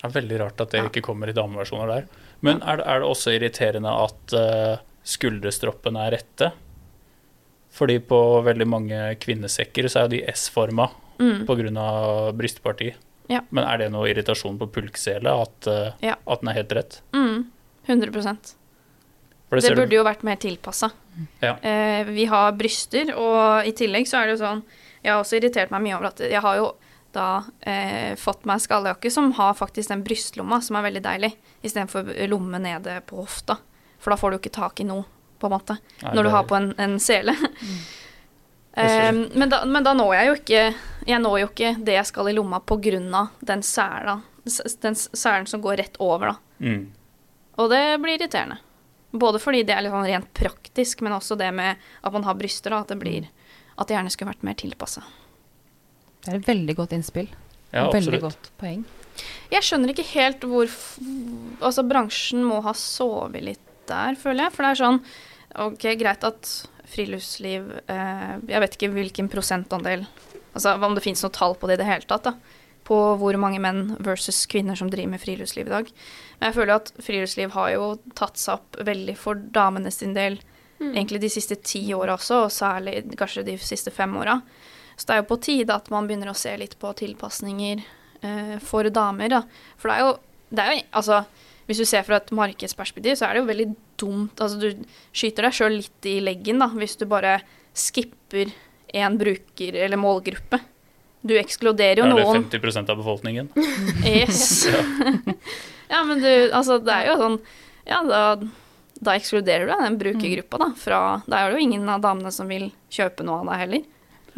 Det 0.00 0.08
er 0.08 0.14
veldig 0.16 0.38
rart 0.40 0.60
at 0.60 0.70
det 0.72 0.80
Ja. 0.80 0.88
ikke 0.88 1.02
kommer 1.06 1.28
i 1.28 1.32
dameversjoner 1.36 1.86
der. 1.86 2.08
Men 2.42 2.62
er 2.62 2.76
det, 2.78 2.86
er 2.86 2.98
det 3.00 3.06
også 3.08 3.30
irriterende 3.38 3.92
at 3.92 4.34
uh, 4.34 4.76
skulderstroppene 5.10 6.06
er 6.06 6.16
rette? 6.18 6.50
Fordi 7.74 7.98
på 8.02 8.18
veldig 8.46 8.66
mange 8.66 8.98
kvinnesekker 9.22 9.86
så 9.90 10.04
er 10.04 10.12
de 10.14 10.24
S-forma 10.32 10.88
Mm. 11.20 11.44
pga. 11.46 12.32
brystparti. 12.32 12.94
Ja. 13.28 13.42
Men 13.50 13.64
er 13.64 13.76
det 13.78 13.90
noe 13.92 14.08
irritasjon 14.08 14.56
på 14.58 14.70
pulksele 14.72 15.28
at, 15.42 15.66
uh, 15.68 15.92
Ja. 16.02 16.14
at 16.26 16.40
den 16.40 16.48
er 16.48 16.54
helt 16.54 16.72
rett? 16.72 17.00
Mm. 17.12 17.44
100 17.86 18.54
For 19.50 19.60
Det 19.60 19.68
du- 19.68 19.74
burde 19.82 19.90
jo 19.92 20.04
vært 20.04 20.22
mer 20.22 20.36
tilpassa. 20.36 20.90
Ja. 21.42 21.56
Eh, 21.62 22.04
vi 22.04 22.24
har 22.24 22.52
bryster, 22.52 23.14
og 23.16 23.66
i 23.66 23.72
tillegg 23.72 24.06
så 24.06 24.22
er 24.22 24.26
det 24.26 24.38
jo 24.38 24.44
sånn 24.46 24.62
Jeg 25.02 25.12
har 25.12 25.22
også 25.22 25.40
irritert 25.40 25.70
meg 25.70 25.80
mye 25.82 25.96
over 25.96 26.06
at 26.08 26.18
jeg 26.18 26.40
har 26.40 26.56
jo 26.56 26.74
da 27.12 27.42
eh, 27.66 28.14
fått 28.16 28.44
meg 28.44 28.58
skalljakke 28.60 29.10
som 29.10 29.32
har 29.32 29.54
faktisk 29.54 29.88
den 29.88 30.02
brystlomma, 30.04 30.62
som 30.62 30.76
er 30.76 30.90
veldig 30.90 31.02
deilig, 31.02 31.34
istedenfor 31.64 32.28
lomme 32.28 32.60
nede 32.60 33.00
på 33.06 33.16
hofta. 33.16 33.58
For 34.00 34.12
da 34.12 34.16
får 34.20 34.30
du 34.32 34.38
ikke 34.40 34.52
tak 34.54 34.80
i 34.80 34.86
noe, 34.88 35.04
på 35.40 35.48
en 35.48 35.54
måte, 35.54 35.76
Nei, 36.02 36.14
når 36.16 36.26
du 36.26 36.30
har 36.34 36.44
på 36.48 36.56
en, 36.56 36.70
en 36.80 36.98
sele. 37.00 37.32
Mm. 37.36 37.76
eh, 38.82 39.12
men, 39.34 39.48
da, 39.52 39.62
men 39.64 39.84
da 39.84 39.92
når 39.96 40.14
jeg 40.14 40.26
jo 40.28 40.34
ikke 40.38 40.62
Jeg 41.08 41.20
når 41.24 41.38
jo 41.40 41.48
ikke 41.50 41.70
det 41.84 41.96
jeg 41.96 42.08
skal 42.10 42.28
i 42.30 42.34
lomma 42.36 42.60
av 42.60 43.28
den 43.40 43.62
sela. 43.66 44.20
Den 44.44 44.96
sælen 44.96 44.96
selen 44.96 45.46
som 45.46 45.60
går 45.64 45.76
rett 45.82 45.96
over, 46.00 46.32
da. 46.32 46.64
Mm. 46.64 46.90
Og 47.60 47.70
det 47.70 47.84
blir 48.00 48.16
irriterende. 48.18 48.58
Både 49.10 49.40
fordi 49.42 49.64
det 49.66 49.74
er 49.74 49.82
litt 49.82 49.92
sånn 49.92 50.06
rent 50.06 50.28
praktisk, 50.34 51.00
men 51.02 51.12
også 51.16 51.36
det 51.36 51.50
med 51.54 51.76
at 52.00 52.12
man 52.14 52.24
har 52.24 52.36
bryster, 52.38 52.70
da, 52.70 52.80
at 52.84 52.92
det 52.92 52.98
blir 53.00 53.26
At 53.76 53.88
det 53.88 53.96
gjerne 53.96 54.10
skulle 54.12 54.30
vært 54.32 54.44
mer 54.46 54.54
tilpassa. 54.60 55.02
Det 56.20 56.32
er 56.32 56.36
et 56.36 56.48
veldig 56.48 56.76
godt 56.76 56.92
innspill. 56.92 57.30
Ja, 57.72 57.86
veldig 57.90 58.20
godt 58.20 58.50
poeng. 58.60 58.84
Jeg 59.50 59.64
skjønner 59.66 59.92
ikke 59.92 60.04
helt 60.12 60.44
hvor 60.48 60.68
f- 60.68 60.98
Altså, 61.60 61.84
bransjen 61.88 62.44
må 62.44 62.60
ha 62.64 62.74
sovet 62.76 63.42
litt 63.44 63.66
der, 63.90 64.18
føler 64.18 64.46
jeg. 64.46 64.54
For 64.54 64.64
det 64.66 64.70
er 64.70 64.80
sånn 64.80 65.02
OK, 65.66 65.86
greit 65.98 66.26
at 66.26 66.50
friluftsliv 66.90 67.72
eh, 67.90 68.36
Jeg 68.50 68.62
vet 68.62 68.76
ikke 68.76 68.90
hvilken 68.94 69.30
prosentandel 69.30 70.04
Altså 70.54 70.76
om 70.78 70.94
det 70.96 71.04
fins 71.04 71.22
noe 71.22 71.34
tall 71.34 71.56
på 71.58 71.70
det 71.70 71.76
i 71.78 71.80
det 71.82 71.86
hele 71.86 72.06
tatt, 72.10 72.26
da. 72.26 72.32
På 72.86 72.96
hvor 73.20 73.36
mange 73.38 73.60
menn 73.62 73.92
versus 74.02 74.42
kvinner 74.50 74.78
som 74.78 74.88
driver 74.90 75.12
med 75.12 75.22
friluftsliv 75.22 75.68
i 75.68 75.74
dag. 75.74 75.90
Men 76.40 76.48
jeg 76.48 76.56
føler 76.56 76.72
at 76.74 76.90
friluftsliv 76.98 77.52
har 77.54 77.68
jo 77.76 77.84
tatt 78.18 78.40
seg 78.40 78.56
opp 78.56 78.80
veldig 78.88 79.14
for 79.20 79.38
damene 79.54 79.92
sin 79.94 80.16
del 80.16 80.40
egentlig 80.80 81.20
de 81.20 81.30
siste 81.30 81.58
ti 81.62 81.82
åra 81.94 82.16
også, 82.16 82.44
og 82.46 82.54
særlig 82.54 83.02
kanskje 83.18 83.44
de 83.46 83.56
siste 83.62 83.92
fem 83.94 84.14
åra. 84.16 84.40
Så 84.96 85.06
det 85.06 85.14
er 85.14 85.22
jo 85.22 85.28
på 85.30 85.40
tide 85.44 85.76
at 85.76 85.90
man 85.92 86.08
begynner 86.08 86.32
å 86.32 86.36
se 86.36 86.52
litt 86.60 86.76
på 86.80 86.92
tilpasninger 86.96 87.82
eh, 88.26 88.56
for 88.64 88.88
damer, 88.92 89.32
da. 89.32 89.42
For 89.80 89.90
det 89.90 89.96
er 89.96 90.04
jo, 90.06 90.10
det 90.50 90.64
er 90.64 90.74
jo 90.74 90.82
Altså, 91.00 91.22
hvis 91.70 91.84
du 91.84 91.86
ser 91.86 92.02
fra 92.02 92.18
et 92.18 92.32
markedsperspektiv, 92.34 93.14
så 93.14 93.28
er 93.28 93.36
det 93.36 93.44
jo 93.44 93.50
veldig 93.52 93.68
dumt 94.00 94.40
Altså, 94.42 94.58
du 94.58 94.84
skyter 95.14 95.46
deg 95.46 95.54
sjøl 95.54 95.76
litt 95.78 96.08
i 96.10 96.16
leggen, 96.24 96.58
da, 96.58 96.66
hvis 96.74 96.96
du 96.98 97.06
bare 97.10 97.36
skipper 97.78 98.50
en 98.98 99.18
bruker- 99.20 99.78
eller 99.78 100.00
målgruppe. 100.00 100.58
Du 101.22 101.36
ekskluderer 101.38 102.00
jo 102.00 102.08
noen. 102.08 102.18
Er 102.18 102.24
det 102.24 102.40
noen 102.40 102.48
50% 102.50 102.90
av 102.90 102.98
befolkningen? 102.98 103.52
Yes. 104.08 104.66
ja, 105.92 106.02
men 106.08 106.24
du, 106.24 106.32
altså, 106.48 106.80
det 106.82 106.96
er 106.96 107.10
jo 107.12 107.16
sånn 107.20 107.38
Ja, 107.86 108.00
da, 108.08 108.22
da 108.98 109.14
ekskluderer 109.20 109.68
du 109.68 109.74
den 109.76 110.00
brukergruppa, 110.00 110.58
da. 110.64 110.70
Fra 110.80 111.00
Da 111.28 111.44
er 111.44 111.52
det 111.52 111.60
jo 111.60 111.68
ingen 111.68 111.86
av 111.92 112.02
damene 112.02 112.34
som 112.34 112.50
vil 112.50 112.70
kjøpe 112.90 113.26
noe 113.26 113.44
av 113.44 113.52
deg 113.52 113.62
heller. 113.66 113.88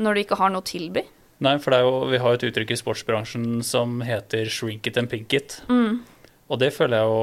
Når 0.02 0.14
du 0.14 0.24
ikke 0.26 0.40
har 0.40 0.52
noe 0.52 0.64
å 0.64 0.68
tilby. 0.68 1.06
Nei, 1.42 1.56
for 1.62 1.74
det 1.74 1.80
jo, 1.82 1.94
vi 2.12 2.20
har 2.22 2.34
jo 2.34 2.38
et 2.38 2.48
uttrykk 2.50 2.70
i 2.74 2.78
sportsbransjen 2.78 3.46
som 3.66 4.00
heter 4.04 4.50
'shrink 4.52 4.86
it 4.86 4.98
and 5.00 5.10
pink 5.10 5.32
it'. 5.32 5.62
Mm. 5.68 6.02
Og 6.52 6.60
det 6.60 6.68
føler 6.76 7.00
jeg 7.00 7.08
jo 7.08 7.20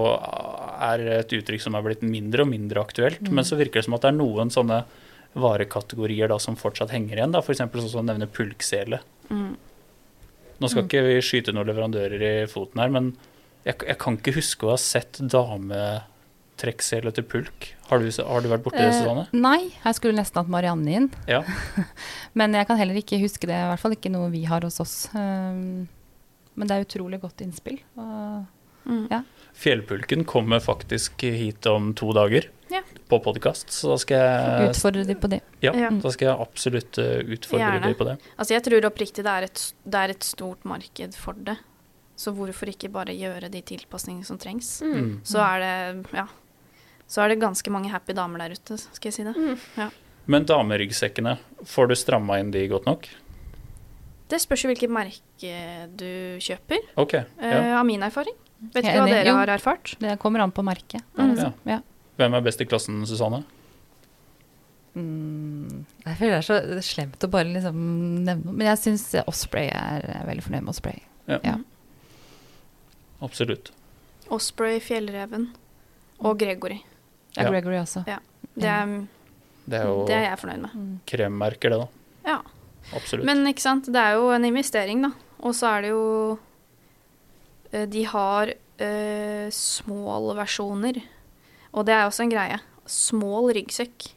er 0.89 1.03
et 1.19 1.33
uttrykk 1.37 1.61
som 1.61 1.75
er 1.77 1.83
blitt 1.85 2.01
mindre 2.05 2.41
og 2.45 2.49
mindre 2.49 2.81
aktuelt. 2.81 3.21
Men 3.29 3.45
så 3.45 3.57
virker 3.59 3.79
det 3.81 3.85
som 3.85 3.93
at 3.97 4.05
det 4.07 4.09
er 4.13 4.17
noen 4.17 4.49
sånne 4.53 4.79
varekategorier 5.37 6.31
da 6.31 6.39
som 6.41 6.55
fortsatt 6.57 6.89
henger 6.95 7.19
igjen. 7.19 7.35
F.eks. 7.37 7.61
sånn 7.61 7.91
som 7.91 8.07
nevner 8.09 8.29
pulksele. 8.33 8.97
Mm. 9.29 9.51
Nå 10.59 10.67
skal 10.71 10.87
ikke 10.87 11.03
vi 11.05 11.19
skyte 11.23 11.53
noen 11.53 11.69
leverandører 11.69 12.23
i 12.25 12.33
foten 12.51 12.81
her, 12.81 12.89
men 12.91 13.11
jeg, 13.67 13.77
jeg 13.85 13.97
kan 14.01 14.17
ikke 14.17 14.33
huske 14.39 14.65
å 14.65 14.73
ha 14.73 14.79
sett 14.81 15.19
dametrekksele 15.31 17.13
til 17.15 17.25
pulk. 17.29 17.69
Har 17.91 18.01
du, 18.03 18.09
har 18.09 18.43
du 18.43 18.49
vært 18.51 18.65
borti 18.65 18.81
det, 18.81 18.89
Eh, 18.89 18.97
Susanne? 18.97 19.27
nei, 19.31 19.69
her 19.83 19.93
skulle 19.95 20.17
nesten 20.19 20.41
hatt 20.41 20.51
Marianne 20.51 20.95
inn. 20.97 21.07
Ja. 21.29 21.43
Men 22.39 22.57
jeg 22.57 22.67
kan 22.67 22.79
heller 22.81 22.97
ikke 22.99 23.21
huske 23.21 23.47
det. 23.47 23.55
I 23.55 23.69
hvert 23.71 23.83
fall 23.85 23.95
ikke 23.95 24.11
noe 24.13 24.29
vi 24.33 24.43
har 24.49 24.65
hos 24.67 24.79
oss. 24.83 24.97
Um, 25.13 25.87
men 26.59 26.67
det 26.67 26.75
er 26.75 26.83
utrolig 26.83 27.21
godt 27.23 27.39
innspill. 27.45 27.77
Og 27.95 28.43
Mm. 28.89 29.07
Ja. 29.11 29.21
Fjellpulken 29.59 30.23
kommer 30.25 30.59
faktisk 30.63 31.21
hit 31.21 31.65
om 31.67 31.91
to 31.93 32.11
dager 32.15 32.45
Ja. 32.71 32.81
på 33.09 33.17
podkast, 33.23 33.69
så 33.73 33.89
da 33.93 33.97
skal 33.97 34.17
jeg 34.21 34.69
utfordre 34.69 35.05
de 35.07 35.15
på 35.15 35.29
det. 35.29 35.41
Ja, 35.61 35.73
Ja. 35.75 35.89
da 35.89 36.09
skal 36.13 36.27
jeg 36.29 36.39
absolutt 36.39 36.97
eh, 37.01 37.23
utfordre 37.35 37.65
Gjerne. 37.71 37.87
de 37.87 37.93
på 37.99 38.05
det. 38.05 38.17
Altså, 38.37 38.53
jeg 38.53 38.63
tror 38.63 38.85
oppriktig 38.91 39.23
det 39.25 39.33
er, 39.33 39.43
et, 39.49 39.73
det 39.85 39.95
er 40.03 40.09
et 40.13 40.23
stort 40.23 40.63
marked 40.65 41.15
for 41.15 41.33
det. 41.33 41.57
Så 42.19 42.33
hvorfor 42.35 42.67
ikke 42.67 42.91
bare 42.91 43.15
gjøre 43.15 43.49
de 43.49 43.61
tilpasningene 43.61 44.25
som 44.27 44.37
trengs? 44.37 44.81
Mm. 44.83 45.21
Så 45.23 45.39
er 45.39 45.59
det 45.63 46.05
Ja. 46.13 46.27
Så 47.07 47.23
er 47.23 47.29
det 47.29 47.39
ganske 47.41 47.71
mange 47.71 47.89
happy 47.89 48.13
damer 48.13 48.37
der 48.37 48.51
ute, 48.53 48.77
skal 48.77 49.09
jeg 49.09 49.13
si 49.13 49.23
det. 49.23 49.35
Mm. 49.35 49.91
Men 50.27 50.45
dameryggsekkene, 50.45 51.37
får 51.65 51.87
du 51.89 51.95
stramma 51.95 52.37
inn 52.39 52.51
de 52.51 52.67
godt 52.67 52.85
nok? 52.85 53.07
Det 54.29 54.37
spørs 54.43 54.63
jo 54.65 54.69
hvilket 54.69 54.91
merke 54.93 55.53
du 55.97 56.37
kjøper. 56.43 56.83
Ok. 57.01 57.13
Ja. 57.17 57.23
Uh, 57.41 57.79
av 57.79 57.85
min 57.87 58.03
erfaring. 58.05 58.35
Vet 58.73 58.83
ikke 58.83 58.97
hva 58.99 59.07
dere 59.09 59.29
Jo. 59.31 59.37
har 59.39 59.47
erfart. 59.55 59.95
Det 59.99 60.17
kommer 60.19 60.43
an 60.43 60.51
på 60.51 60.63
merket. 60.67 61.01
Er 61.17 61.31
Mm. 61.33 61.53
ja. 61.65 61.79
Hvem 62.19 62.33
er 62.35 62.41
best 62.43 62.61
i 62.61 62.65
klassen, 62.67 63.05
Susanne? 63.07 63.43
Mm, 64.97 65.85
jeg 66.05 66.17
føler 66.17 66.33
det 66.33 66.39
er 66.41 66.47
så 66.47 66.81
slemt 66.83 67.23
å 67.23 67.29
bare 67.31 67.45
liksom 67.47 67.77
nevne 68.25 68.43
noe. 68.45 68.53
Men 68.57 68.67
jeg 68.67 68.77
syns 68.81 69.05
Osprey 69.29 69.69
er 69.69 70.03
er 70.09 70.25
veldig 70.27 70.43
fornøyd 70.43 70.65
med 70.65 70.73
Osprey. 70.73 71.01
Ja. 71.29 71.39
Ja. 71.45 71.55
Absolutt. 73.21 73.71
Osprey, 74.29 74.79
Fjellreven 74.83 75.49
og 76.19 76.37
Gregory. 76.41 76.81
Ja. 77.37 77.49
Gregory 77.49 77.77
også. 77.79 78.03
Ja. 78.07 78.19
Det 78.55 78.67
er, 78.67 79.07
Det 79.69 79.79
er 79.79 79.85
jo 79.85 80.05
det 80.09 80.15
er 80.17 80.23
jeg 80.29 80.39
fornøyd 80.41 80.61
med. 80.65 80.73
Mm. 80.75 80.99
kremmerker, 81.05 81.69
det, 81.69 81.79
da. 81.79 81.87
Ja. 82.25 82.39
Absolutt. 82.95 83.25
Men 83.27 83.45
ikke 83.49 83.63
sant, 83.63 83.89
det 83.91 84.01
er 84.01 84.17
jo 84.17 84.29
en 84.33 84.47
investering, 84.47 85.03
da. 85.05 85.13
Og 85.45 85.55
så 85.55 85.69
er 85.71 85.85
det 85.85 85.91
jo 85.93 86.05
eh, 87.71 87.85
De 87.87 88.03
har 88.11 88.51
uh, 88.51 89.47
small 89.53 90.33
versjoner. 90.39 91.01
Og 91.71 91.85
det 91.87 91.95
er 91.95 92.07
også 92.07 92.25
en 92.25 92.33
greie. 92.33 92.59
Small 92.89 93.51
ryggsekk. 93.55 94.09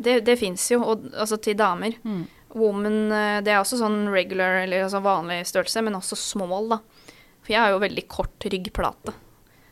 Det, 0.00 0.20
det 0.24 0.38
fins 0.40 0.64
jo, 0.72 0.80
og, 0.82 1.10
altså 1.12 1.36
til 1.42 1.58
damer. 1.58 1.98
Mm. 2.02 2.24
Woman, 2.56 3.00
eh, 3.14 3.40
det 3.46 3.52
er 3.52 3.60
også 3.60 3.78
sånn 3.78 4.08
regular, 4.10 4.62
eller 4.64 4.86
altså 4.86 5.02
vanlig 5.04 5.42
størrelse, 5.46 5.84
men 5.86 5.98
også 5.98 6.18
small, 6.18 6.70
da. 6.72 6.80
For 7.44 7.54
jeg 7.54 7.62
har 7.62 7.74
jo 7.74 7.82
veldig 7.84 8.06
kort 8.10 8.48
ryggplate. 8.48 9.14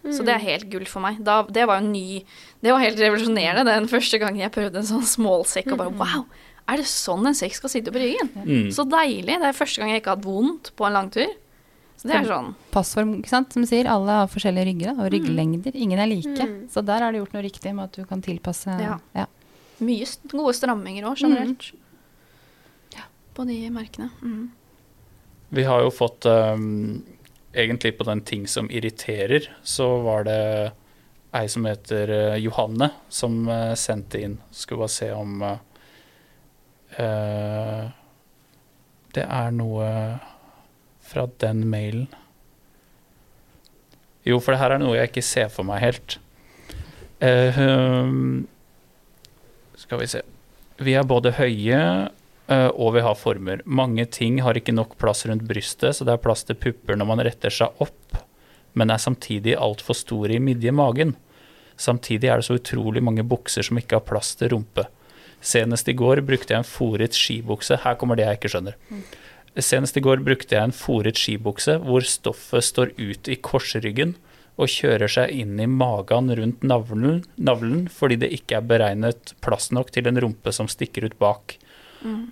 Så 0.09 0.25
det 0.25 0.33
er 0.33 0.45
helt 0.45 0.69
gull 0.73 0.87
for 0.89 1.05
meg. 1.05 1.19
Da, 1.25 1.41
det 1.53 1.67
var 1.69 1.83
jo 1.83 1.91
ny 1.91 2.23
Det 2.63 2.71
var 2.73 2.81
helt 2.81 3.01
revolusjonerende 3.03 3.65
den 3.67 3.89
første 3.91 4.21
gangen 4.23 4.41
jeg 4.41 4.55
prøvde 4.55 4.81
en 4.81 4.89
sånn 4.89 5.05
small 5.05 5.45
sekk, 5.49 5.73
og 5.75 5.83
bare 5.83 5.93
wow! 5.99 6.23
Er 6.69 6.81
det 6.81 6.89
sånn 6.91 7.25
en 7.29 7.37
sekk 7.37 7.55
skal 7.57 7.73
sitte 7.73 7.93
på 7.95 8.01
ryggen? 8.03 8.29
Mm. 8.45 8.67
Så 8.77 8.85
deilig. 8.89 9.39
Det 9.41 9.49
er 9.49 9.57
første 9.57 9.81
gang 9.81 9.95
jeg 9.95 10.03
ikke 10.03 10.13
har 10.13 10.19
hatt 10.19 10.27
vondt 10.29 10.73
på 10.77 10.87
en 10.89 10.99
langtur. 10.99 11.31
Så 11.99 12.07
det 12.07 12.15
er 12.15 12.29
sånn 12.29 12.53
Passform, 12.71 13.17
ikke 13.19 13.33
sant? 13.33 13.55
Som 13.55 13.65
du 13.65 13.69
sier, 13.71 13.89
alle 13.91 14.21
har 14.21 14.29
forskjellige 14.31 14.69
rygger 14.69 14.93
og 14.95 15.09
rygglengder. 15.15 15.75
Ingen 15.75 15.99
er 15.99 16.11
like. 16.11 16.47
Mm. 16.47 16.61
Så 16.71 16.85
der 16.87 17.03
har 17.03 17.15
du 17.15 17.19
gjort 17.19 17.35
noe 17.35 17.43
riktig 17.43 17.73
med 17.75 17.89
at 17.89 17.99
du 17.99 18.07
kan 18.07 18.23
tilpasse 18.23 18.77
Ja. 18.79 18.99
ja. 19.17 19.27
mye 19.83 20.07
gode 20.31 20.55
stramminger 20.55 21.09
òg, 21.11 21.19
generelt. 21.25 21.73
Ja. 22.95 23.09
På 23.35 23.49
de 23.49 23.59
merkene. 23.75 24.13
Mm. 24.23 24.51
Vi 25.49 25.65
har 25.65 25.83
jo 25.83 25.91
fått 25.95 26.29
um, 26.29 27.01
Egentlig 27.57 27.97
på 27.97 28.05
den 28.05 28.21
ting 28.29 28.45
som 28.47 28.69
irriterer, 28.71 29.49
så 29.65 29.87
var 30.05 30.29
det 30.29 30.43
ei 31.35 31.49
som 31.49 31.65
heter 31.65 32.11
eh, 32.13 32.37
Johanne, 32.45 32.91
som 33.09 33.49
eh, 33.49 33.73
sendte 33.75 34.21
inn. 34.21 34.37
Skulle 34.51 34.85
bare 34.85 34.93
se 34.93 35.09
om 35.17 35.43
eh, 35.43 35.57
Det 36.99 37.07
er 39.25 39.51
noe 39.55 39.87
fra 41.09 41.25
den 41.41 41.63
mailen. 41.71 42.09
Jo, 44.29 44.41
for 44.43 44.53
det 44.53 44.61
her 44.61 44.75
er 44.75 44.83
noe 44.83 44.99
jeg 44.99 45.13
ikke 45.13 45.25
ser 45.25 45.49
for 45.53 45.69
meg 45.69 45.83
helt. 45.85 46.19
Eh, 47.25 47.59
um, 47.59 48.47
skal 49.79 50.03
vi 50.03 50.09
se. 50.11 50.23
Vi 50.85 50.95
er 50.95 51.07
både 51.09 51.33
høye 51.39 51.79
eh, 51.79 52.69
og 52.69 52.93
vi 52.95 53.03
har 53.03 53.17
former. 53.19 53.65
Mange 53.65 54.05
ting 54.13 54.43
har 54.45 54.59
ikke 54.59 54.77
nok 54.77 54.99
plass 55.01 55.25
rundt 55.27 55.47
brystet, 55.49 55.97
så 55.97 56.07
det 56.07 56.15
er 56.15 56.23
plass 56.23 56.45
til 56.47 56.59
pupper 56.61 56.99
når 56.99 57.11
man 57.11 57.25
retter 57.27 57.55
seg 57.55 57.83
opp, 57.83 58.21
men 58.79 58.93
er 58.93 59.03
samtidig 59.03 59.57
altfor 59.59 59.97
store 59.99 60.37
i 60.37 60.43
midje-magen. 60.43 61.17
Samtidig 61.79 62.29
er 62.29 62.39
det 62.39 62.47
så 62.47 62.59
utrolig 62.59 63.03
mange 63.03 63.25
bukser 63.27 63.67
som 63.67 63.81
ikke 63.81 63.99
har 63.99 64.07
plass 64.07 64.35
til 64.39 64.53
rumpe. 64.55 64.87
Senest 65.41 65.89
i 65.89 65.95
går 65.97 66.23
brukte 66.27 66.55
jeg 66.55 66.63
en 66.63 66.67
foret 66.67 67.15
skibukse. 67.17 67.79
Her 67.85 67.99
kommer 68.01 68.19
det 68.19 68.27
jeg 68.27 68.41
ikke 68.41 68.53
skjønner. 68.55 68.79
Senest 69.59 69.97
i 69.99 70.03
går 70.05 70.23
brukte 70.23 70.55
jeg 70.55 70.69
en 70.69 70.75
foret 70.77 71.19
skibukse 71.19 71.79
hvor 71.83 72.05
stoffet 72.07 72.67
står 72.67 72.93
ut 72.99 73.31
i 73.31 73.39
korsryggen 73.43 74.17
og 74.59 74.71
kjører 74.71 75.11
seg 75.11 75.31
inn 75.31 75.59
i 75.63 75.69
magen 75.71 76.33
rundt 76.35 76.65
navlen, 76.67 77.23
navlen 77.39 77.87
fordi 77.91 78.19
det 78.25 78.33
ikke 78.35 78.59
er 78.59 78.67
beregnet 78.67 79.35
plass 79.45 79.71
nok 79.75 79.93
til 79.95 80.11
en 80.11 80.19
rumpe 80.19 80.53
som 80.55 80.71
stikker 80.71 81.07
ut 81.07 81.19
bak. 81.23 81.57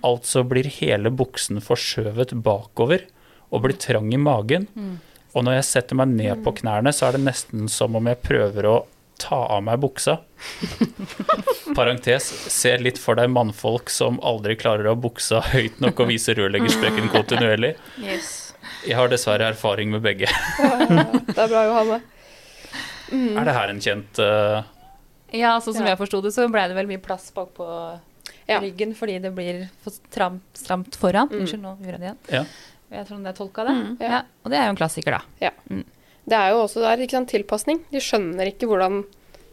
Altså 0.03 0.43
blir 0.47 0.67
hele 0.79 1.11
buksen 1.11 1.59
forskjøvet 1.63 2.35
bakover 2.43 3.07
og 3.51 3.63
blir 3.63 3.79
trang 3.79 4.11
i 4.13 4.19
magen. 4.19 4.67
Og 5.35 5.43
når 5.43 5.59
jeg 5.59 5.67
setter 5.71 5.99
meg 5.99 6.11
ned 6.15 6.43
på 6.43 6.53
knærne, 6.61 6.91
så 6.95 7.07
er 7.07 7.17
det 7.17 7.25
nesten 7.27 7.67
som 7.71 7.95
om 7.95 8.07
jeg 8.07 8.19
prøver 8.23 8.67
å 8.67 8.77
ta 9.21 9.39
av 9.57 9.63
meg 9.65 9.79
buksa. 9.81 10.17
Parentes, 11.77 12.27
se 12.53 12.75
litt 12.81 12.99
for 13.01 13.17
deg 13.19 13.29
mannfolk 13.33 13.89
som 13.93 14.19
aldri 14.25 14.55
klarer 14.59 14.87
å 14.89 14.93
ha 14.95 14.99
buksa 14.99 15.41
høyt 15.53 15.79
nok 15.83 15.99
og 16.03 16.11
vise 16.11 16.35
rørleggersprekken 16.37 17.09
kontinuerlig. 17.13 17.73
Yes. 18.03 18.53
Jeg 18.87 18.97
har 18.99 19.09
dessverre 19.11 19.49
erfaring 19.51 19.91
med 19.93 20.03
begge. 20.05 20.29
Det 20.29 21.37
er 21.37 21.49
bra 21.51 21.63
å 21.67 21.73
ha 21.79 21.83
med. 21.89 22.05
Er 23.11 23.47
det 23.47 23.55
her 23.55 23.71
en 23.73 23.81
kjent 23.83 24.19
uh... 24.23 24.61
Ja, 25.35 25.57
sånn 25.59 25.75
som 25.75 25.83
Ja. 25.83 25.93
jeg 25.93 25.99
forsto 25.99 26.21
det, 26.23 26.31
så 26.35 26.45
ble 26.51 26.63
det 26.71 26.75
vel 26.77 26.87
mye 26.87 27.01
plass 27.03 27.29
bak 27.35 27.53
på 27.57 27.65
Ja. 28.47 28.61
ryggen 28.63 28.93
fordi 28.95 29.17
det 29.23 29.33
blir 29.35 29.65
for 29.83 29.91
stramt, 29.95 30.45
stramt 30.55 30.95
foran. 30.95 31.27
Mm. 31.31 31.41
Unnskyld, 31.41 31.63
nå 31.65 31.73
gjorde 31.83 31.97
jeg 31.97 31.99
det 31.99 32.07
igjen. 32.07 32.19
Ja. 32.31 32.43
Jeg 32.97 33.07
tror 33.09 33.23
det 33.25 33.31
er 33.33 33.37
tolka 33.41 33.65
det. 33.67 33.75
Mm. 33.75 33.95
Ja. 33.99 34.21
Og 34.45 34.51
det 34.53 34.59
er 34.59 34.69
jo 34.69 34.75
en 34.75 34.79
klassiker, 34.79 35.17
da. 35.17 35.51
Det 36.27 36.35
er 36.35 36.51
jo 36.51 36.63
også 36.65 36.81
der, 36.83 36.99
ikke 37.05 37.15
sant, 37.17 37.31
tilpasning. 37.31 37.81
De 37.93 38.01
skjønner 38.03 38.49
ikke 38.51 38.67
hvordan 38.67 39.03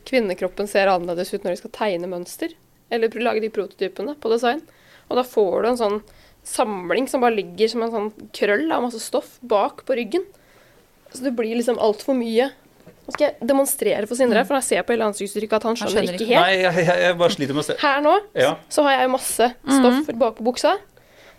kvinnekroppen 0.08 0.66
ser 0.68 0.90
annerledes 0.90 1.30
ut 1.32 1.44
når 1.46 1.54
de 1.54 1.60
skal 1.62 1.72
tegne 1.76 2.08
mønster, 2.10 2.52
eller 2.92 3.14
lage 3.22 3.40
de 3.44 3.50
prototypene 3.54 4.16
på 4.20 4.32
design. 4.32 4.60
Og 5.08 5.16
da 5.20 5.24
får 5.26 5.62
du 5.64 5.68
en 5.70 5.80
sånn 5.80 6.00
samling 6.44 7.06
som 7.08 7.22
bare 7.24 7.38
ligger 7.38 7.70
som 7.72 7.84
en 7.86 7.92
sånn 7.94 8.10
krøll 8.36 8.66
av 8.74 8.82
masse 8.84 9.00
stoff 9.00 9.38
bak 9.40 9.84
på 9.88 9.96
ryggen. 9.96 10.26
Så 11.14 11.22
det 11.24 11.32
blir 11.38 11.54
liksom 11.56 11.78
altfor 11.80 12.16
mye. 12.18 12.50
Nå 13.04 13.12
skal 13.14 13.26
jeg 13.30 13.48
demonstrere 13.48 14.08
for 14.08 14.16
Sindre, 14.18 14.42
for 14.48 14.56
jeg 14.58 14.66
ser 14.66 14.84
på 14.88 14.94
hele 14.96 15.06
ansiktsuttrykket 15.10 15.56
at 15.60 15.66
han 15.68 15.76
skjønner, 15.78 15.94
skjønner 16.08 16.18
ikke 16.18 16.28
helt. 16.32 16.40
Nei, 16.40 16.56
jeg, 16.64 16.86
jeg, 16.88 17.00
jeg 17.04 17.16
bare 17.20 17.34
sliter 17.36 17.56
med 17.56 17.62
å 17.62 17.66
se. 17.68 17.76
Her 17.84 18.02
nå 18.04 18.14
Ja. 18.40 18.50
så 18.72 18.84
har 18.86 18.96
jeg 18.98 19.06
jo 19.06 19.12
masse 19.14 19.48
stoff 19.78 20.10
bak 20.24 20.38
på 20.40 20.46
buksa. 20.50 20.74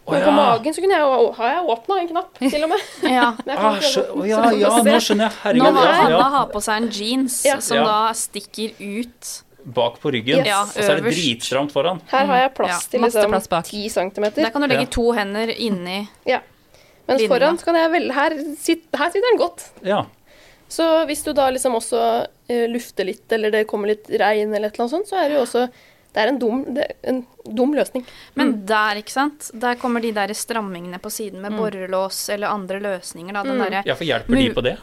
Men 0.08 0.20
ja. 0.22 0.26
på 0.26 0.32
magen 0.38 0.74
så 0.76 0.82
kunne 0.84 0.98
jeg 1.00 1.34
har 1.38 1.48
jeg 1.50 1.64
åpna 1.74 1.96
en 2.02 2.08
knapp, 2.12 2.38
til 2.38 2.64
og 2.64 2.70
med. 2.70 2.84
Ja. 3.16 3.30
Jeg 3.48 3.58
Ah, 3.58 3.80
ja, 4.28 4.42
ja, 4.54 4.70
nå 4.86 5.00
skjønner 5.02 5.32
jeg. 5.32 5.58
Nå 5.58 5.66
har 5.66 5.88
Ja, 5.88 5.96
Hanna 6.02 6.20
ja. 6.20 6.28
har 6.36 6.48
på 6.52 6.62
seg 6.62 6.84
en 6.84 6.90
jeans 6.94 7.40
Ja. 7.46 7.58
som 7.60 7.78
Ja. 7.80 7.84
da 7.90 8.14
stikker 8.14 8.76
ut. 8.80 9.32
Bak 9.66 9.98
på 10.00 10.12
ryggen. 10.14 10.46
Ja, 10.46 10.62
og 10.62 10.76
så 10.78 10.92
er 10.94 11.02
det 11.02 11.10
dritstramt 11.16 11.72
foran. 11.74 12.02
Her 12.12 12.26
har 12.30 12.38
jeg 12.44 12.54
plass 12.54 12.70
Ja, 12.86 12.92
til 12.92 13.02
liksom 13.02 13.32
plass 13.34 13.48
bak. 13.50 13.66
10 13.66 13.90
centimeter. 13.90 14.44
Der 14.46 14.52
kan 14.54 14.62
du 14.62 14.68
legge 14.68 14.86
Ja. 14.86 14.92
to 14.94 15.12
hender 15.12 15.50
inni 15.58 16.08
Mens 17.08 17.22
linja. 17.22 17.28
foran 17.30 17.58
så 17.58 17.66
kan 17.66 17.76
jeg 17.76 17.92
velge 17.92 18.14
Her, 18.14 18.30
her 18.38 18.56
sitter 18.62 19.22
den 19.32 19.38
godt. 19.42 19.66
Ja. 19.82 20.06
Så 20.70 21.06
hvis 21.08 21.24
du 21.24 21.34
da 21.34 21.50
liksom 21.50 21.74
også 21.78 22.28
uh, 22.50 22.68
lufter 22.70 23.06
litt, 23.06 23.32
eller 23.32 23.52
det 23.52 23.68
kommer 23.68 23.88
litt 23.88 24.06
regn 24.10 24.54
eller 24.54 24.68
et 24.70 24.74
eller 24.78 24.86
annet 24.86 24.92
sånt, 24.92 25.08
så 25.10 25.18
er 25.24 25.30
det 25.30 25.38
jo 25.38 25.44
også 25.46 25.70
Det 26.16 26.22
er 26.24 26.30
en 26.32 26.38
dum, 26.40 26.62
det 26.74 26.86
en 27.04 27.18
dum 27.58 27.74
løsning. 27.76 28.06
Men 28.40 28.54
der, 28.66 29.02
ikke 29.02 29.12
sant, 29.12 29.50
der 29.54 29.76
kommer 29.76 30.00
de 30.02 30.14
der 30.16 30.32
strammingene 30.34 30.98
på 31.04 31.12
siden 31.12 31.42
med 31.44 31.52
borrelås 31.60 32.30
eller 32.32 32.48
andre 32.56 32.80
løsninger. 32.80 33.34
Da. 33.36 33.44
Den 33.44 33.58
Mm. 33.60 33.64
derre 33.66 33.82
ja, 33.86 33.94
for 34.00 34.08
hjelper 34.08 34.40
de 34.40 34.46
på 34.56 34.64
det? 34.64 34.78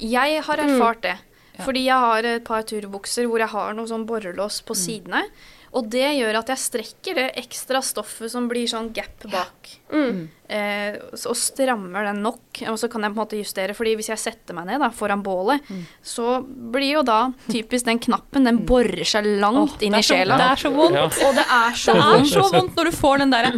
Jeg 0.00 0.42
har 0.46 0.56
erfart 0.62 1.02
det. 1.02 1.16
Fordi 1.60 1.82
jeg 1.84 1.98
har 2.00 2.24
et 2.24 2.44
par 2.46 2.62
turbukser 2.62 3.26
hvor 3.28 3.38
jeg 3.42 3.48
har 3.52 3.74
noe 3.74 3.86
sånn 3.90 4.06
borrelås 4.06 4.62
på 4.64 4.72
sidene. 4.78 5.24
Og 5.70 5.86
det 5.86 6.08
gjør 6.16 6.40
at 6.40 6.48
jeg 6.50 6.58
strekker 6.64 7.14
det 7.14 7.24
ekstra 7.38 7.78
stoffet 7.84 8.32
som 8.32 8.48
blir 8.50 8.66
sånn 8.66 8.88
gap 8.94 9.22
bak. 9.30 9.68
Mm. 9.94 10.24
Eh, 10.50 10.96
og 11.14 11.36
strammer 11.38 12.08
den 12.08 12.24
nok. 12.24 12.62
Og 12.72 12.78
så 12.80 12.88
kan 12.90 13.06
jeg 13.06 13.12
på 13.12 13.14
en 13.14 13.20
måte 13.20 13.38
justere, 13.38 13.76
fordi 13.78 13.92
hvis 14.00 14.10
jeg 14.10 14.18
setter 14.18 14.56
meg 14.58 14.66
ned 14.66 14.82
da, 14.82 14.88
foran 14.90 15.22
bålet, 15.22 15.62
så 16.02 16.40
blir 16.42 16.96
jo 16.96 17.04
da 17.06 17.20
typisk 17.46 17.86
den 17.86 18.02
knappen, 18.02 18.50
den 18.50 18.64
borer 18.66 19.06
seg 19.06 19.30
langt 19.38 19.78
oh, 19.78 19.86
inn 19.86 19.94
i 19.94 20.02
sjela. 20.02 20.40
Det 20.42 20.50
er 20.50 20.64
så 20.64 20.74
vondt. 20.74 20.98
Ja. 20.98 21.06
Og 21.28 21.38
det 21.38 21.46
er 21.46 21.80
så 21.84 21.94
Det 22.00 22.02
er 22.02 22.12
vondt. 22.18 22.34
så 22.34 22.44
vondt 22.56 22.76
når 22.82 22.90
du 22.90 22.98
får 22.98 23.24
den 23.24 23.38
derre 23.38 23.54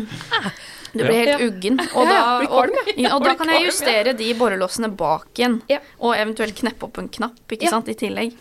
Du 0.92 1.00
blir 1.00 1.16
helt 1.16 1.48
uggen. 1.48 1.80
Og 1.96 2.04
da, 2.12 2.20
og, 2.44 2.48
kvalm, 2.52 2.94
ja, 3.00 3.16
og 3.16 3.24
da 3.24 3.32
kan 3.40 3.56
jeg 3.56 3.70
justere 3.70 4.12
de 4.12 4.32
borrelåsene 4.36 4.92
bak 4.92 5.30
igjen. 5.40 5.62
Ja. 5.72 5.80
Og 6.04 6.12
eventuelt 6.12 6.60
kneppe 6.60 6.90
opp 6.90 7.00
en 7.00 7.08
knapp, 7.08 7.40
ikke 7.48 7.70
Ja. 7.70 7.78
sant, 7.78 7.88
i 7.88 7.96
tillegg. 7.96 8.36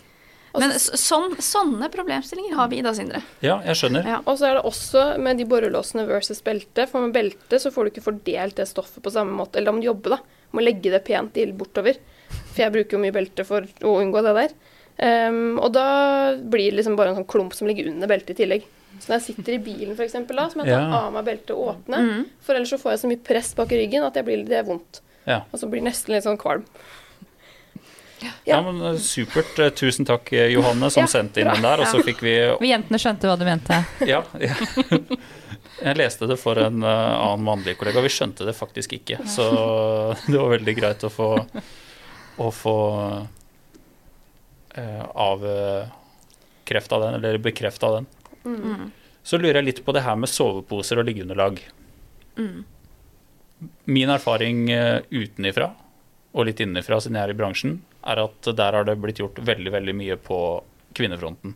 Men 0.60 0.70
så- 0.76 0.92
så, 0.92 0.98
sånn, 1.00 1.36
sånne 1.38 1.88
problemstillinger 1.90 2.54
har 2.54 2.68
vi 2.68 2.82
da, 2.82 2.92
Sindre. 2.92 3.22
Ja, 3.40 3.60
jeg 3.64 3.74
skjønner. 3.76 4.04
Ja. 4.06 4.18
Og 4.26 4.36
så 4.38 4.50
er 4.50 4.54
det 4.58 4.64
også 4.64 5.18
med 5.18 5.38
de 5.38 5.44
borrelåsene 5.44 6.06
versus 6.06 6.42
belte. 6.42 6.86
For 6.88 7.00
med 7.00 7.14
belte 7.14 7.58
så 7.58 7.72
får 7.72 7.84
du 7.84 7.90
ikke 7.90 8.04
fordelt 8.04 8.54
det 8.56 8.68
stoffet 8.68 9.02
på 9.02 9.10
samme 9.10 9.32
måte. 9.32 9.56
Eller 9.56 9.66
da 9.66 9.72
må 9.72 9.80
du 9.80 9.88
jobbe, 9.88 10.10
da. 10.10 10.16
Du 10.52 10.58
må 10.58 10.62
legge 10.64 10.90
det 10.90 11.04
pent 11.04 11.32
ild 11.36 11.56
bortover. 11.56 11.96
For 12.52 12.62
jeg 12.62 12.72
bruker 12.72 12.90
jo 12.92 12.98
mye 12.98 13.12
belte 13.16 13.44
for 13.46 13.62
å 13.62 13.96
unngå 14.02 14.22
det 14.22 14.34
der. 14.42 14.52
Um, 15.30 15.58
og 15.58 15.72
da 15.72 16.36
blir 16.36 16.70
det 16.70 16.82
liksom 16.84 16.96
bare 16.96 17.08
en 17.08 17.16
sånn 17.16 17.26
klump 17.26 17.54
som 17.54 17.66
ligger 17.66 17.88
under 17.88 18.06
beltet 18.06 18.36
i 18.36 18.44
tillegg. 18.44 18.62
Så 19.00 19.08
når 19.08 19.20
jeg 19.22 19.34
sitter 19.36 19.54
i 19.54 19.58
bilen 19.64 19.96
for 19.96 20.04
eksempel, 20.04 20.36
da, 20.36 20.48
så 20.50 20.56
må 20.60 20.66
jeg 20.66 20.74
ta 20.76 20.90
Ja. 20.90 21.06
av 21.08 21.12
meg 21.14 21.24
beltet 21.24 21.50
og 21.56 21.76
åpne. 21.76 21.96
Mm. 21.96 22.26
For 22.42 22.54
ellers 22.54 22.70
så 22.70 22.78
får 22.78 22.90
jeg 22.92 23.00
så 23.00 23.08
mye 23.08 23.24
press 23.24 23.54
bak 23.54 23.68
ryggen 23.70 24.04
at 24.04 24.14
jeg 24.14 24.24
blir, 24.26 24.44
det 24.46 24.52
er 24.60 24.64
vondt. 24.68 25.00
Ja. 25.26 25.40
Og 25.52 25.58
så 25.58 25.66
blir 25.70 25.80
det 25.82 25.88
nesten 25.92 26.12
litt 26.14 26.24
sånn 26.24 26.36
kvalm. 26.38 26.64
Ja, 28.44 28.62
men 28.62 28.80
eh, 28.82 28.98
Supert. 29.00 29.58
Eh, 29.58 29.70
Tusen 29.70 30.06
takk, 30.08 30.32
eh, 30.32 30.46
Johanne, 30.52 30.90
som 30.90 31.04
Ja, 31.04 31.10
sendte 31.10 31.40
inn 31.40 31.48
bra. 31.48 31.54
den 31.54 31.62
der. 31.66 31.82
Og 31.84 31.86
så 31.86 32.02
fikk 32.04 32.22
vi 32.24 32.34
Vi 32.60 32.70
jentene 32.72 33.00
skjønte 33.00 33.30
hva 33.30 33.36
du 33.38 33.44
mente. 33.48 33.82
Ja. 34.06 34.22
ja. 34.40 34.54
Jeg 35.82 35.98
leste 35.98 36.28
det 36.30 36.36
for 36.38 36.58
en 36.62 36.84
annen 36.84 37.42
mannlig 37.46 37.74
kollega. 37.80 38.02
Vi 38.04 38.10
skjønte 38.12 38.46
det 38.46 38.54
faktisk 38.54 38.92
ikke. 38.98 39.22
Så 39.26 39.46
det 40.30 40.36
var 40.38 40.52
veldig 40.54 40.74
greit 40.78 41.02
å 41.06 41.10
få, 41.10 41.30
å 42.38 42.50
få 42.54 42.76
eh, 44.78 45.04
avkrefta 45.26 47.00
den, 47.02 47.18
eller 47.18 47.40
bekrefta 47.42 47.96
den. 47.96 48.10
Mm. 48.44 48.90
Så 49.26 49.38
lurer 49.38 49.60
jeg 49.60 49.70
litt 49.70 49.84
på 49.86 49.94
det 49.96 50.04
her 50.06 50.18
med 50.18 50.30
soveposer 50.30 51.02
og 51.02 51.08
liggeunderlag. 51.08 51.58
Mm. 52.38 52.62
Min 53.90 54.10
erfaring 54.10 54.64
utenifra, 55.10 55.72
og 56.32 56.46
litt 56.48 56.62
innenfra 56.64 57.00
siden 57.00 57.18
jeg 57.18 57.28
er 57.28 57.34
i 57.34 57.38
bransjen, 57.38 57.76
er 58.08 58.22
at 58.24 58.48
der 58.56 58.78
har 58.78 58.86
det 58.88 58.96
blitt 59.00 59.20
gjort 59.20 59.40
veldig, 59.44 59.72
veldig 59.74 59.94
mye 59.98 60.16
på 60.20 60.38
kvinnefronten. 60.96 61.54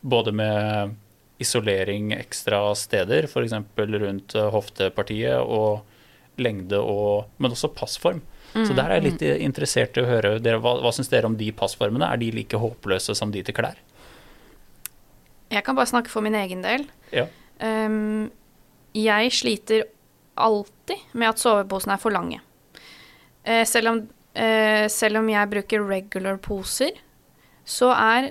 Både 0.00 0.32
med 0.34 0.96
isolering 1.40 2.12
ekstra 2.16 2.62
steder, 2.76 3.28
f.eks. 3.30 3.54
rundt 3.76 4.34
eh, 4.36 4.50
hoftepartiet, 4.52 5.38
og 5.40 5.86
lengde 6.40 6.78
og 6.80 7.28
Men 7.38 7.52
også 7.52 7.68
passform. 7.76 8.22
Så 8.50 8.74
der 8.74 8.88
er 8.90 8.98
jeg 8.98 9.04
litt 9.04 9.22
interessert 9.44 9.94
i 9.94 10.02
å 10.02 10.08
høre 10.08 10.32
dere, 10.42 10.58
hva, 10.62 10.72
hva 10.82 10.90
syns 10.94 11.10
dere 11.12 11.28
om 11.28 11.36
de 11.38 11.52
passformene? 11.54 12.08
Er 12.08 12.18
de 12.18 12.32
like 12.34 12.58
håpløse 12.58 13.14
som 13.14 13.30
de 13.30 13.44
til 13.46 13.54
klær? 13.54 13.78
Jeg 15.50 15.62
kan 15.66 15.76
bare 15.78 15.90
snakke 15.90 16.10
for 16.10 16.24
min 16.24 16.34
egen 16.34 16.64
del. 16.64 16.86
Ja. 17.14 17.28
Um, 17.62 18.30
jeg 18.96 19.30
sliter 19.36 19.84
alltid 20.40 21.12
med 21.12 21.30
at 21.30 21.42
soveposene 21.42 21.94
er 21.94 22.02
for 22.02 22.14
lange. 22.14 22.40
Eh, 23.50 23.64
selv, 23.66 23.90
om, 23.90 24.00
eh, 24.38 24.86
selv 24.92 25.18
om 25.20 25.28
jeg 25.32 25.50
bruker 25.50 25.82
regular 25.88 26.38
poser, 26.42 26.92
så 27.66 27.90
er, 27.96 28.30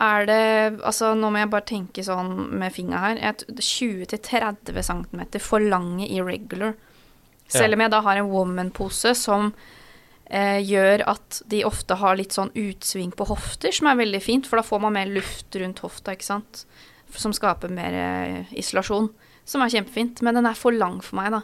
er 0.00 0.26
det 0.28 0.40
Altså, 0.80 1.12
nå 1.18 1.28
må 1.32 1.42
jeg 1.42 1.50
bare 1.52 1.68
tenke 1.68 2.04
sånn 2.06 2.32
med 2.58 2.72
fingra 2.74 3.02
her. 3.10 3.20
20-30 3.44 4.82
cm 4.88 5.40
for 5.42 5.60
lange 5.60 6.08
i 6.08 6.20
regular. 6.24 6.74
Selv 7.48 7.72
Ja. 7.72 7.74
om 7.76 7.80
jeg 7.80 7.90
da 7.90 8.00
har 8.04 8.16
en 8.20 8.30
woman-pose 8.30 9.14
som 9.16 9.52
eh, 10.30 10.60
gjør 10.60 11.06
at 11.08 11.42
de 11.48 11.62
ofte 11.64 11.96
har 11.96 12.16
litt 12.16 12.34
sånn 12.36 12.50
utsving 12.52 13.14
på 13.16 13.26
hofter, 13.30 13.72
som 13.72 13.86
er 13.88 13.96
veldig 13.96 14.20
fint, 14.20 14.46
for 14.46 14.56
da 14.60 14.62
får 14.62 14.80
man 14.82 14.92
mer 14.92 15.06
luft 15.06 15.56
rundt 15.56 15.80
hofta, 15.80 16.12
ikke 16.12 16.26
sant. 16.28 16.66
Som 17.16 17.32
skaper 17.32 17.70
mer 17.72 17.94
eh, 17.96 18.44
isolasjon. 18.60 19.08
Som 19.48 19.62
er 19.64 19.72
kjempefint. 19.72 20.20
Men 20.20 20.34
den 20.36 20.44
er 20.46 20.52
for 20.54 20.70
lang 20.76 21.00
for 21.00 21.16
meg, 21.16 21.30
da. 21.32 21.40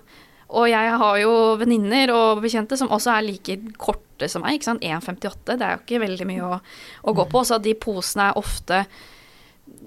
Og 0.48 0.68
jeg 0.68 0.96
har 1.00 1.18
jo 1.22 1.32
venninner 1.60 2.12
og 2.14 2.42
bekjente 2.44 2.76
som 2.78 2.92
også 2.92 3.14
er 3.16 3.26
like 3.26 3.56
korte 3.80 4.28
som 4.30 4.44
meg. 4.44 4.58
ikke 4.58 4.68
sant? 4.68 4.84
1,58. 4.84 5.56
Det 5.56 5.64
er 5.64 5.74
jo 5.76 5.82
ikke 5.82 6.02
veldig 6.04 6.28
mye 6.28 6.46
å, 6.46 6.60
å 7.02 7.16
gå 7.16 7.26
på. 7.32 7.44
Så 7.48 7.58
de 7.64 7.74
posene 7.80 8.30
er 8.30 8.40
ofte 8.40 8.84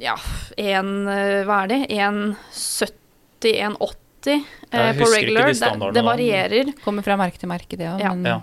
ja, 0.02 0.16
en, 0.58 0.92
eh, 1.08 1.42
hva 1.48 1.64
er 1.64 1.72
det? 1.72 1.80
1,70, 1.94 3.54
1,80 3.70 4.34
eh, 4.34 4.94
på 4.98 5.06
husker 5.06 5.06
ikke 5.06 5.16
regular. 5.16 5.54
de 5.54 5.60
Det, 5.86 5.92
det 5.94 6.06
varierer. 6.06 6.72
Kommer 6.84 7.06
fra 7.06 7.18
merke 7.20 7.42
til 7.42 7.52
merke, 7.52 7.78
det 7.80 7.90
òg. 7.94 8.02
Ja. 8.02 8.14
Men 8.14 8.26
Ja. 8.26 8.42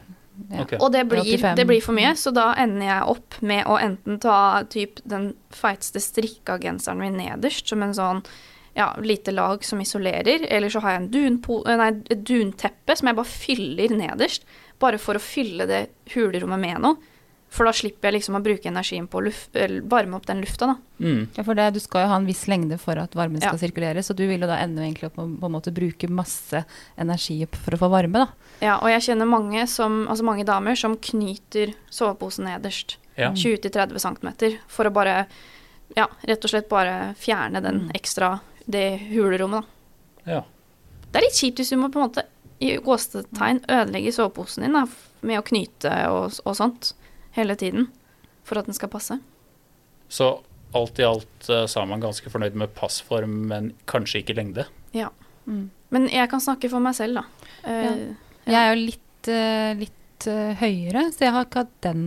ja. 0.50 0.62
Okay. 0.64 0.78
Og 0.82 0.90
det 0.92 1.04
blir, 1.06 1.54
det 1.54 1.66
blir 1.66 1.82
for 1.82 1.94
mye, 1.94 2.14
så 2.18 2.32
da 2.34 2.48
ender 2.58 2.88
jeg 2.88 3.10
opp 3.12 3.36
med 3.40 3.68
å 3.70 3.78
enten 3.78 4.18
ta 4.22 4.64
typ 4.70 4.98
den 5.06 5.32
feiteste 5.54 6.02
strikka 6.02 6.58
genseren 6.58 6.98
min 6.98 7.18
nederst, 7.18 7.68
som 7.70 7.82
en 7.86 7.94
sånn 7.94 8.24
ja, 8.74 8.90
lite 9.00 9.30
lag 9.32 9.64
som 9.64 9.80
isolerer, 9.80 10.46
eller 10.50 10.68
så 10.72 10.80
har 10.82 10.96
jeg 10.96 11.02
en 11.02 11.10
dunpo, 11.14 11.62
eh, 11.68 11.76
nei, 11.78 11.90
et 12.10 12.24
dunteppe 12.26 12.96
som 12.98 13.08
jeg 13.10 13.16
bare 13.16 13.30
fyller 13.30 13.94
nederst, 13.96 14.44
bare 14.82 14.98
for 14.98 15.14
å 15.14 15.22
fylle 15.22 15.66
det 15.70 15.86
hulerommet 16.14 16.58
med 16.60 16.80
noe. 16.82 16.96
For 17.54 17.68
da 17.68 17.70
slipper 17.70 18.08
jeg 18.10 18.16
liksom 18.16 18.34
å 18.34 18.42
bruke 18.42 18.66
energien 18.66 19.04
på 19.06 19.20
å 19.22 19.30
varme 19.86 20.16
opp 20.18 20.24
den 20.26 20.40
lufta, 20.42 20.66
da. 20.72 20.74
Mm. 20.98 21.28
Ja, 21.36 21.44
for 21.46 21.54
det, 21.54 21.68
du 21.76 21.78
skal 21.78 22.02
jo 22.02 22.08
ha 22.10 22.16
en 22.18 22.26
viss 22.26 22.48
lengde 22.50 22.80
for 22.82 22.98
at 22.98 23.14
varmen 23.14 23.38
skal 23.38 23.54
Ja. 23.54 23.60
sirkulere, 23.62 24.02
så 24.02 24.12
du 24.18 24.26
vil 24.26 24.40
jo 24.42 24.48
da 24.50 24.56
ende 24.58 24.82
egentlig 24.82 25.06
opp 25.06 25.16
med 25.20 25.28
å 25.28 25.40
på 25.40 25.46
en 25.46 25.52
måte 25.54 25.70
bruke 25.72 26.08
masse 26.10 26.64
energi 26.98 27.46
for 27.46 27.76
å 27.76 27.78
få 27.78 27.90
varme, 27.92 28.24
da. 28.24 28.26
Ja, 28.60 28.78
og 28.82 28.88
jeg 28.90 29.02
kjenner 29.06 29.30
mange, 29.30 29.68
som, 29.70 30.08
altså 30.08 30.24
mange 30.26 30.44
damer 30.44 30.74
som 30.74 30.96
knyter 30.96 31.74
soveposen 31.90 32.44
nederst. 32.50 32.96
Ja. 33.16 33.30
20-30 33.30 34.00
cm. 34.02 34.58
For 34.66 34.86
å 34.86 34.92
bare 34.92 35.26
Ja, 35.94 36.08
rett 36.26 36.42
og 36.42 36.50
slett 36.50 36.68
bare 36.68 37.14
fjerne 37.14 37.60
den 37.62 37.90
ekstra 37.94 38.40
Det 38.64 38.88
hulerommet, 39.10 39.64
da. 39.64 40.36
ja. 40.36 40.42
Det 41.10 41.20
er 41.20 41.26
litt 41.28 41.36
kjipt 41.38 41.60
hvis 41.60 41.70
du 41.70 41.76
må 41.78 41.90
på 41.94 42.00
en 42.00 42.08
måte 42.08 42.24
i 42.64 42.72
gåstetegn 42.82 43.60
ødelegge 43.70 44.12
soveposen 44.14 44.64
din 44.64 44.74
da, 44.74 44.86
med 45.26 45.38
å 45.38 45.44
knyte 45.46 45.92
og, 46.10 46.40
og 46.42 46.56
sånt 46.58 46.94
hele 47.36 47.54
tiden 47.60 47.86
for 48.46 48.58
at 48.58 48.66
den 48.66 48.76
skal 48.76 48.90
passe. 48.92 49.18
Så 50.08 50.30
alt 50.74 50.98
i 50.98 51.06
alt 51.06 51.48
eh, 51.50 51.66
så 51.70 51.82
er 51.82 51.90
man 51.90 52.02
ganske 52.02 52.30
fornøyd 52.30 52.56
med 52.58 52.74
passform, 52.76 53.44
men 53.50 53.70
kanskje 53.90 54.22
ikke 54.22 54.36
lengde. 54.38 54.66
Ja. 54.96 55.10
Mm. 55.46 55.68
Men 55.94 56.08
jeg 56.10 56.30
kan 56.32 56.42
snakke 56.42 56.70
for 56.72 56.82
meg 56.82 56.96
selv, 56.98 57.20
da. 57.20 57.50
Ja. 57.62 57.92
Jeg 58.44 58.58
er 58.60 58.72
jo 58.72 58.80
litt, 58.80 59.30
eh, 59.30 59.70
litt 59.78 60.28
eh, 60.30 60.56
høyere, 60.60 61.06
så 61.14 61.28
jeg 61.28 61.36
har 61.36 61.46
ikke 61.46 61.64
hatt 61.64 61.76
den 61.86 62.04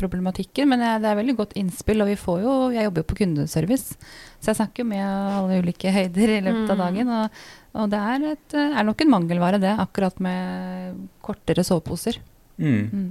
problematikken. 0.00 0.68
Men 0.70 0.80
jeg, 0.84 1.02
det 1.02 1.10
er 1.10 1.18
veldig 1.18 1.34
godt 1.38 1.54
innspill, 1.58 2.02
og 2.04 2.08
vi 2.10 2.16
får 2.18 2.40
jo 2.44 2.54
Jeg 2.74 2.86
jobber 2.88 3.02
jo 3.04 3.08
på 3.10 3.18
kundeservice, 3.22 3.96
så 4.40 4.52
jeg 4.52 4.58
snakker 4.60 4.84
jo 4.84 4.88
med 4.90 5.04
alle 5.04 5.60
ulike 5.62 5.92
høyder 5.94 6.34
i 6.36 6.40
løpet 6.46 6.70
av 6.70 6.76
Mm. 6.78 6.82
dagen. 6.84 7.08
Og, 7.18 7.40
og 7.82 7.90
det 7.92 8.00
er, 8.14 8.26
et, 8.32 8.54
er 8.58 8.84
nok 8.88 9.00
en 9.04 9.10
mangelvare, 9.14 9.60
det, 9.62 9.74
akkurat 9.78 10.20
med 10.20 11.08
kortere 11.22 11.64
soveposer. 11.66 12.20
Mm. 12.58 12.90
Mm. 12.92 13.08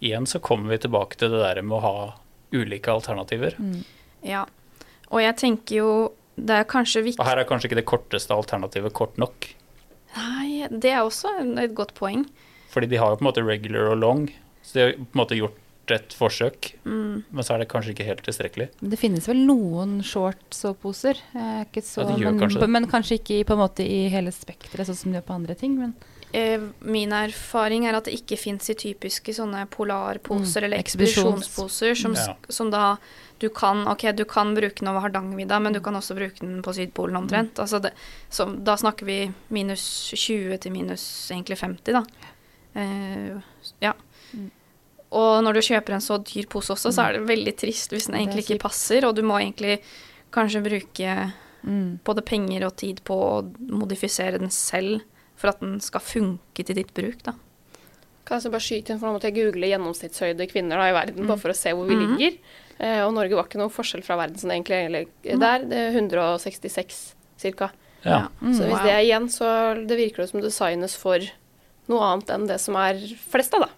Igjen 0.00 0.26
så 0.30 0.38
kommer 0.40 0.70
vi 0.70 0.78
tilbake 0.84 1.18
til 1.18 1.32
det 1.34 1.40
der 1.42 1.62
med 1.62 1.78
å 1.78 1.82
ha 1.82 1.94
ulike 2.54 2.92
alternativer. 2.92 3.56
Mm. 3.58 3.82
ja. 4.22 4.46
Og 5.08 5.22
jeg 5.24 5.36
tenker 5.40 5.78
jo 5.80 5.90
det 6.38 6.54
er 6.54 6.66
kanskje 6.68 7.00
viktig 7.02 7.18
Og 7.22 7.26
her 7.26 7.40
er 7.40 7.46
kanskje 7.48 7.66
ikke 7.70 7.78
det 7.80 7.86
korteste 7.88 8.30
alternativet 8.36 8.92
kort 8.94 9.16
nok. 9.18 9.46
Nei, 10.14 10.68
det 10.70 10.92
er 10.92 11.00
også 11.02 11.32
et 11.58 11.72
godt 11.74 11.94
poeng. 11.96 12.26
Fordi 12.70 12.86
de 12.92 13.00
har 13.00 13.10
jo 13.10 13.16
på 13.18 13.24
en 13.24 13.28
måte 13.30 13.42
regular 13.42 13.88
og 13.94 13.98
long, 13.98 14.28
så 14.68 14.76
de 14.76 14.84
har 14.84 14.92
på 14.98 15.08
en 15.08 15.22
måte 15.22 15.38
gjort 15.38 15.64
et 15.96 16.12
forsøk. 16.12 16.74
Mm. 16.84 17.24
Men 17.32 17.46
så 17.46 17.54
er 17.54 17.62
det 17.62 17.70
kanskje 17.72 17.94
ikke 17.94 18.04
helt 18.04 18.20
tilstrekkelig. 18.26 18.68
Det 18.92 18.98
finnes 19.00 19.24
vel 19.30 19.40
noen 19.48 20.02
short 20.04 20.42
soveposer, 20.52 21.16
eh, 21.32 21.62
ikke 21.64 21.80
så, 21.80 22.04
Ja, 22.04 22.18
men, 22.28 22.40
kanskje 22.42 22.68
men 22.68 22.88
kanskje 22.92 23.16
ikke 23.22 23.40
på 23.48 23.56
en 23.56 23.62
måte 23.64 23.86
i 23.88 24.02
hele 24.12 24.34
spekteret, 24.36 24.84
sånn 24.90 25.00
som 25.00 25.12
de 25.12 25.16
gjør 25.18 25.28
på 25.30 25.38
andre 25.40 25.56
ting. 25.56 25.78
Men 25.80 25.96
Eh, 26.32 26.60
min 26.84 27.12
erfaring 27.12 27.86
er 27.88 27.96
at 27.96 28.04
det 28.04 28.12
ikke 28.18 28.36
fins 28.36 28.68
i 28.68 28.74
typiske 28.76 29.32
sånne 29.32 29.62
polarposer 29.72 30.60
Mm, 30.60 30.64
eller 30.66 30.78
ekspedisjonsposer 30.78 31.96
som, 31.96 32.12
Ja. 32.12 32.34
som 32.50 32.70
da 32.70 32.98
du 33.38 33.48
kan 33.48 33.86
Ok, 33.88 34.14
du 34.14 34.24
kan 34.24 34.54
bruke 34.54 34.80
den 34.80 34.88
over 34.88 35.00
Hardangervidda, 35.08 35.58
men 35.58 35.72
du 35.72 35.80
kan 35.80 35.94
også 35.94 36.14
bruke 36.14 36.40
den 36.40 36.60
på 36.62 36.74
Sydpolen 36.74 37.16
omtrent. 37.16 37.54
Altså 37.54 37.80
det, 37.80 37.92
så 38.30 38.44
da 38.62 38.76
snakker 38.76 39.06
vi 39.06 39.32
minus 39.50 40.12
20 40.14 40.58
til 40.58 40.72
minus 40.72 41.30
egentlig 41.30 41.56
50, 41.56 41.92
da. 41.92 42.04
Eh, 42.74 43.40
ja. 43.80 43.94
Mm. 44.34 44.50
Og 45.16 45.42
når 45.44 45.56
du 45.56 45.64
kjøper 45.64 45.96
en 45.96 46.04
så 46.04 46.18
dyr 46.20 46.48
pose 46.52 46.74
også, 46.74 46.92
så 46.92 47.06
er 47.06 47.16
det 47.16 47.28
veldig 47.30 47.54
trist 47.56 47.94
hvis 47.94 48.08
den 48.08 48.18
er 48.18 48.24
egentlig 48.26 48.44
ikke 48.44 48.64
passer, 48.66 49.06
og 49.08 49.16
du 49.16 49.22
må 49.24 49.38
egentlig 49.40 49.78
kanskje 50.34 50.60
bruke 50.64 51.14
mm. 51.62 52.04
både 52.04 52.24
penger 52.28 52.66
og 52.68 52.76
tid 52.80 53.00
på 53.08 53.16
å 53.16 53.38
modifisere 53.72 54.40
den 54.42 54.52
selv 54.52 55.00
for 55.38 55.52
at 55.52 55.62
den 55.62 55.78
skal 55.80 56.04
funke 56.04 56.64
til 56.66 56.76
ditt 56.76 56.92
bruk, 56.96 57.22
da. 57.24 57.36
Kan 58.28 58.36
jeg 58.36 58.44
så 58.44 58.52
bare 58.52 58.64
skyte 58.66 58.92
inn, 58.92 58.98
for 59.00 59.08
Nå 59.08 59.16
måtte 59.16 59.30
jeg 59.30 59.38
google 59.38 59.70
gjennomsnittshøyde 59.70 60.48
kvinner 60.50 60.80
da, 60.80 60.90
i 60.90 60.96
verden, 60.96 61.28
bare 61.30 61.40
for 61.40 61.54
å 61.54 61.56
se 61.56 61.72
hvor 61.72 61.88
vi 61.88 61.96
mm. 61.96 62.02
ligger. 62.04 62.34
Eh, 62.76 63.00
og 63.06 63.14
Norge 63.16 63.38
var 63.38 63.48
ikke 63.48 63.60
noe 63.62 63.72
forskjell 63.72 64.04
fra 64.04 64.18
verden 64.20 64.36
sånn 64.40 64.52
egentlig. 64.52 64.82
Eller, 64.90 65.06
der, 65.24 65.64
det 65.70 65.78
er 65.86 65.96
166 65.96 66.98
ca. 67.56 67.70
Ja. 68.04 68.26
Mm. 68.42 68.52
Så 68.52 68.66
hvis 68.68 68.84
det 68.84 68.92
er 68.92 69.00
igjen, 69.06 69.30
så 69.32 69.48
det 69.80 69.96
virker 69.96 70.22
det 70.22 70.30
som 70.34 70.44
designes 70.44 70.98
for 70.98 71.24
noe 71.88 72.10
annet 72.12 72.34
enn 72.34 72.46
det 72.50 72.60
som 72.60 72.76
er 72.78 73.00
flest 73.32 73.56
av, 73.56 73.64
da. 73.64 73.77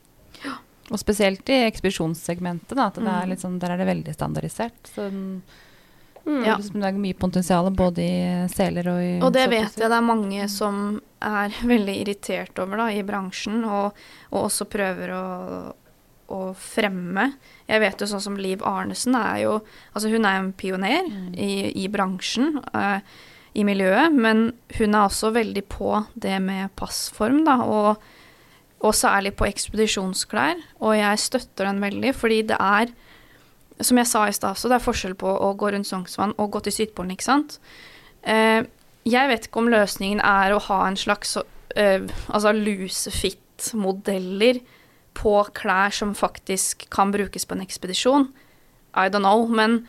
Og 0.91 0.99
spesielt 0.99 1.49
i 1.49 1.61
ekspedisjonssegmentet, 1.71 2.75
da, 2.75 2.87
at 2.91 2.95
det 2.99 3.07
er 3.07 3.25
Mm. 3.27 3.29
litt 3.31 3.39
sånn, 3.41 3.59
der 3.61 3.71
er 3.71 3.77
det 3.79 3.87
veldig 3.87 4.15
standardisert. 4.15 4.83
Så 4.95 5.11
Mm. 6.27 6.45
Ja. 6.45 6.57
det 6.59 6.85
er 6.85 6.93
mye 6.93 7.17
potensial 7.17 7.71
både 7.75 7.99
i 8.05 8.49
seler 8.53 8.87
og 8.93 9.01
i 9.03 9.21
Og 9.25 9.33
det 9.33 9.49
vet 9.49 9.75
jeg 9.79 9.89
det 9.89 9.97
er 9.97 10.03
mange 10.05 10.49
som 10.51 11.01
er 11.23 11.49
veldig 11.65 11.95
irritert 12.03 12.59
over 12.59 12.77
da, 12.77 12.89
i 12.93 13.03
bransjen, 13.03 13.65
og, 13.65 13.95
og 14.31 14.45
også 14.51 14.67
prøver 14.69 15.09
å, 15.17 15.75
å 16.29 16.55
fremme. 16.55 17.33
Jeg 17.67 17.81
vet 17.81 17.99
jo 18.05 18.07
sånn 18.07 18.21
som 18.21 18.37
Liv 18.37 18.61
Arnesen 18.63 19.17
er 19.17 19.41
jo 19.47 19.61
Altså 19.95 20.11
hun 20.13 20.25
er 20.29 20.39
en 20.43 20.53
pioner 20.53 21.03
Mm. 21.09 21.35
i, 21.39 21.73
i 21.85 21.89
bransjen, 21.89 22.61
uh, 22.75 23.01
i 23.55 23.65
miljøet, 23.65 24.13
men 24.15 24.53
hun 24.77 24.95
er 24.95 25.09
også 25.09 25.33
veldig 25.35 25.65
på 25.69 26.05
det 26.21 26.37
med 26.43 26.71
passform, 26.77 27.45
da, 27.45 27.57
og, 27.65 27.97
og 28.81 28.97
særlig 28.97 29.35
på 29.37 29.49
ekspedisjonsklær. 29.49 30.61
Og 30.81 30.97
jeg 30.97 31.21
støtter 31.21 31.69
den 31.69 31.83
veldig, 31.85 32.15
fordi 32.17 32.43
det 32.51 32.59
er 32.59 32.93
som 33.85 34.01
jeg 34.01 34.09
sa 34.11 34.27
i 34.29 34.35
stad, 34.37 34.59
så 34.61 34.69
det 34.69 34.77
er 34.77 34.85
forskjell 34.85 35.15
på 35.21 35.31
å 35.31 35.55
gå 35.59 35.71
rundt 35.73 35.89
Sognsvann 35.89 36.37
og 36.37 36.53
gå 36.55 36.59
til 36.65 36.75
Sydpolen, 36.75 37.15
ikke 37.15 37.29
sant. 37.29 37.57
Eh, 38.29 38.61
jeg 39.09 39.31
vet 39.31 39.47
ikke 39.47 39.63
om 39.63 39.73
løsningen 39.73 40.21
er 40.21 40.53
å 40.53 40.65
ha 40.67 40.83
en 40.89 40.99
slags 41.01 41.37
eh, 41.41 42.05
altså 42.29 42.53
loose-fit-modeller 42.57 44.61
på 45.17 45.35
klær 45.57 45.91
som 45.97 46.13
faktisk 46.17 46.87
kan 46.93 47.13
brukes 47.15 47.49
på 47.49 47.57
en 47.57 47.65
ekspedisjon. 47.65 48.29
I 48.93 49.09
don't 49.09 49.25
know, 49.25 49.49
men 49.49 49.87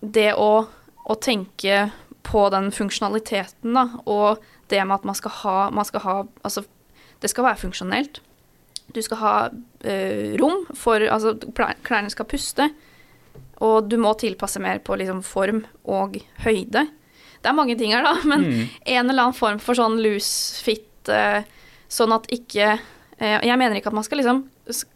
det 0.00 0.32
å, 0.38 0.68
å 1.04 1.14
tenke 1.18 1.88
på 2.28 2.48
den 2.54 2.70
funksjonaliteten, 2.74 3.74
da, 3.74 3.88
og 4.06 4.38
det 4.70 4.84
med 4.84 5.00
at 5.00 5.06
man 5.08 5.16
skal 5.16 5.32
ha, 5.42 5.58
man 5.74 5.86
skal 5.88 6.00
ha 6.04 6.16
Altså, 6.44 6.62
det 7.20 7.30
skal 7.32 7.44
være 7.48 7.60
funksjonelt. 7.64 8.20
Du 8.94 9.00
skal 9.04 9.18
ha 9.20 9.32
eh, 9.84 10.36
rom 10.40 10.62
for 10.78 11.02
Altså, 11.12 11.34
klærne 11.84 12.10
skal 12.10 12.28
puste. 12.30 12.68
Og 13.60 13.88
du 13.90 13.96
må 13.98 14.12
tilpasse 14.20 14.60
mer 14.62 14.78
på 14.86 14.96
liksom 15.00 15.22
form 15.26 15.64
og 15.84 16.14
høyde. 16.44 16.84
Det 17.42 17.50
er 17.50 17.54
mange 17.58 17.76
ting 17.78 17.92
her, 17.94 18.02
da, 18.06 18.14
men 18.30 18.44
Mm. 18.48 18.68
en 18.86 19.10
eller 19.10 19.22
annen 19.28 19.34
form 19.38 19.58
for 19.62 19.74
sånn 19.78 19.98
loose 20.02 20.62
fit, 20.64 21.08
eh, 21.10 21.42
sånn 21.88 22.12
at 22.14 22.26
ikke 22.34 22.78
eh, 23.18 23.40
Jeg 23.46 23.58
mener 23.58 23.76
ikke 23.78 23.90
at 23.90 23.98
man 23.98 24.04
skal 24.06 24.18
liksom 24.22 24.44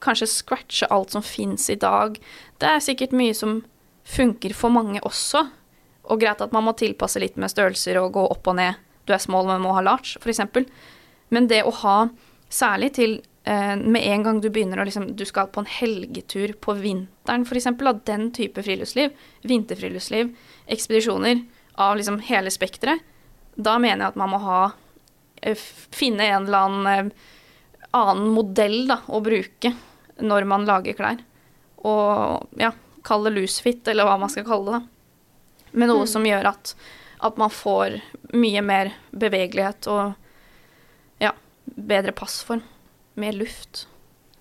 kanskje 0.05 0.29
scratche 0.29 0.87
alt 0.93 1.11
som 1.15 1.23
fins 1.27 1.69
i 1.73 1.77
dag. 1.81 2.19
Det 2.61 2.69
er 2.69 2.83
sikkert 2.85 3.13
mye 3.17 3.35
som 3.35 3.63
funker 4.05 4.53
for 4.55 4.71
mange 4.71 5.01
også. 5.03 5.47
Og 6.11 6.21
greit 6.21 6.41
at 6.45 6.53
man 6.53 6.65
må 6.67 6.75
tilpasse 6.77 7.19
litt 7.23 7.37
med 7.41 7.51
størrelser 7.51 7.97
og 8.03 8.13
gå 8.15 8.25
opp 8.31 8.47
og 8.53 8.57
ned. 8.59 8.75
Du 9.07 9.13
er 9.15 9.19
small, 9.23 9.47
men 9.49 9.63
må 9.65 9.73
ha 9.75 9.81
large, 9.83 10.19
f.eks. 10.21 10.43
Men 11.33 11.49
det 11.51 11.63
å 11.65 11.73
ha, 11.83 11.97
særlig 12.53 12.93
til 12.99 13.15
eh, 13.49 13.75
med 13.81 14.05
en 14.05 14.27
gang 14.27 14.41
du 14.45 14.51
begynner 14.53 14.83
å 14.83 14.85
liksom 14.85 15.15
Du 15.17 15.25
skal 15.29 15.49
på 15.49 15.63
en 15.63 15.71
helgetur 15.71 16.53
på 16.61 16.77
vinteren, 16.79 17.47
f.eks. 17.49 17.71
Av 17.73 18.01
den 18.09 18.29
type 18.37 18.63
friluftsliv. 18.63 19.15
Vinterfriluftsliv, 19.49 20.35
ekspedisjoner 20.69 21.45
av 21.81 21.97
liksom 21.97 22.21
hele 22.29 22.53
spekteret. 22.53 23.01
Da 23.57 23.79
mener 23.81 24.05
jeg 24.07 24.13
at 24.13 24.21
man 24.21 24.33
må 24.33 24.43
ha 24.45 24.63
eh, 25.43 25.57
Finne 25.93 26.29
en 26.29 26.47
eller 26.49 26.67
annen 26.69 27.13
eh, 27.13 27.31
annen 27.93 28.31
modell 28.33 28.87
da, 28.89 29.03
å 29.13 29.21
bruke 29.21 29.75
når 30.25 30.47
man 30.49 30.65
lager 30.69 30.97
klær. 30.97 31.19
Og 31.85 32.49
ja, 32.61 32.71
kall 33.05 33.27
det 33.27 33.35
loose 33.35 33.61
fit, 33.61 33.85
eller 33.91 34.09
hva 34.09 34.19
man 34.21 34.33
skal 34.33 34.47
kalle 34.49 34.73
det. 34.73 34.81
da. 34.81 35.69
Men 35.73 35.89
noe 35.91 36.07
Mm. 36.07 36.09
som 36.09 36.25
gjør 36.25 36.49
at, 36.53 36.75
at 37.21 37.37
man 37.37 37.51
får 37.51 38.01
mye 38.33 38.63
mer 38.65 38.93
bevegelighet 39.13 39.89
og 39.93 40.15
bedre 41.65 42.13
passform. 42.17 42.63
Mer 43.15 43.37
luft. 43.37 43.87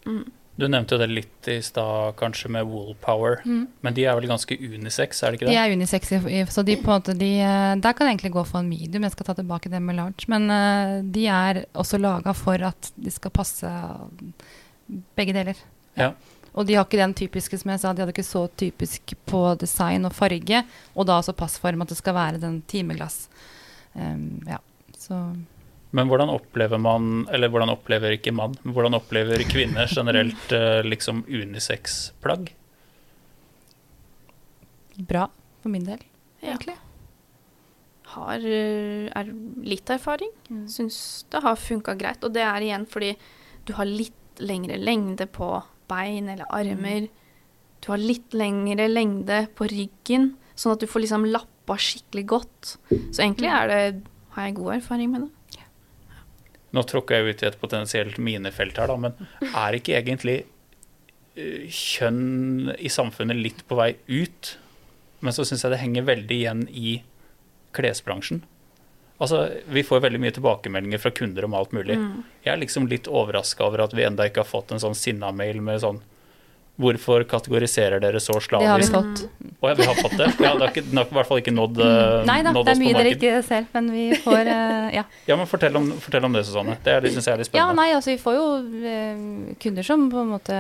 Mm. 0.06 0.26
Du 0.62 0.68
nevnte 0.68 0.94
jo 0.94 1.00
det 1.02 1.08
litt 1.10 1.48
i 1.50 1.58
stad, 1.64 2.16
kanskje 2.20 2.52
med 2.54 2.68
Woolpower. 2.70 3.40
Mm. 3.48 3.64
Men 3.82 3.96
de 3.98 4.04
er 4.06 4.18
vel 4.20 4.28
ganske 4.30 4.58
unisex, 4.60 5.24
er 5.24 5.32
det 5.32 5.40
ikke 5.40 5.48
det? 5.48 5.56
De 5.56 5.62
er 5.62 5.76
unisex, 5.76 6.12
så 6.54 6.66
de 6.68 6.76
på 6.78 6.92
en 6.92 7.00
måte 7.00 7.16
de, 7.18 7.32
eh, 7.42 7.76
Der 7.82 7.96
kan 7.96 8.08
jeg 8.08 8.18
egentlig 8.18 8.34
gå 8.36 8.44
for 8.46 8.60
en 8.60 8.70
medium. 8.70 9.04
Jeg 9.08 9.16
skal 9.16 9.30
ta 9.30 9.34
tilbake 9.40 9.72
det 9.72 9.82
med 9.82 9.98
large. 9.98 10.28
Men 10.28 10.50
eh, 10.52 11.02
de 11.02 11.26
er 11.28 11.64
også 11.74 11.98
laga 12.02 12.36
for 12.38 12.62
at 12.68 12.92
de 12.96 13.12
skal 13.12 13.32
passe 13.32 13.72
begge 15.16 15.34
deler. 15.34 15.58
Ja. 15.98 16.12
Og 16.54 16.68
de 16.68 16.76
har 16.76 16.86
ikke 16.86 17.00
den 17.00 17.16
typiske, 17.16 17.58
som 17.58 17.72
jeg 17.72 17.80
sa, 17.80 17.94
de 17.94 18.04
hadde 18.04 18.14
ikke 18.14 18.28
så 18.28 18.44
typisk 18.60 19.14
på 19.26 19.42
design 19.60 20.06
og 20.06 20.14
farge, 20.14 20.66
og 20.94 21.08
da 21.08 21.20
også 21.22 21.36
passform, 21.38 21.82
at 21.82 21.94
det 21.94 21.98
skal 21.98 22.18
være 22.18 22.42
den 22.44 22.60
timeglass. 22.68 23.30
Um, 23.96 24.44
ja, 24.48 24.60
så 25.00 25.22
Men 25.92 26.08
hvordan 26.08 26.30
opplever 26.32 26.80
man, 26.80 27.26
eller 27.32 27.52
hvordan 27.52 27.70
opplever 27.74 28.14
ikke 28.16 28.32
mann, 28.34 28.56
men 28.64 28.74
hvordan 28.76 28.96
opplever 28.96 29.44
kvinner 29.52 29.90
generelt 29.92 30.52
eh, 30.58 30.82
liksom 30.88 31.26
unisex-plagg? 31.28 32.54
bra 35.02 35.24
for 35.62 35.70
min 35.74 35.84
del, 35.88 36.02
Ja. 36.42 36.52
egentlig. 36.54 36.76
Har 38.12 38.44
eh, 38.44 39.08
er 39.16 39.30
litt 39.64 39.90
erfaring. 39.90 40.30
Mm. 40.50 40.68
Syns 40.70 41.26
det 41.32 41.42
har 41.42 41.56
funka 41.56 41.96
greit. 41.98 42.24
Og 42.24 42.34
det 42.36 42.44
er 42.44 42.62
igjen 42.62 42.86
fordi 42.90 43.16
du 43.66 43.74
har 43.74 43.86
litt 43.88 44.14
lengre 44.42 44.78
lengde 44.78 45.28
på, 45.32 45.64
bein 45.88 46.30
eller 46.30 46.46
armer. 46.50 47.08
Du 47.82 47.92
har 47.92 47.98
litt 48.02 48.34
lengre 48.34 48.88
lengde 48.92 49.48
på 49.56 49.68
ryggen, 49.72 50.36
sånn 50.56 50.76
at 50.76 50.84
du 50.84 50.88
får 50.88 51.06
liksom 51.06 51.26
lappa 51.32 51.78
skikkelig 51.80 52.26
godt. 52.28 52.76
Så 52.90 53.24
egentlig 53.24 53.50
er 53.50 53.68
det, 53.72 54.04
har 54.36 54.48
jeg 54.48 54.56
god 54.60 54.76
erfaring 54.76 55.12
med 55.12 55.22
det. 55.26 55.32
Nå 56.72 56.84
tråkka 56.88 57.20
jeg 57.20 57.34
ut 57.36 57.44
i 57.44 57.50
et 57.50 57.60
potensielt 57.60 58.20
minefelt 58.22 58.78
her, 58.80 58.92
da, 58.92 58.96
men 58.96 59.50
er 59.52 59.76
ikke 59.76 59.98
egentlig 59.98 60.38
eh, 61.36 61.68
kjønn 61.68 62.72
i 62.80 62.92
samfunnet 62.92 63.40
litt 63.40 63.66
på 63.68 63.76
vei 63.80 63.94
ut? 64.08 64.56
Men 65.22 65.36
så 65.36 65.46
syns 65.46 65.66
jeg 65.66 65.74
det 65.74 65.82
henger 65.82 66.08
veldig 66.08 66.38
igjen 66.38 66.64
i 66.72 67.02
klesbransjen. 67.76 68.42
Altså, 69.22 69.44
Vi 69.70 69.84
får 69.86 70.02
veldig 70.08 70.22
mye 70.24 70.34
tilbakemeldinger 70.34 71.02
fra 71.02 71.12
kunder 71.14 71.46
om 71.46 71.54
alt 71.54 71.76
mulig. 71.76 71.98
Mm. 72.00 72.24
Jeg 72.46 72.54
er 72.56 72.64
liksom 72.64 72.88
litt 72.90 73.10
overraska 73.12 73.68
over 73.68 73.84
at 73.86 73.94
vi 73.94 74.08
enda 74.08 74.26
ikke 74.26 74.42
har 74.42 74.50
fått 74.50 74.74
en 74.74 74.82
sånn 74.82 74.98
sinna-mail 74.98 75.62
med 75.62 75.84
sånn 75.84 76.02
Hvorfor 76.82 77.24
kategoriserer 77.30 78.02
dere 78.02 78.20
så 78.24 78.34
Det 78.40 78.66
har 78.66 78.80
vi 78.82 78.88
fått. 78.90 79.24
Oh, 79.62 79.70
ja, 79.70 79.76
vi 79.78 79.86
har 79.86 79.98
fått 80.00 80.18
det? 80.18 80.28
Ja, 80.40 80.54
det 80.56 80.64
har, 80.64 80.72
ikke, 80.72 80.84
det 80.90 80.98
har 80.98 81.06
i 81.12 81.16
hvert 81.20 81.28
fall 81.30 81.42
ikke 81.42 81.54
nådd, 81.54 81.78
mm. 81.78 82.26
Nei 82.26 82.38
da, 82.42 82.54
nådd 82.56 82.66
det 82.66 82.74
er 82.74 82.80
mye 82.82 82.94
dere 82.98 83.12
ikke 83.14 83.34
ser, 83.46 83.68
men 83.76 83.92
vi 83.94 84.06
får 84.24 84.50
uh, 84.50 84.88
Ja. 84.96 85.04
Ja, 85.30 85.38
men 85.38 85.48
fortell 85.48 85.78
om, 85.78 85.92
fortell 86.02 86.26
om 86.26 86.34
det, 86.34 86.42
Susanne. 86.48 86.76
Det 86.84 86.98
det 87.06 87.12
syns 87.14 87.30
jeg 87.30 87.36
er 87.36 87.44
litt 87.44 87.52
spennende. 87.52 87.70
Ja, 87.70 87.78
nei, 87.78 87.94
altså 87.96 88.12
vi 88.12 88.18
får 88.24 88.38
jo 88.40 88.48
uh, 88.66 89.54
kunder 89.62 89.88
som 89.88 90.08
på 90.12 90.24
en 90.24 90.34
måte 90.34 90.58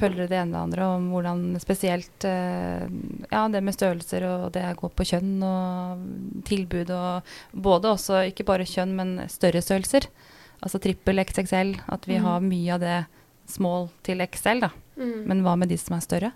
følger 0.00 0.30
det 0.30 0.40
ene 0.40 0.50
og 0.50 0.56
det 0.56 0.64
andre 0.64 0.88
om 0.96 1.06
hvordan 1.12 1.44
spesielt 1.62 2.26
uh, 2.26 2.88
ja, 3.28 3.44
det 3.52 3.62
med 3.66 3.76
størrelser 3.76 4.26
og 4.30 4.48
det 4.56 4.64
går 4.80 4.96
på 4.96 5.08
kjønn 5.12 5.36
og 5.44 6.42
tilbud 6.48 6.90
og 6.96 7.36
både 7.52 7.94
også 7.94 8.24
ikke 8.32 8.48
bare 8.48 8.66
kjønn, 8.68 8.96
men 8.96 9.16
større 9.30 9.62
størrelser. 9.64 10.08
Altså 10.60 10.80
trippel 10.82 11.20
XXL, 11.22 11.76
at 11.88 12.06
vi 12.08 12.18
Mm. 12.18 12.24
har 12.24 12.40
mye 12.44 12.74
av 12.74 12.80
det 12.80 12.98
small 13.48 13.88
til 14.06 14.20
XL, 14.20 14.60
da. 14.60 14.70
Mm. 15.00 15.24
Men 15.30 15.42
hva 15.46 15.56
med 15.56 15.70
de 15.72 15.78
som 15.80 15.96
er 15.96 16.04
større? 16.04 16.30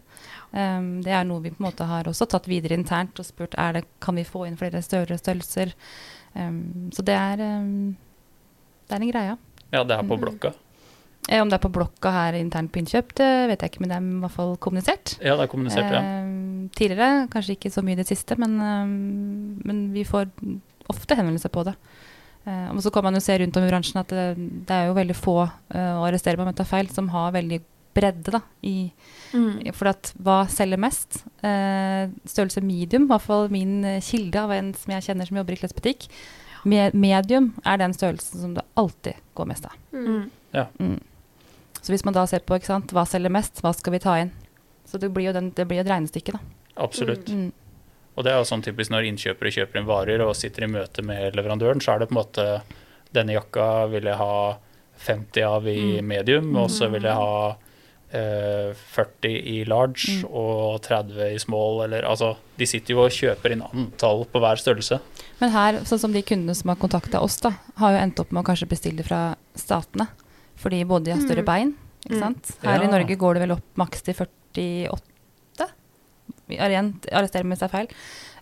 Um, 0.55 1.03
det 1.05 1.13
er 1.13 1.25
noe 1.29 1.43
vi 1.45 1.53
på 1.53 1.61
en 1.61 1.69
måte 1.69 1.85
har 1.85 2.09
også 2.09 2.27
tatt 2.31 2.49
videre 2.49 2.79
internt 2.79 3.19
og 3.21 3.27
spurt 3.29 3.55
er 3.61 3.77
det, 3.79 3.85
kan 4.01 4.17
vi 4.17 4.25
få 4.25 4.47
inn 4.49 4.57
flere 4.57 4.81
større 4.83 5.19
størrelser. 5.21 5.75
Um, 6.33 6.91
så 6.95 7.05
det 7.05 7.15
er, 7.19 7.43
um, 7.61 7.93
det 8.89 8.97
er 8.97 9.03
en 9.03 9.13
greie. 9.13 9.35
Ja, 9.75 9.83
det 9.85 9.99
er 9.99 10.07
på 10.07 10.17
Mm. 10.17 10.23
blokka. 10.25 10.55
Eh, 11.29 11.41
om 11.41 11.49
det 11.49 11.57
er 11.57 11.65
på 11.65 11.73
blokka 11.73 12.11
her 12.13 12.35
internt 12.37 12.71
på 12.71 12.83
innkjøp, 12.83 13.15
det 13.17 13.49
vet 13.49 13.61
jeg 13.61 13.71
ikke, 13.73 13.81
men 13.81 13.89
det 13.89 13.97
er 13.97 14.05
i 14.05 14.21
hvert 14.21 14.35
fall 14.35 14.57
kommunisert. 14.61 15.15
Ja, 15.25 15.37
det 15.37 15.47
er 15.47 15.53
kommunisert, 15.53 15.91
ja. 15.91 16.03
Um, 16.23 16.69
tidligere, 16.77 17.29
kanskje 17.33 17.57
ikke 17.57 17.73
så 17.73 17.83
mye 17.83 17.97
i 17.97 18.01
det 18.03 18.09
siste, 18.09 18.37
men, 18.37 18.59
um, 18.61 19.61
men 19.65 19.93
vi 19.95 20.05
får 20.05 20.29
ofte 20.93 21.17
henvendelser 21.17 21.49
på 21.49 21.65
det. 21.65 21.75
Uh, 22.47 22.69
og 22.77 22.83
så 22.85 22.93
kan 22.93 23.03
man 23.05 23.15
jo 23.17 23.21
se 23.25 23.39
rundt 23.41 23.57
om 23.57 23.65
i 23.65 23.71
bransjen 23.71 24.01
at 24.03 24.09
det, 24.13 24.37
det 24.69 24.75
er 24.77 24.91
jo 24.91 24.99
veldig 24.99 25.17
få, 25.17 25.39
uh, 25.49 25.95
å 25.97 26.05
arrestere 26.05 26.37
meg 26.37 26.45
om 26.45 26.53
jeg 26.53 26.61
tar 26.61 26.73
feil, 26.75 26.91
som 26.93 27.09
har 27.09 27.33
veldig 27.33 27.63
bredde 27.95 28.33
da, 28.35 28.41
i, 28.63 28.91
Mm. 29.35 29.73
for 29.75 29.89
at 29.91 30.13
hva 30.23 30.45
selger 30.49 30.79
mest? 30.79 31.25
Eh, 31.43 32.09
størrelse 32.27 32.63
medium, 32.63 33.05
i 33.09 33.11
hvert 33.11 33.23
fall 33.25 33.49
min 33.51 33.85
eh, 33.85 34.01
kilde 34.01 34.37
av 34.41 34.53
en 34.55 34.73
som 34.75 34.93
jeg 34.95 35.03
kjenner 35.09 35.27
som 35.27 35.37
jobber 35.41 35.57
i 35.57 35.57
klesbutikk. 35.63 36.09
Me 36.65 36.91
medium 36.95 37.53
er 37.67 37.77
den 37.79 37.93
størrelsen 37.93 38.41
som 38.41 38.55
det 38.55 38.63
alltid 38.77 39.15
går 39.35 39.47
mest 39.51 39.67
av. 39.67 39.75
Mm. 39.93 40.31
Ja. 40.55 40.67
Mm. 40.79 41.01
Så 41.83 41.93
hvis 41.93 42.05
man 42.07 42.15
da 42.15 42.23
ser 42.27 42.41
på 42.47 42.55
ikke 42.57 42.71
sant, 42.71 42.93
hva 42.97 43.03
selger 43.07 43.31
mest, 43.35 43.61
hva 43.61 43.75
skal 43.77 43.93
vi 43.93 43.99
ta 43.99 44.15
inn? 44.23 44.31
Så 44.87 44.99
det 45.01 45.11
blir 45.13 45.27
jo, 45.27 45.33
den, 45.37 45.51
det 45.51 45.67
blir 45.69 45.81
et 45.83 45.91
regnestykke, 45.91 46.33
da. 46.33 46.41
Absolutt. 46.77 47.29
Mm. 47.29 47.51
Og 48.17 48.25
det 48.25 48.31
er 48.33 48.39
jo 48.39 48.47
sånn 48.49 48.63
typisk 48.63 48.91
når 48.95 49.09
innkjøpere 49.11 49.51
kjøper 49.53 49.81
inn 49.81 49.87
varer 49.91 50.23
og 50.25 50.37
sitter 50.39 50.65
i 50.65 50.71
møte 50.71 51.03
med 51.05 51.35
leverandøren, 51.35 51.83
så 51.83 51.95
er 51.97 51.99
det 52.05 52.09
på 52.13 52.15
en 52.17 52.23
måte 52.23 52.63
Denne 53.15 53.35
jakka 53.37 53.87
vil 53.93 54.09
jeg 54.09 54.17
ha 54.19 54.57
50 55.07 55.43
av 55.47 55.67
i 55.69 56.01
Mm. 56.01 56.07
medium, 56.07 56.57
og 56.57 56.69
så 56.71 56.89
vil 56.91 57.03
jeg 57.03 57.15
ha 57.15 57.57
40 58.13 59.31
i 59.47 59.65
large 59.65 60.23
Mm. 60.23 60.25
og 60.31 60.81
30 60.83 61.35
i 61.35 61.39
small, 61.39 61.83
eller 61.85 62.03
altså 62.07 62.37
De 62.57 62.67
sitter 62.67 62.95
jo 62.95 63.01
og 63.05 63.11
kjøper 63.11 63.51
inn 63.53 63.63
antall 63.63 64.25
på 64.31 64.39
hver 64.39 64.57
størrelse. 64.61 65.01
Men 65.41 65.51
her, 65.51 65.81
sånn 65.83 65.99
som 65.99 66.13
de 66.13 66.23
kundene 66.23 66.55
som 66.55 66.69
har 66.69 66.77
kontakta 66.77 67.21
oss, 67.21 67.41
da, 67.41 67.51
har 67.77 67.93
jo 67.93 67.99
endt 67.99 68.21
opp 68.21 68.31
med 68.31 68.45
å 68.45 68.47
kanskje 68.47 68.69
bestille 68.69 69.03
fra 69.05 69.35
statene. 69.57 70.07
Fordi 70.57 70.85
både 70.87 71.05
de 71.05 71.11
har 71.11 71.21
større 71.21 71.43
Mm. 71.43 71.45
bein, 71.47 71.75
ikke 72.07 72.15
Mm. 72.15 72.21
sant. 72.21 72.57
Her 72.63 72.79
Ja. 72.81 72.85
i 72.89 72.91
Norge 72.93 73.17
går 73.19 73.35
det 73.35 73.41
vel 73.49 73.53
opp 73.57 73.65
maks 73.77 74.03
til 74.03 74.15
48. 74.15 75.01
Igjen, 76.49 76.95
arrester 77.11 77.43
meg 77.43 77.59
hvis 77.59 77.61
det 77.61 77.75
er 77.75 77.79
feil. 77.79 77.89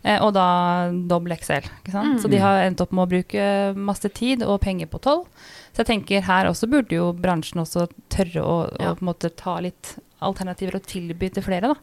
Eh, 0.04 0.18
og 0.20 0.32
da 0.34 0.90
dobbel 1.06 1.36
XL. 1.36 1.68
Mm. 1.92 2.16
Så 2.18 2.28
de 2.30 2.38
har 2.42 2.64
endt 2.66 2.80
opp 2.82 2.90
med 2.92 3.04
å 3.06 3.10
bruke 3.12 3.44
masse 3.78 4.08
tid 4.10 4.42
og 4.42 4.60
penger 4.64 4.86
på 4.90 4.98
toll. 5.00 5.26
Så 5.72 5.84
jeg 5.84 5.86
tenker 5.92 6.24
her 6.26 6.48
også 6.50 6.68
burde 6.68 6.96
jo 6.96 7.12
bransjen 7.14 7.62
også 7.62 7.86
tørre 8.10 8.42
å, 8.42 8.56
å 8.72 8.80
Ja. 8.82 8.94
måte 9.00 9.30
ta 9.34 9.60
litt 9.60 9.96
alternativer 10.20 10.74
og 10.76 10.82
tilby 10.86 11.30
til 11.32 11.42
flere, 11.42 11.70
da. 11.72 11.74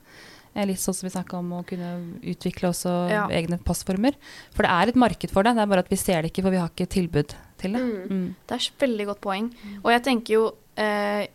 Eh, 0.55 0.65
Litt 0.65 0.77
sånn 0.81 0.95
som 0.97 1.07
vi 1.07 1.13
snakka 1.15 1.37
om 1.39 1.51
å 1.53 1.65
kunne 1.65 2.19
utvikle 2.23 2.69
også 2.73 3.09
Ja. 3.09 3.27
egne 3.29 3.57
passformer. 3.63 4.13
For 4.51 4.63
det 4.63 4.71
er 4.71 4.87
et 4.89 4.95
marked 4.95 5.31
for 5.31 5.43
det, 5.43 5.55
det 5.55 5.61
er 5.61 5.67
bare 5.67 5.79
at 5.85 5.89
vi 5.89 5.95
ser 5.95 6.21
det 6.21 6.33
ikke, 6.33 6.43
for 6.43 6.51
vi 6.51 6.57
har 6.57 6.69
ikke 6.69 6.89
tilbud 6.89 7.35
til 7.57 7.71
det. 7.71 7.81
Mm. 7.81 8.07
Mm. 8.09 8.35
Det 8.47 8.51
er 8.51 8.67
et 8.67 8.79
veldig 8.87 9.05
godt 9.07 9.21
poeng. 9.21 9.53
Og 9.83 9.91
jeg 9.91 10.03
tenker 10.03 10.33
jo 10.33 10.51
eh, 10.75 11.27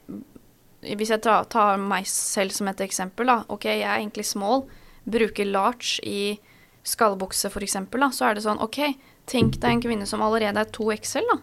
Hvis 0.84 1.08
jeg 1.08 1.22
tar, 1.22 1.44
tar 1.48 1.78
meg 1.78 2.04
selv 2.04 2.52
som 2.52 2.68
et 2.68 2.76
eksempel, 2.76 3.24
da. 3.24 3.42
Ok, 3.48 3.64
jeg 3.64 3.80
er 3.88 3.96
egentlig 4.02 4.26
small, 4.26 4.66
bruker 5.08 5.46
large 5.50 5.98
i 6.04 6.38
skallbukse 6.84 7.48
f.eks.. 7.50 7.76
Så 8.14 8.24
er 8.28 8.34
det 8.36 8.44
sånn, 8.44 8.60
OK, 8.62 8.80
tenk 9.26 9.56
deg 9.60 9.70
en 9.70 9.82
kvinne 9.84 10.06
som 10.06 10.22
allerede 10.22 10.60
er 10.60 10.72
2XL, 10.74 11.28
da. 11.30 11.38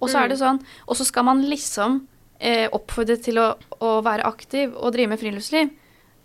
Og 0.00 0.08
så 0.10 0.18
er 0.24 0.28
det 0.32 0.38
sånn 0.40 0.58
Og 0.88 0.96
så 0.98 1.04
skal 1.06 1.24
man 1.28 1.44
liksom 1.46 2.00
eh, 2.40 2.66
oppfordre 2.74 3.16
til 3.22 3.38
å, 3.38 3.52
å 3.80 4.00
være 4.02 4.26
aktiv 4.26 4.72
og 4.74 4.92
drive 4.96 5.12
med 5.12 5.20
friluftsliv. 5.20 5.70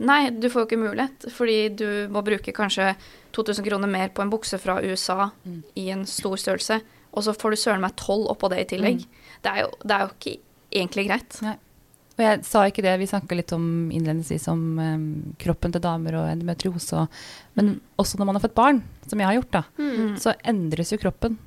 Nei, 0.06 0.30
du 0.32 0.50
får 0.50 0.64
jo 0.64 0.68
ikke 0.68 0.82
mulighet, 0.82 1.28
fordi 1.32 1.70
du 1.70 1.86
må 2.12 2.24
bruke 2.26 2.52
kanskje 2.52 2.96
2000 3.38 3.64
kroner 3.68 3.88
mer 3.88 4.10
på 4.16 4.24
en 4.26 4.32
bukse 4.34 4.58
fra 4.60 4.80
USA 4.84 5.30
Mm. 5.46 5.62
i 5.76 5.90
en 5.94 6.06
stor 6.06 6.36
størrelse, 6.36 6.82
og 7.14 7.24
så 7.24 7.32
får 7.38 7.52
du 7.52 7.56
søren 7.62 7.82
meg 7.86 7.96
12 7.96 8.28
oppå 8.34 8.50
det 8.52 8.60
i 8.66 8.68
tillegg. 8.76 9.06
Det, 9.44 9.52
er 9.52 9.62
jo, 9.62 9.70
det 9.84 9.96
er 9.96 10.02
jo 10.04 10.10
ikke 10.16 10.36
egentlig 10.72 11.08
greit. 11.08 11.38
Og 12.18 12.24
jeg 12.24 12.44
sa 12.48 12.62
ikke 12.70 12.82
det, 12.86 12.94
vi 13.02 13.08
snakka 13.12 13.36
litt 13.36 13.52
om 13.52 13.90
innledningsvis 13.92 14.48
om 14.48 14.62
um, 14.80 15.08
kroppen 15.42 15.74
til 15.76 15.82
damer 15.84 16.16
og 16.16 16.30
endometriose. 16.32 16.94
og- 17.02 17.10
Men 17.56 17.82
også 18.00 18.18
når 18.18 18.26
man 18.26 18.36
har 18.36 18.42
fått 18.48 18.56
barn, 18.56 18.82
som 19.08 19.20
jeg 19.20 19.28
har 19.28 19.36
gjort, 19.42 19.52
da, 19.52 19.64
Mm. 19.78 20.16
så 20.18 20.34
endres 20.46 20.92
jo 20.92 20.98
kroppen 20.98 21.38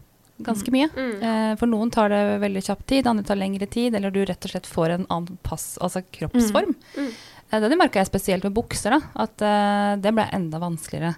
ganske 0.42 0.70
mye. 0.70 0.88
Mm. 0.94 1.22
Eh, 1.22 1.54
for 1.56 1.66
noen 1.66 1.90
tar 1.90 2.10
det 2.10 2.40
veldig 2.40 2.62
kjapp 2.62 2.86
tid, 2.86 3.06
andre 3.06 3.24
tar 3.24 3.36
lengre 3.36 3.66
tid, 3.68 3.94
eller 3.94 4.10
du 4.10 4.20
rett 4.24 4.44
og 4.44 4.50
slett 4.50 4.66
får 4.66 4.90
en 4.94 5.06
annen 5.10 5.38
pass, 5.42 5.78
altså 5.80 6.02
kroppsform. 6.12 6.74
Mm. 6.96 7.10
Eh, 7.50 7.60
det 7.60 7.78
merka 7.78 7.94
jeg 8.04 8.06
spesielt 8.12 8.44
med 8.44 8.54
bukser, 8.54 8.90
da, 8.90 9.00
at 9.16 9.40
eh, 9.42 9.96
det 9.96 10.14
ble 10.14 10.28
enda 10.32 10.58
vanskeligere 10.60 11.16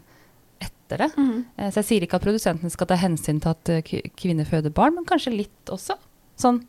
etter 0.61 0.97
det. 0.99 1.11
Eh, 1.59 1.71
Så 1.71 1.83
jeg 1.83 1.85
sier 1.85 2.01
ikke 2.07 2.15
at 2.15 2.23
produsentene 2.23 2.71
skal 2.71 2.87
ta 2.87 2.95
hensyn 2.97 3.41
til 3.43 3.51
at 3.51 3.69
eh, 3.69 3.83
kvinner 4.17 4.47
føder 4.47 4.73
barn, 4.73 4.95
men 4.95 5.05
kanskje 5.05 5.37
litt 5.37 5.67
også. 5.67 5.99
Sånn, 6.39 6.65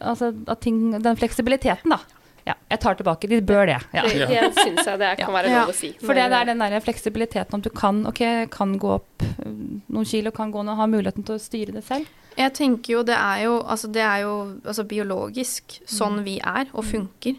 altså 0.00 0.32
at 0.48 0.60
ting, 0.60 0.92
den 1.02 1.16
fleksibiliteten, 1.16 1.90
da. 1.90 1.98
Ja, 2.44 2.52
jeg 2.68 2.80
tar 2.82 2.94
tilbake. 2.98 3.28
De 3.30 3.38
bør 3.40 3.64
det. 3.70 3.78
Ja. 3.96 4.02
Det, 4.04 4.26
det 4.28 4.48
syns 4.58 4.84
jeg 4.84 4.98
det 5.00 5.14
kan 5.16 5.32
være 5.32 5.48
Ja. 5.48 5.62
lov 5.64 5.70
å 5.72 5.76
si. 5.78 5.94
For 6.02 6.12
det 6.12 6.26
er 6.28 6.44
den 6.50 6.58
der 6.60 6.74
fleksibiliteten 6.84 7.54
om 7.56 7.62
du 7.64 7.70
kan, 7.72 8.02
okay, 8.06 8.44
kan 8.52 8.74
gå 8.78 8.90
opp 8.98 9.22
eh, 9.24 9.46
noen 9.88 10.04
kilo, 10.04 10.30
kan 10.30 10.52
gå 10.52 10.60
ned, 10.62 10.76
ha 10.76 10.86
muligheten 10.86 11.24
til 11.24 11.38
å 11.38 11.40
styre 11.40 11.72
det 11.72 11.84
selv. 11.86 12.04
Jeg 12.36 12.52
tenker 12.52 12.92
jo 12.98 13.02
det 13.06 13.16
er 13.16 13.44
jo, 13.46 13.54
altså 13.62 13.88
det 13.94 14.02
er 14.02 14.24
jo 14.26 14.34
altså 14.66 14.84
biologisk 14.90 15.78
sånn 15.88 16.20
vi 16.26 16.36
er 16.42 16.68
og 16.74 16.84
funker. 16.84 17.38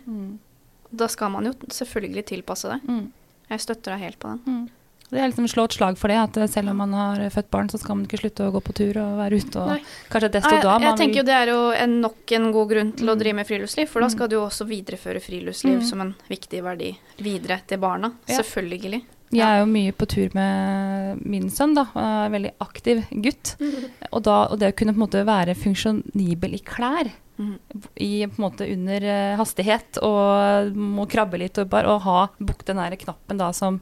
Da 0.96 1.08
skal 1.12 1.30
man 1.36 1.46
jo 1.46 1.54
selvfølgelig 1.70 2.26
tilpasse 2.32 2.72
det. 2.72 2.80
Mm. 2.90 3.12
Jeg 3.52 3.62
støtter 3.62 3.94
deg 3.94 4.06
helt 4.08 4.20
på 4.24 4.32
den. 4.32 4.70
Mm. 5.06 5.16
Det 5.16 5.22
er 5.22 5.30
liksom 5.30 5.48
slå 5.48 5.64
et 5.66 5.72
slag 5.78 5.98
for 5.98 6.08
det, 6.10 6.18
at 6.18 6.50
selv 6.50 6.70
om 6.70 6.78
man 6.78 6.94
har 6.94 7.18
født 7.30 7.50
barn, 7.52 7.70
så 7.70 7.78
skal 7.80 7.96
man 7.96 8.06
ikke 8.08 8.20
slutte 8.24 8.48
å 8.48 8.52
gå 8.52 8.62
på 8.66 8.74
tur 8.74 8.98
og 8.98 9.18
være 9.22 9.38
ute. 9.40 9.56
Og 9.62 9.68
Nei. 9.76 9.82
kanskje 10.10 10.32
desto 10.34 10.52
Nei, 10.52 10.62
da 10.62 10.78
jeg 10.80 10.98
tenker 10.98 11.22
jo 11.22 11.24
det 11.30 11.36
er 11.36 11.48
jo 11.54 11.60
en, 11.72 12.02
nok 12.02 12.32
en 12.32 12.52
god 12.52 12.70
grunn 12.70 12.92
til 12.98 13.08
å 13.08 13.16
Mm. 13.16 13.20
drive 13.20 13.36
med 13.36 13.48
friluftsliv, 13.48 13.88
for 13.88 14.00
da 14.02 14.08
Mm. 14.08 14.12
skal 14.12 14.28
du 14.28 14.36
jo 14.36 14.46
også 14.48 14.66
videreføre 14.68 15.22
friluftsliv 15.22 15.78
Mm. 15.80 15.84
som 15.84 16.02
en 16.02 16.16
viktig 16.30 16.64
verdi 16.64 16.98
videre 17.20 17.62
til 17.68 17.78
barna. 17.78 18.14
Ja. 18.28 18.42
Selvfølgelig. 18.42 19.04
Jeg 19.32 19.42
er 19.42 19.60
jo 19.60 19.66
mye 19.66 19.92
på 19.92 20.08
tur 20.08 20.30
med 20.36 21.26
min 21.26 21.50
sønn, 21.50 21.74
da. 21.76 21.86
En 21.96 22.32
veldig 22.32 22.52
aktiv 22.62 23.06
gutt. 23.22 23.56
Og, 24.14 24.24
da, 24.24 24.48
og 24.50 24.60
det 24.60 24.74
å 24.74 24.76
kunne 24.78 24.94
på 24.94 25.02
en 25.02 25.08
måte 25.08 25.26
være 25.26 25.56
funksjonibel 25.56 26.54
i 26.54 26.60
klær, 26.60 27.12
Mhm. 27.38 27.60
i 27.98 28.26
på 28.28 28.40
en 28.40 28.46
måte 28.52 28.72
under 28.72 29.04
eh, 29.04 29.36
hastighet, 29.36 29.98
og 30.02 30.74
må 30.74 31.06
krabbe 31.10 31.38
litt 31.38 31.58
og 31.58 31.70
bare 31.70 31.88
og 31.88 32.02
ha 32.04 32.28
bukt 32.40 32.66
den 32.66 32.78
der 32.78 32.96
knappen 32.96 33.38
da 33.38 33.52
som 33.52 33.82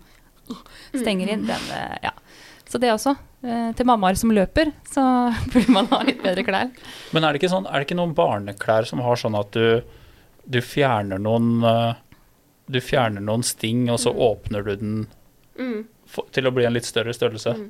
stenger 0.95 1.29
inn, 1.33 1.45
den 1.49 1.69
eh, 1.73 1.97
Ja. 2.03 2.11
Så 2.69 2.79
det 2.81 2.89
også. 2.93 3.11
eh, 3.43 3.71
Til 3.77 3.85
mammaer 3.85 4.15
som 4.17 4.31
løper, 4.33 4.71
så 4.89 5.03
burde 5.53 5.69
man 5.75 5.85
ha 5.91 5.99
litt 6.07 6.23
bedre 6.23 6.43
klær. 6.47 6.71
Men 7.13 7.23
er 7.27 7.33
det 7.35 7.41
ikke, 7.43 7.51
sånn, 7.53 7.67
er 7.69 7.79
det 7.83 7.87
ikke 7.89 7.99
noen 7.99 8.15
barneklær 8.17 8.87
som 8.89 8.99
har 9.05 9.19
sånn 9.19 9.35
at 9.37 9.51
du, 9.53 9.83
du 10.49 10.59
fjerner 10.61 11.21
noen 11.21 11.63
eh, 11.63 11.93
Du 12.71 12.79
fjerner 12.81 13.21
noen 13.21 13.43
sting, 13.43 13.89
og 13.91 13.99
så 13.99 14.13
åpner 14.15 14.63
du 14.65 14.75
den 14.75 14.95
Mm. 15.59 15.83
for, 16.09 16.25
til 16.33 16.47
å 16.47 16.51
bli 16.55 16.63
en 16.65 16.73
litt 16.73 16.87
større 16.87 17.13
størrelse? 17.13 17.51
Mm. 17.53 17.67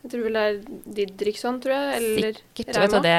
Jeg 0.00 0.10
tror 0.14 0.22
vel 0.24 0.32
det 0.32 0.42
er 0.48 0.60
Didriksson, 0.96 1.58
tror 1.60 1.74
jeg. 1.76 1.96
Eller 1.98 2.36
Sikkert. 2.38 2.76
Vet 2.80 2.90
du, 2.94 3.00
det, 3.04 3.16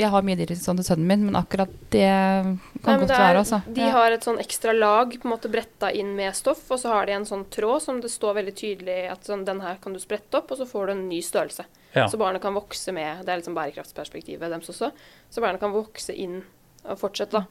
jeg 0.00 0.08
har 0.14 0.22
mye 0.24 0.36
Didriksson 0.38 0.78
til 0.80 0.86
sønnen 0.88 1.06
min, 1.10 1.26
men 1.26 1.36
akkurat 1.36 1.68
det 1.92 2.06
kan 2.06 2.56
Nei, 2.56 2.94
godt 3.02 3.08
det 3.10 3.16
er- 3.18 3.20
være, 3.26 3.42
altså. 3.42 3.58
De 3.68 3.80
Ja. 3.82 3.90
har 3.90 4.12
et 4.12 4.24
sånn 4.24 4.38
ekstra 4.40 4.72
lag 4.72 5.10
på 5.12 5.24
en 5.28 5.32
måte 5.36 5.50
bretta 5.52 5.92
inn 5.92 6.16
med 6.16 6.34
stoff, 6.34 6.70
og 6.70 6.78
så 6.80 6.88
har 6.94 7.04
de 7.06 7.12
en 7.12 7.24
sånn 7.26 7.44
tråd 7.50 7.82
som 7.82 8.00
det 8.00 8.08
står 8.10 8.34
veldig 8.40 8.54
tydelig 8.56 9.10
at 9.12 9.24
sånn, 9.24 9.44
den 9.44 9.60
her 9.60 9.76
kan 9.82 9.92
du 9.92 9.98
sprette 9.98 10.34
opp, 10.40 10.50
og 10.50 10.56
så 10.58 10.64
får 10.66 10.86
du 10.86 10.92
en 10.92 11.08
ny 11.10 11.20
størrelse. 11.20 11.64
Ja. 11.94 12.06
Så 12.06 12.16
barnet 12.16 12.40
kan 12.40 12.54
vokse 12.54 12.92
med 12.94 13.26
Det 13.26 13.28
er 13.34 13.40
liksom 13.42 13.54
bærekraftsperspektivet 13.54 14.40
deres 14.48 14.68
også. 14.70 14.92
Så 15.30 15.40
barnet 15.42 15.60
kan 15.60 15.72
vokse 15.72 16.14
inn 16.16 16.44
og 16.86 16.98
fortsette, 16.98 17.32
da. 17.32 17.44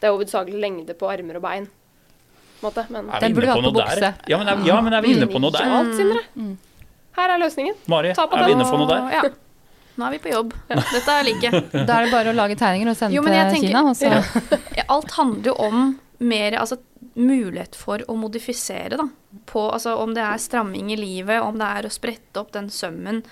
Det 0.00 0.08
er 0.08 0.16
hovedsakelig 0.16 0.58
lengde 0.58 0.94
på 0.96 1.06
armer 1.10 1.36
og 1.36 1.42
bein. 1.42 1.68
Måte, 2.62 2.86
men 2.88 3.10
Er 3.10 3.12
vi 3.12 3.20
Den 3.20 3.30
inne 3.32 3.34
burde 3.34 3.46
du 3.46 3.46
på 3.46 3.52
hatt 3.52 3.60
på 3.60 3.62
noe 3.62 3.72
der? 3.72 4.00
bukse. 4.00 4.28
Ja, 4.28 4.38
men 4.38 4.48
er, 4.48 4.66
ja, 4.66 4.80
men 4.80 4.92
er 4.94 5.02
vi 5.02 5.14
inne 5.14 5.26
på 5.28 5.40
noe 5.40 5.50
der? 5.50 6.24
Mm. 6.34 6.58
Her 7.18 7.34
er 7.34 7.40
løsningen. 7.42 7.74
Mari, 7.90 8.12
Ta 8.14 8.26
på 8.30 8.36
er 8.38 8.46
vi 8.46 8.52
inne 8.56 8.66
på 8.68 8.78
noe 8.80 8.88
der? 8.90 9.08
Ja. 9.16 9.22
Nå 9.98 10.06
er 10.06 10.14
vi 10.14 10.20
på 10.22 10.30
jobb. 10.32 10.52
Dette 10.70 11.16
er 11.16 11.26
like. 11.26 11.50
Da 11.88 11.96
er 11.98 12.06
det 12.06 12.12
bare 12.14 12.30
å 12.32 12.36
lage 12.36 12.56
tegninger 12.60 12.92
og 12.92 12.96
sende 12.96 13.16
Jo, 13.18 13.24
men 13.26 13.34
jeg 13.36 13.50
til 13.50 13.66
tenker- 13.66 13.74
Kina. 13.74 13.82
Også. 13.90 14.60
Ja, 14.78 14.84
Alt 14.94 15.10
handler 15.18 15.50
jo 15.50 15.56
om 15.66 15.82
mer 16.20 16.56
altså, 16.60 16.78
mulighet 17.18 17.74
for 17.76 18.02
å 18.08 18.14
modifisere, 18.16 18.96
da. 19.00 19.08
På, 19.50 19.66
altså, 19.74 19.96
om 20.00 20.14
det 20.16 20.22
er 20.24 20.40
stramming 20.40 20.92
i 20.94 20.98
livet, 21.00 21.42
om 21.42 21.58
det 21.60 21.66
er 21.80 21.88
å 21.88 21.92
sprette 21.92 22.40
opp 22.40 22.52
den 22.54 22.68
sømmen. 22.72 23.22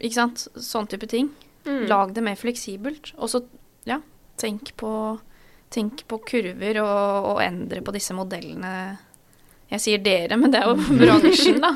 Ikke 0.00 0.16
sant? 0.16 0.46
Sånn 0.56 0.88
type 0.90 1.06
ting. 1.10 1.28
Mm. 1.68 1.84
Lag 1.90 2.14
det 2.16 2.24
mer 2.24 2.38
fleksibelt. 2.40 3.12
Og 3.20 3.28
så, 3.34 3.42
ja, 3.86 3.98
tenk 4.40 4.72
på, 4.80 4.92
tenk 5.74 6.06
på 6.08 6.18
kurver 6.30 6.80
og, 6.82 7.28
og 7.34 7.42
endre 7.44 7.82
på 7.84 7.92
disse 7.94 8.16
modellene. 8.16 8.72
Jeg 9.70 9.84
sier 9.84 10.00
dere, 10.02 10.38
men 10.40 10.50
det 10.54 10.62
er 10.64 10.72
jo 10.72 10.78
bransjen, 11.04 11.60
da. 11.62 11.74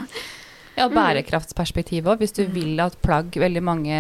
Ja, 0.79 0.89
bærekraftsperspektivet 0.91 2.11
òg. 2.11 2.23
Hvis 2.23 2.35
du 2.37 2.45
vil 2.51 2.81
at 2.83 2.97
plagg 3.05 3.37
Veldig 3.39 3.63
mange 3.65 3.99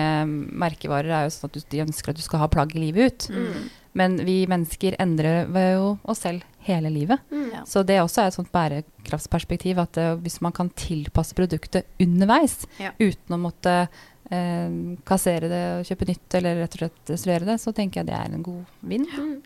merkevarer 0.64 1.12
er 1.12 1.27
jo 1.27 1.35
sånn 1.35 1.51
at 1.51 1.57
du, 1.57 1.64
de 1.70 1.83
ønsker 1.85 2.12
at 2.12 2.18
du 2.18 2.25
skal 2.25 2.43
ha 2.43 2.51
plagg 2.51 2.75
livet 2.77 3.12
ut. 3.12 3.29
Mm. 3.35 3.68
Men 3.95 4.16
vi 4.27 4.41
mennesker 4.51 4.97
endrer 4.99 5.47
jo 5.77 5.93
oss 6.03 6.25
selv 6.25 6.43
hele 6.66 6.91
livet. 6.91 7.22
Mm. 7.31 7.51
Ja. 7.53 7.62
Så 7.68 7.85
det 7.87 8.01
også 8.03 8.25
er 8.25 8.33
et 8.33 8.39
sånt 8.39 8.51
bærekraftsperspektiv 8.55 9.79
at 9.85 10.01
uh, 10.01 10.14
hvis 10.25 10.41
man 10.43 10.55
kan 10.57 10.72
tilpasse 10.75 11.37
produktet 11.37 11.87
underveis 12.03 12.64
Ja. 12.83 12.91
uten 12.99 13.37
å 13.37 13.41
måtte 13.45 13.77
uh, 13.87 14.79
kassere 15.07 15.51
det 15.53 15.62
og 15.77 15.87
kjøpe 15.91 16.09
nytt 16.11 16.39
eller 16.41 16.64
rett 16.64 16.75
og 16.75 16.83
slett 16.83 17.05
destruere 17.12 17.51
det, 17.53 17.61
så 17.62 17.75
tenker 17.77 18.03
jeg 18.03 18.11
det 18.11 18.18
er 18.18 18.35
en 18.35 18.47
god 18.47 18.64
vinn. 18.83 19.07
Mm. 19.14 19.39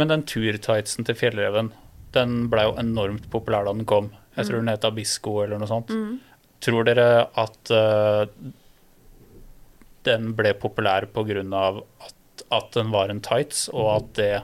Men 0.00 0.14
den 0.14 0.24
turtightsen 0.24 1.04
til 1.04 1.18
Fjellreven, 1.18 1.72
den 2.14 2.40
ble 2.50 2.68
jo 2.70 2.74
enormt 2.80 3.28
populær 3.30 3.66
da 3.66 3.74
den 3.74 3.86
kom. 3.88 4.12
Jeg 4.38 4.46
tror 4.46 4.62
den 4.62 4.70
het 4.70 4.86
Abisko 4.86 5.40
eller 5.44 5.60
noe 5.60 5.68
sånt. 5.68 5.90
Mm. 5.90 6.18
Tror 6.60 6.84
dere 6.88 7.06
at 7.40 7.72
uh, 7.72 8.24
den 10.08 10.32
ble 10.36 10.54
populær 10.60 11.06
pga. 11.12 11.60
At, 12.06 12.44
at 12.50 12.72
den 12.76 12.90
var 12.92 13.12
en 13.12 13.22
tights, 13.24 13.68
og 13.72 13.88
at 13.94 14.10
det 14.18 14.34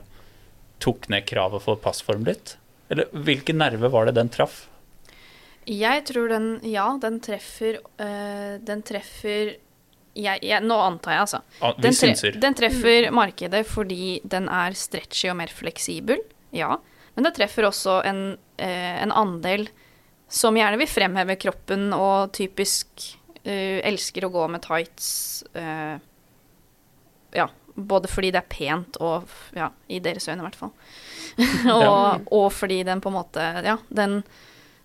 tok 0.84 1.08
ned 1.12 1.26
kravet 1.28 1.64
for 1.64 1.80
passform 1.80 2.26
litt? 2.28 2.56
Eller 2.92 3.08
hvilken 3.12 3.58
nerve 3.58 3.90
var 3.92 4.08
det 4.08 4.16
den 4.18 4.30
traff? 4.32 4.66
Jeg 5.66 6.04
tror 6.06 6.30
den 6.30 6.44
Ja, 6.62 6.86
den 7.02 7.16
treffer 7.18 7.80
øh, 7.82 8.52
Den 8.62 8.84
treffer 8.86 9.56
jeg, 10.16 10.38
jeg, 10.46 10.60
Nå 10.62 10.76
antar 10.78 11.16
jeg, 11.16 11.24
altså. 11.24 11.40
Ah, 11.60 11.74
Den, 11.82 11.96
tre, 11.96 12.30
den 12.40 12.54
treffer 12.56 13.08
markedet 13.12 13.64
fordi 13.68 14.20
den 14.24 14.46
er 14.48 14.76
stretchy 14.78 15.26
og 15.28 15.36
mer 15.42 15.50
fleksibel, 15.52 16.22
ja. 16.56 16.78
Men 17.16 17.26
det 17.26 17.34
treffer 17.36 17.66
også 17.68 17.98
en, 18.08 18.22
eh, 18.56 18.94
en 19.02 19.12
andel 19.12 19.66
som 20.28 20.56
gjerne 20.56 20.78
vil 20.80 20.90
fremheve 20.90 21.36
kroppen 21.38 21.92
og 21.94 22.32
typisk 22.34 23.04
uh, 23.46 23.78
elsker 23.86 24.26
å 24.26 24.32
gå 24.34 24.48
med 24.50 24.64
tights. 24.64 25.44
Uh, 25.54 25.98
ja, 27.36 27.46
både 27.74 28.10
fordi 28.10 28.32
det 28.34 28.42
er 28.42 28.50
pent 28.50 28.98
og 29.04 29.30
ja, 29.56 29.70
i 29.92 30.00
deres 30.02 30.26
øyne 30.28 30.40
i 30.40 30.46
hvert 30.48 30.58
fall. 30.58 30.74
og, 31.76 32.26
og 32.32 32.48
fordi 32.54 32.80
den 32.88 33.02
på 33.04 33.10
en 33.10 33.18
måte 33.18 33.42
Ja, 33.66 33.74
den 33.92 34.22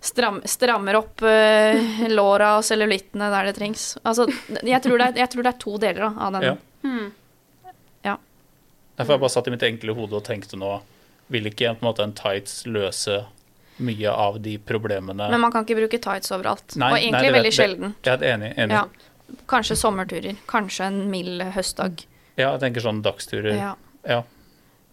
stram, 0.04 0.42
strammer 0.46 0.98
opp 1.00 1.24
uh, 1.24 2.08
låra 2.12 2.58
og 2.60 2.66
cellulittene 2.68 3.32
der 3.34 3.50
det 3.50 3.58
trengs. 3.58 3.96
Altså, 4.04 4.28
jeg 4.60 4.84
tror 4.84 5.00
det 5.00 5.12
er, 5.12 5.20
jeg 5.24 5.34
tror 5.34 5.48
det 5.48 5.54
er 5.56 5.62
to 5.66 5.76
deler 5.82 6.06
da, 6.06 6.14
av 6.28 6.38
den. 6.38 6.48
Ja. 6.50 6.56
ja. 8.12 8.18
Derfor 8.98 9.14
har 9.14 9.18
jeg 9.18 9.26
bare 9.26 9.36
satt 9.38 9.50
i 9.50 9.56
mitt 9.56 9.70
enkle 9.72 9.98
hode 9.98 10.20
og 10.20 10.26
tenkte 10.28 10.60
nå 10.60 10.80
Vil 11.32 11.48
ikke 11.48 11.70
på 11.78 11.86
en 11.86 11.88
måte 11.88 12.04
en 12.04 12.14
tights 12.18 12.66
løse 12.68 13.22
mye 13.80 14.10
av 14.12 14.40
de 14.42 14.58
problemene 14.58 15.30
Men 15.32 15.40
man 15.42 15.52
kan 15.52 15.64
ikke 15.66 15.76
bruke 15.80 16.00
tights 16.02 16.32
overalt. 16.32 16.76
Nei, 16.76 16.92
og 16.92 16.98
egentlig 17.00 17.32
nei, 17.32 17.32
veldig 17.38 17.52
sjelden. 17.56 17.96
Jeg 18.06 18.14
er 18.22 18.26
enig. 18.36 18.52
enig. 18.58 18.76
Ja. 18.76 18.86
Kanskje 19.48 19.76
sommerturer. 19.80 20.36
Kanskje 20.48 20.86
en 20.86 21.10
mild 21.12 21.42
høstdag. 21.56 22.04
Ja, 22.38 22.52
jeg 22.52 22.60
tenker 22.60 22.82
sånn 22.82 23.02
dagsturer. 23.02 23.56
Ja. 23.56 23.76
Ja. 24.08 24.24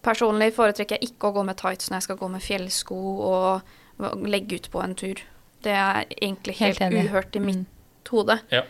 Personlig 0.02 0.52
foretrekker 0.54 0.96
jeg 0.98 1.10
ikke 1.10 1.28
å 1.32 1.34
gå 1.34 1.44
med 1.44 1.56
tights 1.58 1.90
når 1.90 1.96
jeg 1.96 2.02
skal 2.08 2.16
gå 2.16 2.28
med 2.30 2.42
fjellsko 2.42 2.98
og 3.28 4.24
legge 4.28 4.54
ut 4.60 4.70
på 4.70 4.82
en 4.84 4.94
tur. 4.94 5.20
Det 5.62 5.72
er 5.74 6.04
egentlig 6.22 6.54
helt, 6.60 6.78
Helt 6.78 6.94
uhørt 7.10 7.36
i 7.36 7.40
mitt 7.40 7.56
Mm. 7.66 7.66
hode. 8.10 8.38
Ja. 8.50 8.62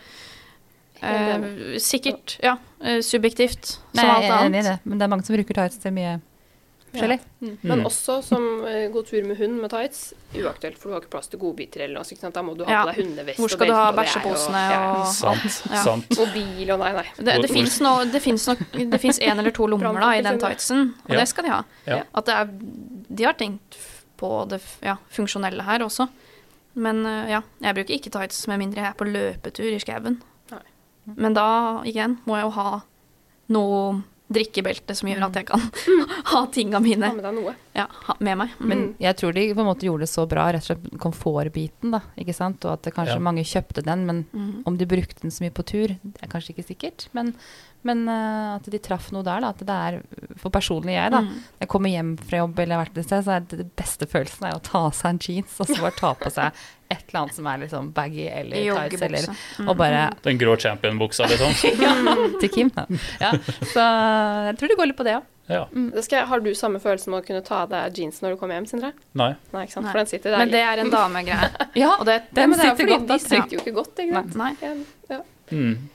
Eh, 1.01 1.77
sikkert, 1.79 2.37
ja. 2.43 2.57
eh, 2.83 2.99
subjektivt, 2.99 3.77
Nei, 3.93 4.01
som 4.03 4.09
alt 4.09 4.23
jeg 4.25 4.31
er 4.33 4.45
enig 4.49 4.59
i 4.59 4.63
det, 4.67 4.79
men 4.83 4.97
det 4.99 5.05
er 5.05 5.11
mange 5.13 5.23
som 5.23 5.35
bruker 5.37 5.53
tights 5.55 5.77
til 5.79 5.93
mye 5.95 6.17
forskjellig. 6.93 7.19
Men 7.61 7.79
Mm. 7.79 7.85
også 7.85 8.15
som 8.23 8.43
uh, 8.65 8.87
gå 8.93 9.01
tur 9.05 9.23
med 9.27 9.37
hund 9.37 9.59
med 9.61 9.69
tights. 9.71 10.13
Uaktuelt, 10.35 10.77
for 10.77 10.89
du 10.89 10.93
har 10.95 11.01
ikke 11.01 11.11
plass 11.15 11.27
til 11.31 11.39
godbiter 11.39 11.81
eller 11.85 11.95
noe. 11.99 12.03
så 12.03 12.13
ikke 12.15 12.25
sant? 12.27 12.35
Da 12.35 12.41
må 12.43 12.55
du 12.57 12.63
ha 12.65 12.71
Ja. 12.71 12.81
på 12.85 12.93
deg 12.95 13.05
hundevest 13.05 13.37
Hvor 13.39 13.45
og 13.45 13.51
skal 13.55 13.67
du 13.67 13.73
ha 13.73 13.91
bæsjeposene 13.91 14.63
og 14.63 14.73
og, 14.73 14.73
ja. 14.73 15.01
og 15.01 15.07
Sant. 15.13 15.59
Ja. 15.71 15.83
sant. 15.83 16.17
Mobil 16.17 16.71
og 16.71 16.79
nei, 16.79 16.91
nei. 16.93 17.05
Det, 17.17 17.41
det 17.41 17.49
fins 17.51 17.79
no, 17.81 17.95
én 19.29 19.39
eller 19.39 19.51
to 19.51 19.67
lommer 19.71 19.99
da, 19.99 20.11
i 20.17 20.21
den 20.21 20.39
tightsen, 20.39 20.93
og 21.05 21.11
Ja. 21.13 21.19
det 21.19 21.27
skal 21.27 21.43
de 21.43 21.49
ha. 21.49 21.63
Ja. 21.87 22.03
At 22.13 22.25
det 22.25 22.35
er 22.35 22.49
De 23.15 23.23
har 23.25 23.33
tenkt 23.33 23.77
på 24.17 24.47
det 24.49 24.61
ja, 24.83 24.97
funksjonelle 25.09 25.63
her 25.63 25.79
også. 25.79 26.09
Men 26.75 27.05
eh, 27.05 27.29
ja, 27.31 27.41
jeg 27.61 27.75
bruker 27.75 27.93
ikke 27.95 28.11
tights 28.11 28.47
med 28.47 28.59
mindre 28.59 28.81
jeg 28.83 28.89
er 28.91 28.97
på 28.99 29.07
løpetur 29.07 29.65
i 29.73 29.79
skauen. 29.79 30.21
Men 31.17 31.33
da, 31.33 31.81
igjen, 31.89 32.19
må 32.27 32.35
jeg 32.37 32.43
jo 32.45 32.49
ha 32.51 32.81
noe 33.49 34.03
drikkebelte 34.29 34.93
som 34.95 35.09
gjør 35.09 35.23
at 35.25 35.39
jeg 35.39 35.47
kan 35.49 35.63
ha 36.31 36.41
tinga 36.53 36.77
Ha 36.77 36.83
mine 36.85 37.09
med 37.15 37.23
deg 37.25 37.33
noe. 37.39 37.55
ja, 37.75 37.87
ha, 38.07 38.15
med 38.19 38.37
meg. 38.37 38.49
Mm. 38.59 38.67
Men 38.69 38.83
jeg 39.01 39.15
tror 39.17 39.33
de 39.33 39.45
på 39.53 39.63
en 39.63 39.69
måte 39.71 39.87
gjorde 39.87 40.05
det 40.05 40.11
så 40.11 40.27
bra, 40.29 40.47
rett 40.53 40.61
og 40.61 40.69
slett 40.69 40.99
komfortbiten, 41.01 41.91
da. 41.95 42.01
Ikke 42.19 42.35
sant? 42.37 42.63
Og 42.65 42.73
at 42.77 42.93
kanskje 42.93 43.17
Ja. 43.17 43.23
mange 43.25 43.43
kjøpte 43.43 43.83
den, 43.83 44.05
men 44.05 44.25
Mm. 44.33 44.63
om 44.67 44.77
de 44.77 44.85
brukte 44.85 45.21
den 45.21 45.31
så 45.31 45.41
mye 45.43 45.51
på 45.53 45.65
tur, 45.65 45.87
det 46.03 46.21
er 46.23 46.27
kanskje 46.27 46.53
ikke 46.55 46.67
sikkert. 46.67 47.07
Men, 47.13 47.33
men 47.87 48.01
uh, 48.09 48.57
at 48.57 48.65
de 48.71 48.79
traff 48.83 49.11
noe 49.15 49.23
der, 49.23 49.39
da. 49.43 49.49
At 49.53 49.61
det 49.63 49.75
er 49.75 49.99
For 50.41 50.51
personlig 50.51 50.97
jeg, 50.97 51.13
da. 51.13 51.21
Mm. 51.23 51.37
Jeg 51.61 51.69
kommer 51.71 51.93
hjem 51.93 52.09
fra 52.19 52.41
jobb 52.41 52.59
eller 52.59 52.75
har 52.75 52.85
vært 52.85 52.99
et 52.99 53.07
sted, 53.07 53.23
så 53.23 53.37
er 53.37 53.45
det, 53.47 53.59
det 53.61 53.69
beste 53.79 54.07
følelsen 54.11 54.49
er 54.49 54.57
å 54.57 54.61
ta 54.63 54.81
av 54.89 54.93
seg 54.97 55.13
en 55.13 55.21
jeans 55.23 55.55
og 55.63 55.69
så 55.71 55.79
bare 55.79 55.95
ta 55.99 56.11
på 56.19 56.31
seg 56.35 56.61
et 56.89 57.03
eller 57.11 57.19
annet 57.21 57.35
som 57.37 57.47
er 57.51 57.59
liksom 57.61 57.89
baggy 57.93 58.25
eller 58.33 58.69
tights 58.89 59.03
eller 59.05 59.27
Mm. 59.59 59.67
Og 59.69 59.75
bare 59.77 60.05
Den 60.23 60.39
grå 60.41 60.55
champion-buksa, 60.57 61.27
liksom. 61.29 61.51
til 62.41 62.49
Kim. 62.49 62.69
Da. 62.75 62.85
Ja. 63.21 63.31
Så 63.73 63.83
jeg 63.83 64.57
tror 64.59 64.71
det 64.71 64.77
går 64.79 64.89
litt 64.91 64.97
på 64.99 65.05
det 65.07 65.17
òg. 65.19 65.27
Ja. 65.49 65.63
Det 65.73 66.03
skal, 66.05 66.25
har 66.29 66.41
du 66.45 66.49
samme 66.57 66.77
følelsen 66.81 67.09
med 67.13 67.23
å 67.23 67.25
kunne 67.25 67.41
ta 67.45 67.63
av 67.65 67.71
deg 67.71 67.97
jeans 67.97 68.19
når 68.21 68.35
du 68.35 68.39
kommer 68.41 68.57
hjem, 68.59 68.67
Sindre? 68.69 68.91
Nei. 69.17 69.31
Nei, 69.53 69.63
ikke 69.65 69.75
sant? 69.79 69.87
Nei. 69.87 69.93
For 69.93 70.01
den 70.03 70.09
sitter 70.11 70.33
der. 70.35 70.43
Men 70.43 70.51
det 70.53 70.61
er 70.65 70.81
en 70.83 70.91
damegreie. 70.93 71.49
Ja, 71.83 71.93
Og 71.99 72.05
det, 72.09 72.19
den 72.37 72.51
men 72.53 72.59
det 72.59 72.65
er 72.65 72.75
sitter 72.75 72.83
fordi 72.83 72.97
godt. 72.97 73.07
de 73.09 73.19
sitter 73.25 73.55
jo 73.55 73.61
ikke 73.63 73.75
godt, 73.79 74.03
ikke 74.03 74.19
sant? 74.19 74.37
Nei. 74.39 74.51
Ja. 75.09 75.21
Mm. 75.49 75.89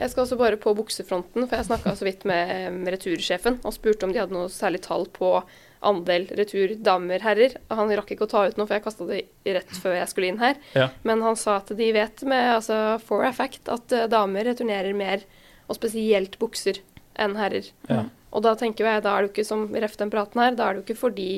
Jeg 0.00 0.12
skal 0.12 0.24
også 0.24 0.38
bare 0.40 0.58
på 0.60 0.72
buksefronten, 0.76 1.44
for 1.44 1.58
jeg 1.58 1.68
snakka 1.68 1.92
så 1.98 2.06
vidt 2.06 2.24
med, 2.28 2.72
med 2.78 2.94
retursjefen 2.96 3.58
og 3.60 3.74
spurte 3.76 4.06
om 4.06 4.14
de 4.14 4.22
hadde 4.22 4.36
noe 4.36 4.48
særlig 4.52 4.80
tall 4.86 5.04
på 5.12 5.34
andel 5.86 6.26
retur 6.36 6.74
damer-herrer. 6.84 7.56
Han 7.72 7.92
rakk 7.96 8.14
ikke 8.14 8.26
å 8.26 8.30
ta 8.30 8.44
ut 8.48 8.58
noe, 8.58 8.68
for 8.68 8.76
jeg 8.76 8.84
kasta 8.84 9.06
det 9.08 9.20
rett 9.56 9.76
før 9.80 9.96
jeg 9.96 10.10
skulle 10.12 10.32
inn 10.32 10.40
her. 10.40 10.56
Ja. 10.76 10.88
Men 11.08 11.24
han 11.24 11.36
sa 11.40 11.58
at 11.60 11.72
de 11.76 11.90
vet 11.96 12.24
med 12.28 12.54
altså, 12.56 12.98
for 13.04 13.24
a 13.24 13.32
fact 13.36 13.68
at 13.72 13.92
eh, 13.96 14.08
damer 14.12 14.48
returnerer 14.50 14.96
mer, 14.96 15.24
og 15.70 15.78
spesielt 15.78 16.36
bukser, 16.40 16.80
enn 17.20 17.36
herrer. 17.38 17.68
Ja. 17.88 18.04
Og 18.34 18.44
da 18.46 18.54
tenker 18.58 18.86
jeg, 18.86 19.04
da 19.04 19.14
er 19.14 19.22
det 19.22 19.30
jo 19.30 19.34
ikke 19.34 19.48
som 19.48 19.68
ref 19.72 19.96
den 20.00 20.12
praten 20.12 20.42
her, 20.42 20.56
da 20.56 20.68
er 20.68 20.76
det 20.76 20.82
jo 20.82 20.88
ikke 20.88 21.02
fordi 21.04 21.30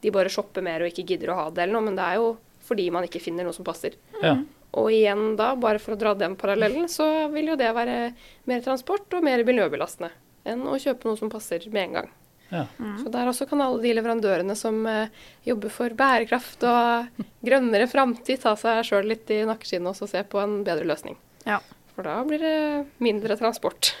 de 0.00 0.12
bare 0.14 0.32
shopper 0.32 0.64
mer 0.64 0.82
og 0.82 0.92
ikke 0.92 1.06
gidder 1.12 1.32
å 1.32 1.38
ha 1.38 1.50
det 1.52 1.64
eller 1.64 1.76
noe, 1.76 1.88
men 1.90 1.98
det 1.98 2.06
er 2.06 2.20
jo 2.20 2.32
fordi 2.64 2.86
man 2.94 3.04
ikke 3.06 3.22
finner 3.22 3.46
noe 3.46 3.56
som 3.56 3.66
passer. 3.66 3.96
Ja. 4.22 4.36
Og 4.78 4.92
igjen 4.94 5.34
da, 5.38 5.52
bare 5.58 5.80
for 5.82 5.96
å 5.96 5.98
dra 5.98 6.14
den 6.14 6.36
parallellen, 6.38 6.86
så 6.90 7.28
vil 7.32 7.52
jo 7.52 7.58
det 7.58 7.72
være 7.74 8.12
mer 8.50 8.62
transport 8.62 9.18
og 9.18 9.26
mer 9.26 9.42
miljøbelastende 9.46 10.12
enn 10.48 10.62
å 10.70 10.78
kjøpe 10.80 11.08
noe 11.08 11.18
som 11.18 11.30
passer 11.32 11.66
med 11.68 11.82
en 11.82 11.96
gang. 11.98 12.10
Ja. 12.50 12.64
Så 12.98 13.10
der 13.12 13.28
også 13.30 13.46
kan 13.46 13.60
alle 13.62 13.78
de 13.82 13.92
leverandørene 13.94 14.56
som 14.58 14.80
eh, 14.90 15.12
jobber 15.46 15.70
for 15.70 15.94
bærekraft 15.94 16.64
og 16.66 17.20
grønnere 17.46 17.86
framtid, 17.90 18.40
ta 18.42 18.56
seg 18.58 18.82
sjøl 18.88 19.10
litt 19.12 19.30
i 19.30 19.42
nakkeskinnet 19.46 19.92
og 19.92 19.98
så 19.98 20.08
se 20.10 20.24
på 20.26 20.40
en 20.42 20.60
bedre 20.66 20.88
løsning. 20.88 21.18
Ja. 21.46 21.60
For 21.94 22.06
da 22.06 22.16
blir 22.26 22.42
det 22.42 22.58
mindre 23.02 23.36
transport 23.38 23.92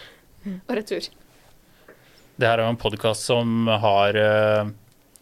og 0.46 0.74
retur. 0.74 1.10
Det 2.40 2.48
her 2.48 2.58
er 2.58 2.64
jo 2.64 2.72
en 2.72 2.80
podkast 2.80 3.26
som 3.28 3.68
har 3.68 4.16
eh, 4.16 4.70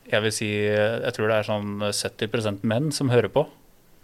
Jeg 0.09 0.25
vil 0.25 0.33
si 0.33 0.49
Jeg 0.55 1.15
tror 1.17 1.29
det 1.29 1.39
er 1.41 1.49
sånn 1.49 1.73
70% 1.83 2.63
menn 2.63 2.93
som 2.95 3.11
hører 3.13 3.33
på. 3.35 3.45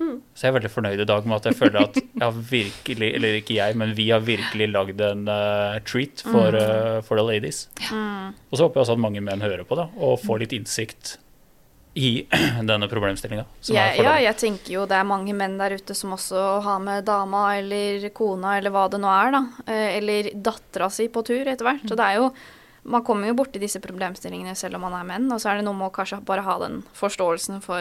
Mm. 0.00 0.16
Så 0.34 0.42
jeg 0.46 0.50
er 0.50 0.56
veldig 0.58 0.70
fornøyd 0.74 1.00
i 1.00 1.06
dag 1.06 1.26
med 1.30 1.36
at 1.36 1.44
jeg 1.50 1.54
føler 1.58 1.80
at 1.84 1.98
jeg 2.00 2.22
har 2.24 2.38
virkelig, 2.50 3.10
eller 3.14 3.36
ikke 3.40 3.54
jeg, 3.60 3.76
men 3.78 3.92
vi 3.94 4.08
har 4.10 4.20
virkelig 4.26 4.66
lagd 4.72 5.00
en 5.06 5.28
uh, 5.30 5.78
treat 5.86 6.24
for, 6.26 6.50
Mm. 6.50 6.62
eh, 6.62 7.00
for 7.06 7.16
the 7.20 7.22
ladies. 7.24 7.68
Og 7.80 8.58
så 8.58 8.64
håper 8.66 8.80
jeg 8.80 8.86
også 8.88 8.96
at 8.98 9.04
mange 9.04 9.22
menn 9.22 9.40
hører 9.44 9.62
på 9.68 9.76
da, 9.78 9.86
og 9.96 10.18
får 10.24 10.40
litt 10.42 10.52
innsikt 10.56 11.18
i 11.94 12.26
denne 12.70 12.88
problemstillinga. 12.90 13.44
Ja, 13.70 13.86
ja, 13.94 14.16
jeg 14.18 14.36
tenker 14.40 14.72
jo 14.74 14.82
det 14.90 14.96
er 14.98 15.06
mange 15.06 15.30
menn 15.38 15.54
der 15.60 15.76
ute 15.78 15.94
som 15.94 16.10
også 16.16 16.42
har 16.66 16.80
med 16.82 17.04
dama 17.06 17.44
eller 17.60 18.08
kona 18.10 18.56
eller 18.58 18.74
hva 18.74 18.88
det 18.90 18.98
nå 18.98 19.06
er, 19.14 19.30
da. 19.36 19.42
eh, 19.70 19.96
Eller 20.00 20.32
dattera 20.34 20.90
si 20.90 21.06
på 21.08 21.22
tur 21.22 21.46
etter 21.46 21.62
hvert. 21.68 21.86
Så 21.86 21.94
det 21.94 22.02
er 22.10 22.18
jo 22.18 22.32
Man 22.84 23.00
kommer 23.02 23.30
jo 23.30 23.32
borti 23.38 23.56
disse 23.62 23.80
problemstillingene 23.80 24.52
selv 24.54 24.74
om 24.76 24.82
man 24.84 24.92
er 24.98 25.06
menn, 25.08 25.30
og 25.32 25.38
så 25.40 25.48
er 25.54 25.56
det 25.56 25.64
noe 25.64 25.72
med 25.78 25.86
å 25.88 25.94
kanskje 25.94 26.18
bare 26.28 26.42
ha 26.44 26.58
den 26.60 26.82
forståelsen 26.92 27.62
for 27.64 27.80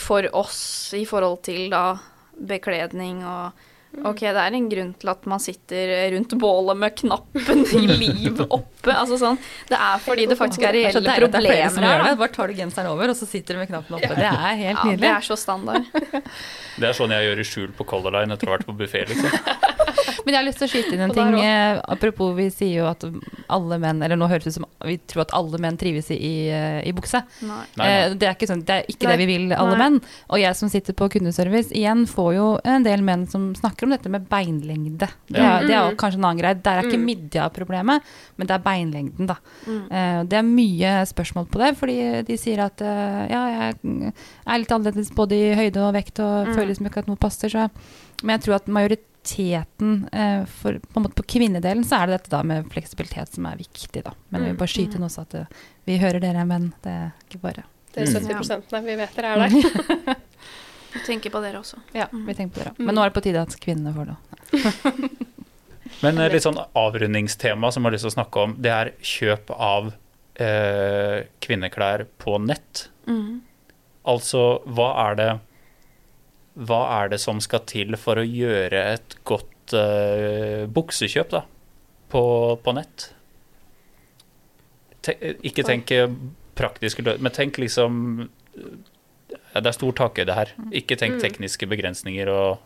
For 0.00 0.28
oss 0.36 0.92
i 0.96 1.04
forhold 1.08 1.42
til 1.48 1.68
da 1.72 1.98
bekledning 2.38 3.20
og 3.26 3.68
Ok, 4.08 4.22
det 4.24 4.40
er 4.40 4.54
en 4.56 4.68
grunn 4.72 4.94
til 4.96 5.08
at 5.12 5.26
man 5.28 5.40
sitter 5.44 5.90
rundt 6.14 6.30
bålet 6.40 6.78
med 6.80 6.94
knappen 6.96 7.58
i 7.76 7.82
liv 8.00 8.38
oppe. 8.46 8.88
Altså 8.88 9.18
sånn, 9.20 9.36
Det 9.68 9.76
er 9.76 10.00
fordi 10.00 10.24
det 10.30 10.38
faktisk 10.40 10.64
er 10.64 10.72
Det 10.72 10.80
er 10.80 10.94
reelle 10.94 11.02
det 11.04 11.10
er 11.12 11.26
problemer 11.26 11.76
gjør 11.76 11.84
her. 11.90 11.98
det. 12.00 12.06
da. 12.08 12.20
Bare 12.22 12.32
tar 12.32 12.48
du 12.48 12.54
genseren 12.56 12.88
over, 12.88 13.12
og 13.12 13.18
så 13.20 13.28
sitter 13.28 13.52
du 13.52 13.60
med 13.60 13.68
knappen 13.68 13.98
oppe. 13.98 14.14
Det 14.16 14.30
er 14.30 14.56
helt 14.62 14.80
Ja, 14.80 14.96
det 15.04 15.10
er 15.10 15.28
så 15.28 15.36
standard. 15.36 15.84
Det 16.80 16.88
er 16.88 16.96
sånn 16.96 17.12
jeg 17.12 17.26
gjør 17.28 17.40
i 17.44 17.44
skjul 17.44 17.72
på 17.76 17.84
Color 17.84 18.14
Line 18.16 18.32
etter 18.32 18.48
å 18.48 18.54
ha 18.54 18.56
vært 18.56 18.70
på 18.70 18.78
buffé, 18.80 19.04
liksom. 19.12 19.28
Men 20.24 20.34
jeg 20.34 20.38
har 20.38 20.46
lyst 20.46 20.58
til 20.62 20.68
å 20.68 20.70
skyte 20.72 20.92
inn 20.94 21.00
en 21.06 21.10
ting. 21.14 21.34
eh, 21.42 21.80
Apropos, 21.90 22.34
vi 22.36 22.46
sier 22.54 22.82
jo 22.82 22.86
at 22.86 23.02
alle 23.52 23.78
menn 23.82 24.02
Eller 24.02 24.16
nå 24.16 24.28
høres 24.30 24.44
det 24.46 24.52
ut 24.52 24.56
som 24.60 24.66
vi 24.86 24.96
tror 25.10 25.22
at 25.24 25.32
alle 25.34 25.58
menn 25.62 25.76
trives 25.78 26.10
i, 26.10 26.16
i, 26.18 26.32
eh, 26.50 26.92
bukse. 26.94 27.20
Nei. 27.42 27.48
Nei, 27.48 27.66
nei. 27.82 27.88
Eh, 27.90 28.14
Det 28.18 28.28
er 28.28 28.34
ikke, 28.36 28.48
sånn, 28.50 28.62
det, 28.66 28.76
er 28.82 28.90
ikke 28.92 29.06
Nei. 29.08 29.12
det 29.16 29.18
vi 29.22 29.26
vil, 29.32 29.52
alle 29.56 29.76
Nei. 29.76 29.80
menn. 29.82 29.98
Og 30.30 30.38
jeg 30.42 30.56
som 30.58 30.68
sitter 30.72 30.92
på 30.98 31.08
kundeservice, 31.12 31.70
igjen 31.74 32.04
får 32.10 32.30
jo 32.36 32.46
en 32.64 32.82
del 32.86 33.02
menn 33.02 33.26
som 33.30 33.50
snakker 33.58 33.84
om 33.88 33.90
dette 33.94 34.10
med 34.12 34.28
beinlengde. 34.30 35.08
Det 35.30 35.38
er, 35.42 35.66
det 35.66 35.74
er 35.76 35.90
Mm. 35.92 35.96
kanskje 35.96 36.18
en 36.18 36.24
annen 36.28 36.40
greie. 36.42 36.62
Der 36.62 36.78
er 36.80 36.88
ikke 36.88 36.98
Mm. 36.98 37.06
midja-problemet, 37.10 38.02
men 38.38 38.46
det 38.46 38.54
er 38.54 38.62
beinlengden, 38.66 39.26
da. 39.26 39.36
Mm. 39.66 40.28
Det 40.28 40.38
er 40.38 40.42
mye 40.42 40.92
spørsmål 41.06 41.48
på 41.50 41.58
det, 41.62 41.76
fordi 41.78 41.98
de 42.26 42.36
sier 42.38 42.58
at 42.64 42.78
ja, 42.80 43.70
jeg 43.72 44.12
er 44.46 44.58
litt 44.58 44.68
annerledes 44.72 45.10
både 45.14 45.32
i 45.38 45.54
høyde 45.54 45.78
og 45.82 45.94
vekt 45.94 46.18
og 46.20 46.46
Mm. 46.46 46.54
føler 46.54 46.68
liksom 46.72 46.86
ikke 46.90 46.98
at 46.98 47.08
noe 47.08 47.16
passer, 47.16 47.48
så 47.48 47.70
Men 48.22 48.38
jeg 48.38 48.44
tror 48.46 48.54
at 48.56 48.66
majoriteten 48.68 49.11
eh, 49.30 50.44
for, 50.46 50.78
på, 50.78 50.96
en 50.98 51.02
måte 51.06 51.14
på 51.18 51.26
kvinnedelen 51.36 51.84
så 51.86 52.00
er 52.02 52.06
det 52.10 52.16
dette 52.20 52.30
da 52.34 52.42
med 52.42 52.66
fleksibilitet 52.72 53.34
som 53.34 53.46
er 53.46 53.56
viktig, 53.60 54.02
da. 54.04 54.12
Men 54.30 54.42
jeg 54.42 54.48
vil 54.50 54.56
Mm. 54.56 54.58
bare 54.62 54.72
skyte 54.74 54.96
inn 54.98 55.06
også 55.06 55.20
at 55.22 55.30
det, 55.30 55.46
vi 55.86 55.98
hører 55.98 56.20
dere 56.20 56.44
men 56.46 56.72
det 56.82 56.92
er 56.92 57.12
ikke 57.28 57.40
bare 57.42 57.64
Det 57.94 58.02
er 58.02 58.20
Mm. 58.20 58.26
70% 58.26 58.72
Nei, 58.72 58.80
vi 58.80 58.96
vet 58.96 59.14
dere 59.16 59.26
er 59.26 59.38
der. 59.38 60.16
vi 60.94 61.00
tenker 61.06 61.30
på 61.30 61.40
dere 61.42 61.58
også. 61.60 61.76
Ja, 61.94 62.06
Mm. 62.12 62.26
vi 62.26 62.34
tenker 62.34 62.54
på 62.58 62.64
det. 62.64 62.78
Mm. 62.78 62.86
Men 62.86 62.94
nå 62.94 63.02
er 63.04 63.10
det 63.10 63.14
på 63.14 63.22
tide 63.22 63.42
at 63.42 63.56
kvinnene 63.60 63.92
får 63.94 64.06
det. 64.06 64.16
Men 66.02 66.18
eh, 66.18 66.30
litt 66.32 66.42
sånn 66.42 66.58
avrundingstema 66.74 67.70
som 67.72 67.82
jeg 67.82 67.90
har 67.90 67.92
lyst 67.96 68.06
til 68.08 68.12
å 68.12 68.16
snakke 68.16 68.42
om, 68.46 68.54
det 68.58 68.70
er 68.72 68.92
kjøp 69.02 69.50
av 69.54 69.92
eh, 70.40 71.24
kvinneklær 71.44 72.06
på 72.18 72.38
nett. 72.42 72.88
Mm. 73.06 73.40
Altså, 74.08 74.62
hva 74.66 74.88
er 75.10 75.14
det 75.20 75.30
Hva 76.54 76.82
er 77.00 77.12
det 77.14 77.20
som 77.22 77.40
skal 77.40 77.62
til 77.68 77.96
for 77.96 78.20
å 78.20 78.26
gjøre 78.26 78.82
et 78.92 79.16
godt 79.28 79.72
uh, 79.76 80.66
buksekjøp, 80.68 81.30
da? 81.32 81.44
På, 82.12 82.22
på 82.60 82.74
nett? 82.76 83.06
Te, 85.02 85.14
ikke 85.42 85.64
tenk 85.66 85.90
eh, 85.96 86.10
praktiske 86.58 87.02
løsninger, 87.02 87.24
men 87.24 87.34
tenk 87.34 87.56
liksom 87.58 87.96
ja, 88.54 89.60
Det 89.62 89.70
er 89.70 89.74
stor 89.74 89.96
takhøyde 89.98 90.36
her. 90.36 90.52
Ikke 90.76 90.98
tenk 91.00 91.16
Mm. 91.16 91.22
tekniske 91.24 91.66
begrensninger 91.66 92.28
og, 92.30 92.60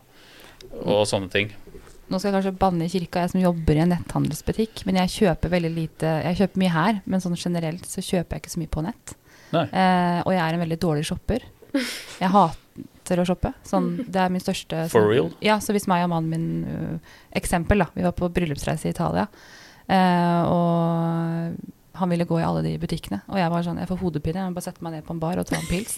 og 0.83 1.07
sånne 1.09 1.31
ting. 1.33 1.55
Nå 2.11 2.19
skal 2.21 2.31
jeg 2.31 2.37
kanskje 2.37 2.59
banne 2.59 2.87
i 2.87 2.91
kirka, 2.91 3.23
jeg 3.25 3.33
som 3.33 3.41
jobber 3.43 3.79
i 3.79 3.83
en 3.83 3.91
netthandelsbutikk. 3.95 4.85
Men 4.87 5.01
jeg 5.01 5.15
kjøper 5.15 5.55
veldig 5.57 5.73
lite 5.75 6.13
Jeg 6.27 6.37
kjøper 6.43 6.63
mye 6.63 6.75
her, 6.75 7.01
men 7.07 7.23
sånn 7.25 7.39
generelt 7.39 7.87
så 7.89 8.05
kjøper 8.05 8.37
jeg 8.37 8.45
ikke 8.45 8.53
så 8.53 8.63
mye 8.63 8.75
på 8.77 8.85
nett. 8.87 9.17
Eh, 9.55 10.21
og 10.27 10.31
jeg 10.35 10.43
er 10.43 10.55
en 10.59 10.63
veldig 10.67 10.79
dårlig 10.83 11.07
shopper. 11.09 11.47
Jeg 11.73 12.31
hater 12.35 12.63
å 13.15 13.25
shoppe. 13.29 13.53
Sånn, 13.63 13.93
det 14.11 14.19
er 14.19 14.33
min 14.35 14.43
største 14.43 14.89
For 14.91 15.05
sånn- 15.07 15.13
real? 15.13 15.31
Ja, 15.45 15.61
så 15.63 15.73
hvis 15.77 15.87
meg 15.87 16.03
og 16.05 16.11
mannen 16.11 16.31
min 16.33 16.49
uh, 16.67 17.15
Eksempel, 17.39 17.79
da. 17.79 17.87
Vi 17.95 18.03
var 18.03 18.13
på 18.19 18.29
bryllupsreise 18.35 18.89
i 18.89 18.95
Italia. 18.95 19.29
uh, 19.87 20.43
og 20.51 21.73
han 21.97 22.11
ville 22.11 22.27
gå 22.29 22.41
i 22.41 22.45
alle 22.45 22.61
de 22.61 22.75
butikkene. 22.77 23.23
Og 23.31 23.39
jeg 23.39 23.49
var 23.49 23.63
sånn, 23.65 23.79
jeg 23.81 23.89
får 23.89 24.01
hodepine, 24.03 24.43
jeg 24.43 24.53
må 24.53 24.59
bare 24.59 24.67
sette 24.67 24.83
meg 24.85 24.93
ned 24.93 25.05
på 25.07 25.15
en 25.15 25.21
bar 25.23 25.39
og 25.41 25.47
ta 25.49 25.57
en 25.57 25.69
pils. 25.71 25.95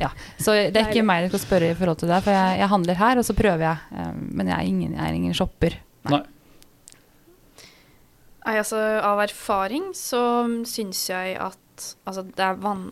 Ja. 0.00 0.08
Så 0.38 0.54
det 0.72 0.78
er 0.78 0.88
ikke 0.88 1.04
meg 1.04 1.26
du 1.26 1.34
skal 1.34 1.42
spørre 1.42 1.72
i 1.74 1.74
forhold 1.76 1.98
til 2.00 2.08
det, 2.08 2.22
for 2.24 2.32
jeg, 2.32 2.60
jeg 2.62 2.70
handler 2.70 2.94
her, 3.02 3.18
og 3.20 3.26
så 3.26 3.36
prøver 3.36 3.66
jeg. 3.66 3.76
Uh, 3.92 4.14
men 4.40 4.48
jeg 4.48 4.56
er 4.56 4.70
ingen, 4.70 4.94
jeg 4.94 5.04
er 5.04 5.18
ingen 5.18 5.36
shopper. 5.36 5.76
Nei. 6.08 6.22
Nei, 8.44 8.58
altså 8.60 8.80
av 9.00 9.22
erfaring 9.24 9.92
så 9.96 10.20
syns 10.68 11.06
jeg 11.08 11.36
at 11.40 11.86
altså 12.04 12.24
det 12.28 12.44
er 12.44 12.60
van 12.60 12.90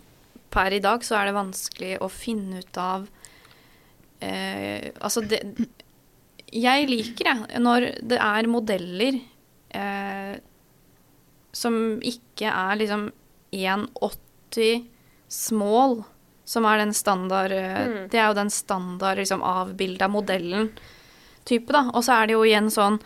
Per 0.53 0.75
i 0.77 0.83
dag 0.85 1.05
så 1.05 1.17
er 1.17 1.31
det 1.31 1.37
vanskelig 1.37 1.95
å 2.05 2.11
finne 2.13 2.61
ut 2.61 2.77
av 2.81 3.07
eh, 4.23 4.91
Altså 5.01 5.23
det 5.27 5.43
Jeg 6.53 6.89
liker, 6.89 7.29
jeg, 7.29 7.61
når 7.65 7.89
det 8.05 8.19
er 8.21 8.49
modeller 8.51 9.21
eh, 9.73 10.35
som 11.53 11.77
ikke 12.01 12.49
er 12.49 12.79
liksom 12.81 13.07
1,80 13.53 14.87
small, 15.33 15.99
som 16.45 16.67
er 16.69 16.81
den 16.83 16.95
standard 16.97 17.53
eh, 17.57 17.83
Mm. 17.83 18.09
Det 18.13 18.21
er 18.21 18.29
jo 18.29 18.37
den 18.37 18.51
standard 18.53 19.19
liksom 19.21 19.43
avbilda 19.43 20.09
modellen 20.09 20.71
type, 21.49 21.73
da. 21.73 21.87
Og 21.93 22.05
så 22.05 22.19
er 22.21 22.29
det 22.29 22.37
jo 22.37 22.45
igjen 22.47 22.71
sånn 22.73 23.01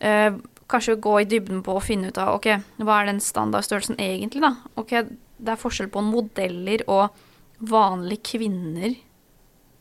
eh, 0.00 0.32
Kanskje 0.70 0.96
gå 0.96 1.18
i 1.20 1.26
dybden 1.28 1.60
på 1.60 1.74
å 1.76 1.82
finne 1.84 2.08
ut 2.08 2.18
av 2.18 2.38
ok, 2.38 2.46
hva 2.80 3.02
er 3.02 3.10
den 3.10 3.18
standardstørrelsen 3.20 3.98
egentlig, 4.00 4.40
da. 4.40 4.54
Ok, 4.80 4.94
det 5.36 5.52
er 5.52 5.60
forskjell 5.60 5.90
på 5.92 6.00
modeller 6.00 6.80
og 6.88 7.12
vanlige 7.60 8.24
kvinner. 8.30 8.94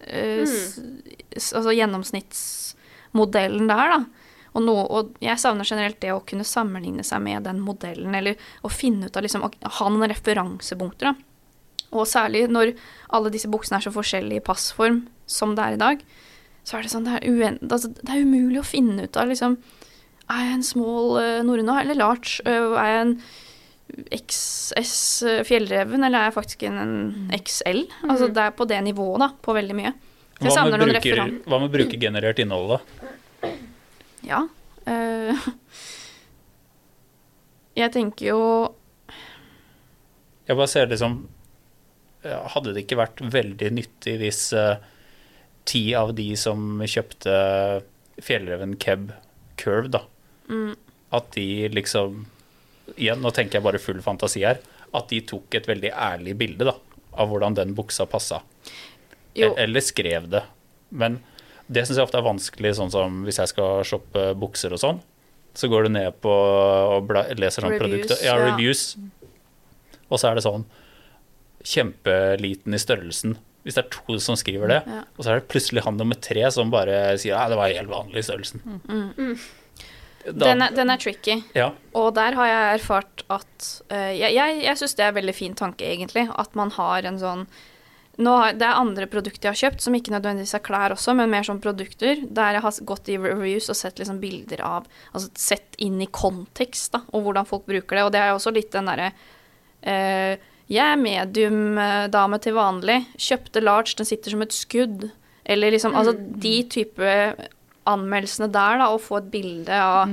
Eh, 0.07 0.43
s, 0.45 1.53
altså 1.53 1.71
gjennomsnittsmodellen 1.73 3.67
der, 3.71 3.95
da. 3.95 3.99
Og, 4.53 4.61
no, 4.61 4.75
og 4.85 5.15
jeg 5.23 5.41
savner 5.41 5.65
generelt 5.65 5.99
det 6.03 6.11
å 6.13 6.21
kunne 6.27 6.45
sammenligne 6.45 7.03
seg 7.05 7.23
med 7.25 7.43
den 7.47 7.59
modellen, 7.63 8.13
eller 8.15 8.37
å 8.61 8.69
finne 8.69 9.07
ut 9.09 9.17
av 9.17 9.23
liksom, 9.25 9.45
å 9.47 9.49
ha 9.79 9.85
noen 9.89 10.11
referansepunkter. 10.11 11.05
da. 11.09 11.15
Og 11.93 12.07
særlig 12.09 12.47
når 12.51 12.73
alle 13.13 13.31
disse 13.33 13.49
buksene 13.51 13.79
er 13.79 13.85
så 13.87 13.93
forskjellige 13.93 14.41
i 14.41 14.45
passform 14.45 15.03
som 15.29 15.55
det 15.57 15.63
er 15.65 15.77
i 15.77 15.81
dag, 15.81 16.03
så 16.63 16.77
er 16.77 16.85
det 16.85 16.93
sånn, 16.93 17.07
det 17.07 17.17
er, 17.17 17.25
uen, 17.27 17.57
altså, 17.67 17.91
det 17.97 18.11
er 18.13 18.23
umulig 18.23 18.61
å 18.61 18.67
finne 18.67 19.03
ut 19.03 19.17
av 19.19 19.27
liksom 19.27 19.57
Er 20.31 20.45
jeg 20.45 20.53
en 20.55 20.63
small 20.63 21.17
uh, 21.19 21.41
norrøn 21.43 21.67
eller 21.67 21.97
large? 21.99 22.39
Uh, 22.47 22.77
er 22.79 22.87
jeg 22.87 23.01
en 23.01 23.17
XS 24.13 24.95
uh, 25.27 25.41
fjellreven, 25.47 26.03
eller 26.03 26.19
er 26.19 26.29
jeg 26.29 26.37
faktisk 26.37 26.65
en, 26.67 26.79
en 26.81 27.35
XL? 27.37 27.83
Altså, 28.07 28.29
det 28.33 28.47
er 28.47 28.55
på 28.57 28.67
det 28.69 28.81
nivået, 28.85 29.21
da, 29.23 29.29
på 29.43 29.55
veldig 29.55 29.77
mye. 29.77 29.93
Så 30.39 30.49
jeg 30.49 30.55
Hva 30.57 30.77
med, 30.77 30.89
bruker, 30.89 31.21
hva 31.47 31.59
med 31.61 31.73
brukergenerert 31.73 32.41
innhold, 32.43 32.73
da? 32.73 33.51
Ja. 34.27 34.41
Øh, 34.89 35.45
jeg 37.81 37.91
tenker 37.93 38.25
jo 38.27 38.39
Jeg 40.43 40.57
bare 40.59 40.67
ser 40.67 40.89
det 40.91 40.97
som 40.99 41.21
Hadde 42.23 42.73
det 42.73 42.83
ikke 42.83 42.99
vært 42.99 43.21
veldig 43.33 43.69
nyttig 43.75 44.17
hvis 44.19 44.41
eh, 44.55 44.83
ti 45.67 45.81
av 45.95 46.13
de 46.15 46.29
som 46.39 46.79
kjøpte 46.79 47.33
Fjellreven 48.23 48.77
Keb 48.79 49.09
Curve, 49.59 49.89
da, 49.91 49.99
mm, 50.47 50.75
at 51.17 51.27
de 51.35 51.67
liksom 51.73 52.25
Igjen, 52.97 53.21
nå 53.23 53.31
tenker 53.33 53.59
jeg 53.59 53.63
bare 53.63 53.79
full 53.79 54.01
fantasi 54.03 54.43
her. 54.45 54.59
At 54.93 55.07
de 55.09 55.21
tok 55.21 55.55
et 55.55 55.65
veldig 55.69 55.91
ærlig 55.91 56.35
bilde 56.37 56.65
da, 56.67 56.75
av 57.17 57.29
hvordan 57.31 57.55
den 57.57 57.73
buksa 57.77 58.05
passa. 58.09 58.41
Jo. 59.35 59.53
E- 59.53 59.63
Eller 59.63 59.81
skrev 59.81 60.27
det. 60.29 60.43
Men 60.91 61.19
det 61.71 61.85
syns 61.87 61.97
jeg 61.97 62.05
ofte 62.05 62.19
er 62.19 62.27
vanskelig, 62.27 62.75
sånn 62.77 62.91
som 62.93 63.23
hvis 63.25 63.39
jeg 63.41 63.47
skal 63.53 63.83
shoppe 63.87 64.33
bukser 64.37 64.75
og 64.75 64.79
sånn. 64.83 64.99
Så 65.55 65.69
går 65.69 65.83
du 65.87 65.89
ned 65.95 66.19
på 66.21 66.29
og 66.33 67.07
bla, 67.07 67.23
leser 67.37 67.61
sånn 67.65 67.77
produkt 67.79 68.09
produkter. 68.09 68.37
reviews. 68.51 68.95
ja. 68.97 69.29
Og 70.09 70.19
så 70.19 70.29
er 70.29 70.35
det 70.35 70.43
sånn 70.45 70.65
kjempeliten 71.63 72.73
i 72.75 72.79
størrelsen. 72.81 73.37
Hvis 73.63 73.77
det 73.77 73.85
er 73.85 73.91
to 73.95 74.17
som 74.19 74.35
skriver 74.35 74.67
det, 74.67 74.81
Ja. 74.85 75.03
og 75.17 75.23
så 75.23 75.29
er 75.31 75.39
det 75.39 75.47
plutselig 75.47 75.83
han 75.85 75.95
nummer 75.97 76.15
tre 76.19 76.51
som 76.51 76.69
bare 76.69 77.17
sier 77.17 77.31
ja, 77.37 77.47
det 77.47 77.55
var 77.55 77.69
helt 77.71 77.87
vanlig 77.89 78.17
i 78.17 78.27
størrelsen. 78.27 78.59
Mm. 78.89 79.13
Da, 79.17 79.35
Den, 80.23 80.61
er, 80.63 80.71
den 80.71 80.89
er 80.89 81.01
tricky. 81.01 81.41
ja, 81.57 81.71
Og 81.99 82.13
der 82.15 82.37
har 82.37 82.47
jeg 82.47 82.79
erfart 82.79 83.25
at 83.27 83.67
uh, 83.91 84.11
Jeg, 84.15 84.31
jeg, 84.31 84.59
jeg 84.63 84.79
syns 84.79 84.95
det 84.95 85.05
er 85.05 85.11
en 85.11 85.19
veldig 85.19 85.35
fin 85.35 85.55
tanke, 85.59 85.85
egentlig. 85.87 86.29
At 86.39 86.55
man 86.55 86.71
har 86.77 87.07
en 87.09 87.19
sånn 87.19 87.45
nå 88.21 88.29
har, 88.37 88.53
Det 88.53 88.65
er 88.67 88.77
andre 88.77 89.07
produkter 89.09 89.49
jeg 89.49 89.55
har 89.55 89.61
kjøpt, 89.63 89.81
som 89.81 89.95
ikke 89.97 90.13
nødvendigvis 90.13 90.53
er 90.53 90.61
klær 90.61 90.93
også, 90.93 91.15
men 91.17 91.31
mer 91.31 91.45
sånn 91.47 91.61
produkter. 91.63 92.21
Der 92.29 92.57
jeg 92.57 92.63
har 92.65 92.79
gått 92.85 93.09
i 93.09 93.17
reviews 93.17 93.71
og 93.73 93.79
sett 93.79 93.99
liksom 94.01 94.21
bilder 94.21 94.61
av 94.61 94.87
Altså 95.11 95.31
sett 95.39 95.77
inn 95.81 95.99
i 96.03 96.09
kontekst, 96.13 96.93
da, 96.93 97.01
og 97.11 97.25
hvordan 97.25 97.49
folk 97.49 97.65
bruker 97.69 97.97
det. 97.97 98.05
Og 98.05 98.13
det 98.13 98.21
er 98.21 98.31
jo 98.31 98.37
også 98.37 98.53
litt 98.53 98.71
den 98.75 98.91
derre 98.91 99.09
uh, 99.11 100.37
Jeg 100.69 100.85
er 100.85 101.01
medium-dame 101.01 102.39
til 102.43 102.55
vanlig. 102.55 103.01
Kjøpte 103.17 103.65
large, 103.65 103.97
den 103.97 104.07
sitter 104.07 104.37
som 104.37 104.45
et 104.45 104.55
skudd. 104.55 105.09
Eller 105.43 105.73
liksom 105.73 105.97
Altså 105.97 106.15
de 106.15 106.55
type 106.71 107.17
anmeldelsene 107.89 108.49
der, 108.53 108.79
da, 108.81 108.89
og 108.93 109.03
få 109.03 109.19
et 109.19 109.29
bilde 109.33 109.79
av 109.83 110.11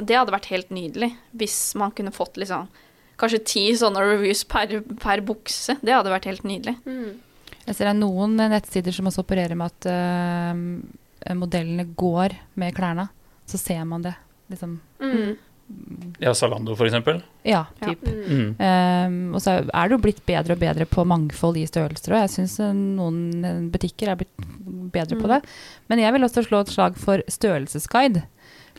Det 0.00 0.16
hadde 0.16 0.32
vært 0.32 0.50
helt 0.52 0.70
nydelig 0.72 1.10
hvis 1.36 1.58
man 1.80 1.92
kunne 1.96 2.14
fått 2.14 2.38
liksom 2.40 2.68
Kanskje 3.20 3.42
ti 3.44 3.64
sånne 3.76 4.00
reviews 4.00 4.46
per, 4.48 4.78
per 4.96 5.20
bukse. 5.20 5.74
Det 5.84 5.92
hadde 5.92 6.08
vært 6.08 6.24
helt 6.30 6.46
nydelig. 6.48 6.72
Jeg 7.66 7.76
ser 7.76 7.84
det 7.84 7.90
er 7.92 7.98
noen 7.98 8.38
nettsider 8.38 8.96
som 8.96 9.10
også 9.10 9.26
opererer 9.26 9.58
med 9.60 9.68
at 9.68 9.88
uh, 9.92 11.34
modellene 11.36 11.84
går 12.00 12.32
med 12.56 12.72
klærne. 12.78 13.10
Så 13.44 13.60
ser 13.60 13.84
man 13.84 14.06
det. 14.06 14.14
Liksom. 14.48 14.78
Mm. 15.04 15.36
Ja, 16.20 16.34
Zalando 16.34 16.74
for 16.76 16.84
eksempel. 16.86 17.22
Ja, 17.46 17.66
Ja. 17.80 17.88
typ. 17.94 18.02
Mm. 18.04 18.56
Um, 18.60 19.34
og 19.34 19.40
så 19.40 19.54
er 19.72 19.88
det 19.88 19.94
jo 19.96 19.98
blitt 20.02 20.24
bedre 20.26 20.52
og 20.52 20.58
bedre 20.60 20.84
på 20.86 21.04
mangfold 21.06 21.56
i 21.56 21.66
størrelser. 21.66 22.12
Og 22.12 22.20
jeg 22.28 22.30
syns 22.34 22.58
noen 22.76 23.44
eh, 23.44 23.60
butikker 23.72 24.08
er 24.12 24.16
blitt 24.20 24.34
bedre 24.92 25.16
på 25.16 25.24
Mm. 25.26 25.32
det. 25.34 25.40
Men 25.88 25.98
jeg 26.02 26.12
vil 26.12 26.22
også 26.26 26.44
slå 26.46 26.60
et 26.60 26.68
slag 26.74 26.96
for 26.96 27.22
størrelsesguide. 27.28 28.22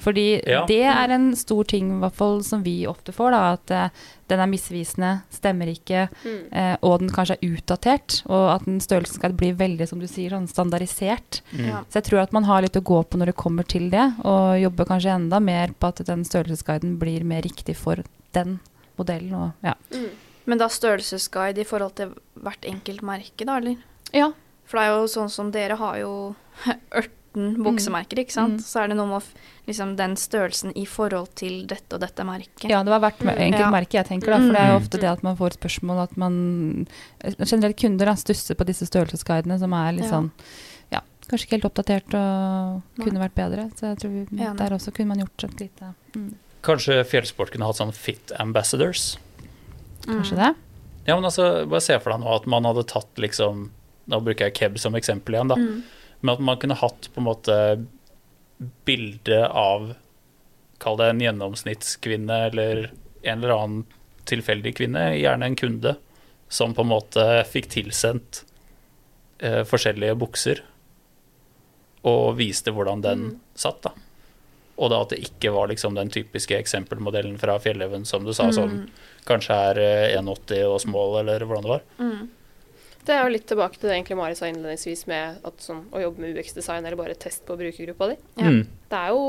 Fordi 0.02 0.42
Ja. 0.50 0.66
det 0.66 0.82
er 0.90 1.12
en 1.14 1.36
stor 1.38 1.64
ting 1.70 2.00
hvert 2.02 2.16
fall 2.18 2.40
som 2.44 2.64
vi 2.66 2.88
ofte 2.90 3.14
får. 3.14 3.32
Da, 3.36 3.42
at 3.54 3.72
uh, 3.72 4.00
den 4.32 4.40
er 4.42 4.50
misvisende, 4.50 5.12
stemmer 5.30 5.70
ikke, 5.70 6.08
Mm. 6.26 6.40
uh, 6.52 6.76
og 6.82 7.00
den 7.04 7.10
kanskje 7.14 7.38
er 7.38 7.52
utdatert. 7.54 8.24
Og 8.26 8.48
at 8.56 8.66
en 8.68 8.80
størrelsesguide 8.82 9.38
blir 9.38 9.54
veldig 9.60 9.88
som 9.88 10.00
du 10.02 10.08
sier, 10.08 10.32
sånn 10.34 10.50
standardisert. 10.50 11.42
Mm. 11.54 11.68
Ja. 11.70 11.84
Så 11.90 12.02
jeg 12.02 12.10
tror 12.10 12.24
at 12.24 12.34
man 12.34 12.44
har 12.50 12.62
litt 12.66 12.76
å 12.80 12.82
gå 12.84 13.04
på 13.06 13.18
når 13.22 13.32
det 13.32 13.36
kommer 13.38 13.64
til 13.68 13.90
det, 13.94 14.08
og 14.26 14.58
jobber 14.62 14.86
kanskje 14.90 15.14
enda 15.16 15.40
mer 15.40 15.74
på 15.78 15.88
at 15.94 16.02
den 16.08 16.24
størrelsesguiden 16.26 16.98
blir 16.98 17.24
mer 17.24 17.42
riktig 17.46 17.76
for 17.78 18.02
den 18.34 18.60
modellen. 18.98 19.34
Og, 19.34 19.52
ja. 19.64 19.76
Mm. 19.94 20.10
Men 20.46 20.58
da 20.58 20.66
størrelsesguide 20.68 21.62
i 21.62 21.64
forhold 21.70 21.94
til 21.96 22.16
hvert 22.42 22.66
enkelt 22.66 23.02
merke, 23.06 23.46
da, 23.46 23.58
eller? 23.62 23.78
ja. 24.14 24.32
For 24.66 24.80
det 24.80 24.88
er 24.88 24.94
jo 25.02 25.08
sånn 25.12 25.30
som 25.30 25.50
dere 25.52 25.76
har 25.76 25.98
jo 26.00 26.12
18 27.36 27.64
buksemerker, 27.64 28.20
ikke 28.20 28.32
sant? 28.36 28.60
Mm. 28.60 28.64
Så 28.66 28.82
er 28.84 28.88
det 28.92 28.98
noe 28.98 29.08
med 29.08 29.24
liksom 29.68 29.96
den 29.96 30.16
størrelsen 30.16 30.74
i 30.76 30.86
forhold 30.86 31.30
til 31.36 31.66
dette 31.68 31.94
og 31.96 32.02
dette 32.02 32.24
merket. 32.28 32.70
Ja, 32.70 32.84
det 32.84 32.90
var 32.92 33.00
hvert 33.00 33.20
Mm. 33.24 33.30
enkelt 33.38 33.60
Ja. 33.60 33.70
merke 33.72 33.92
jeg 33.94 34.06
tenker, 34.08 34.28
da. 34.28 34.38
For 34.38 34.52
det 34.52 34.60
er 34.62 34.68
jo 34.74 34.80
Mm. 34.80 34.84
ofte 34.84 35.00
det 35.00 35.10
at 35.10 35.24
man 35.24 35.38
får 35.38 35.58
spørsmål 35.58 36.04
at 36.04 36.18
man 36.18 36.88
Generelt 37.24 37.78
kunder 37.78 38.06
da, 38.06 38.14
stusser 38.16 38.56
på 38.56 38.66
disse 38.66 38.86
størrelsesguidene 38.86 39.58
som 39.60 39.72
er 39.74 39.92
litt 39.94 40.06
Ja. 40.06 40.12
sånn 40.12 40.32
Ja, 40.92 41.00
kanskje 41.30 41.46
ikke 41.48 41.62
helt 41.62 41.70
oppdatert 41.74 42.14
og 42.14 42.82
Nei. 42.98 43.06
kunne 43.06 43.20
vært 43.20 43.36
bedre. 43.36 43.70
Så 43.76 43.82
jeg 43.96 44.00
tror 44.00 44.10
vi, 44.12 44.26
der 44.58 44.70
også 44.76 44.92
kunne 44.94 45.08
man 45.08 45.20
gjort 45.20 45.44
et 45.44 45.60
lite 45.60 45.94
mm. 46.16 46.34
Kanskje 46.64 47.04
fjellsport 47.06 47.50
kunne 47.52 47.66
hatt 47.66 47.78
sånn 47.78 47.94
fit 47.94 48.32
ambassadors. 48.40 49.18
Kanskje 50.06 50.34
Mm. 50.34 50.38
det? 50.38 50.56
Ja, 51.08 51.16
men 51.16 51.24
altså, 51.26 51.68
bare 51.68 51.82
se 51.82 51.98
for 52.00 52.12
deg 52.12 52.22
nå 52.22 52.36
at 52.36 52.46
man 52.48 52.64
hadde 52.64 52.86
tatt 52.86 53.16
liksom 53.18 53.70
Nå 54.10 54.20
bruker 54.24 54.40
jeg 54.50 54.54
Keb 54.56 54.80
som 54.80 54.94
eksempel 54.94 55.30
igjen, 55.36 55.48
da. 55.48 55.56
Mm. 55.56 55.84
Men 56.22 56.34
at 56.36 56.40
man 56.46 56.58
kunne 56.62 56.78
hatt 56.78 57.10
på 57.14 57.22
en 57.22 57.28
måte 57.28 57.56
bilde 58.86 59.44
av 59.48 59.94
Kall 60.82 60.98
det 60.98 61.08
en 61.12 61.20
gjennomsnittskvinne 61.22 62.38
eller 62.48 62.88
en 63.22 63.44
eller 63.44 63.52
annen 63.54 63.82
tilfeldig 64.26 64.72
kvinne, 64.80 65.04
gjerne 65.14 65.46
en 65.46 65.56
kunde, 65.60 65.92
som 66.50 66.74
på 66.74 66.82
en 66.82 66.90
måte 66.90 67.26
fikk 67.46 67.68
tilsendt 67.76 68.40
eh, 69.42 69.62
forskjellige 69.66 70.16
bukser 70.18 70.64
og 72.02 72.36
viste 72.40 72.74
hvordan 72.74 73.02
den 73.06 73.20
Mm. 73.28 73.40
satt, 73.56 73.82
da. 73.86 73.92
Og 74.82 74.90
da 74.90 75.02
at 75.04 75.10
det 75.14 75.20
ikke 75.22 75.52
var 75.54 75.68
liksom 75.70 75.94
den 75.94 76.10
typiske 76.10 76.58
eksempelmodellen 76.58 77.38
fra 77.38 77.60
Fjellheven 77.62 78.06
som 78.06 78.26
du 78.26 78.34
sa, 78.34 78.50
som 78.52 78.70
Mm. 78.70 78.90
kanskje 79.26 79.54
er 79.54 79.78
eh, 79.78 80.18
1,80 80.18 80.66
og 80.66 80.82
small, 80.82 81.20
eller 81.20 81.46
hvordan 81.46 81.62
det 81.64 81.70
var. 81.76 81.82
Mm. 82.00 82.30
Det 83.06 83.16
er 83.16 83.26
jo 83.26 83.34
litt 83.34 83.48
tilbake 83.50 83.80
til 83.80 83.90
det 83.90 83.96
egentlig 83.96 84.18
Mari 84.20 84.36
sa 84.38 84.50
innledningsvis 84.50 85.08
med 85.10 85.42
at 85.48 85.64
sånn, 85.64 85.86
å 85.90 86.04
jobbe 86.04 86.22
med 86.22 86.38
UX-design 86.38 86.86
eller 86.86 87.00
bare 87.00 87.18
test 87.20 87.44
på 87.48 87.58
brukergruppa 87.58 88.12
di. 88.12 88.18
Ja. 88.38 88.52
Mm. 88.52 88.62
Det 88.92 89.00
er 89.00 89.16
jo 89.16 89.26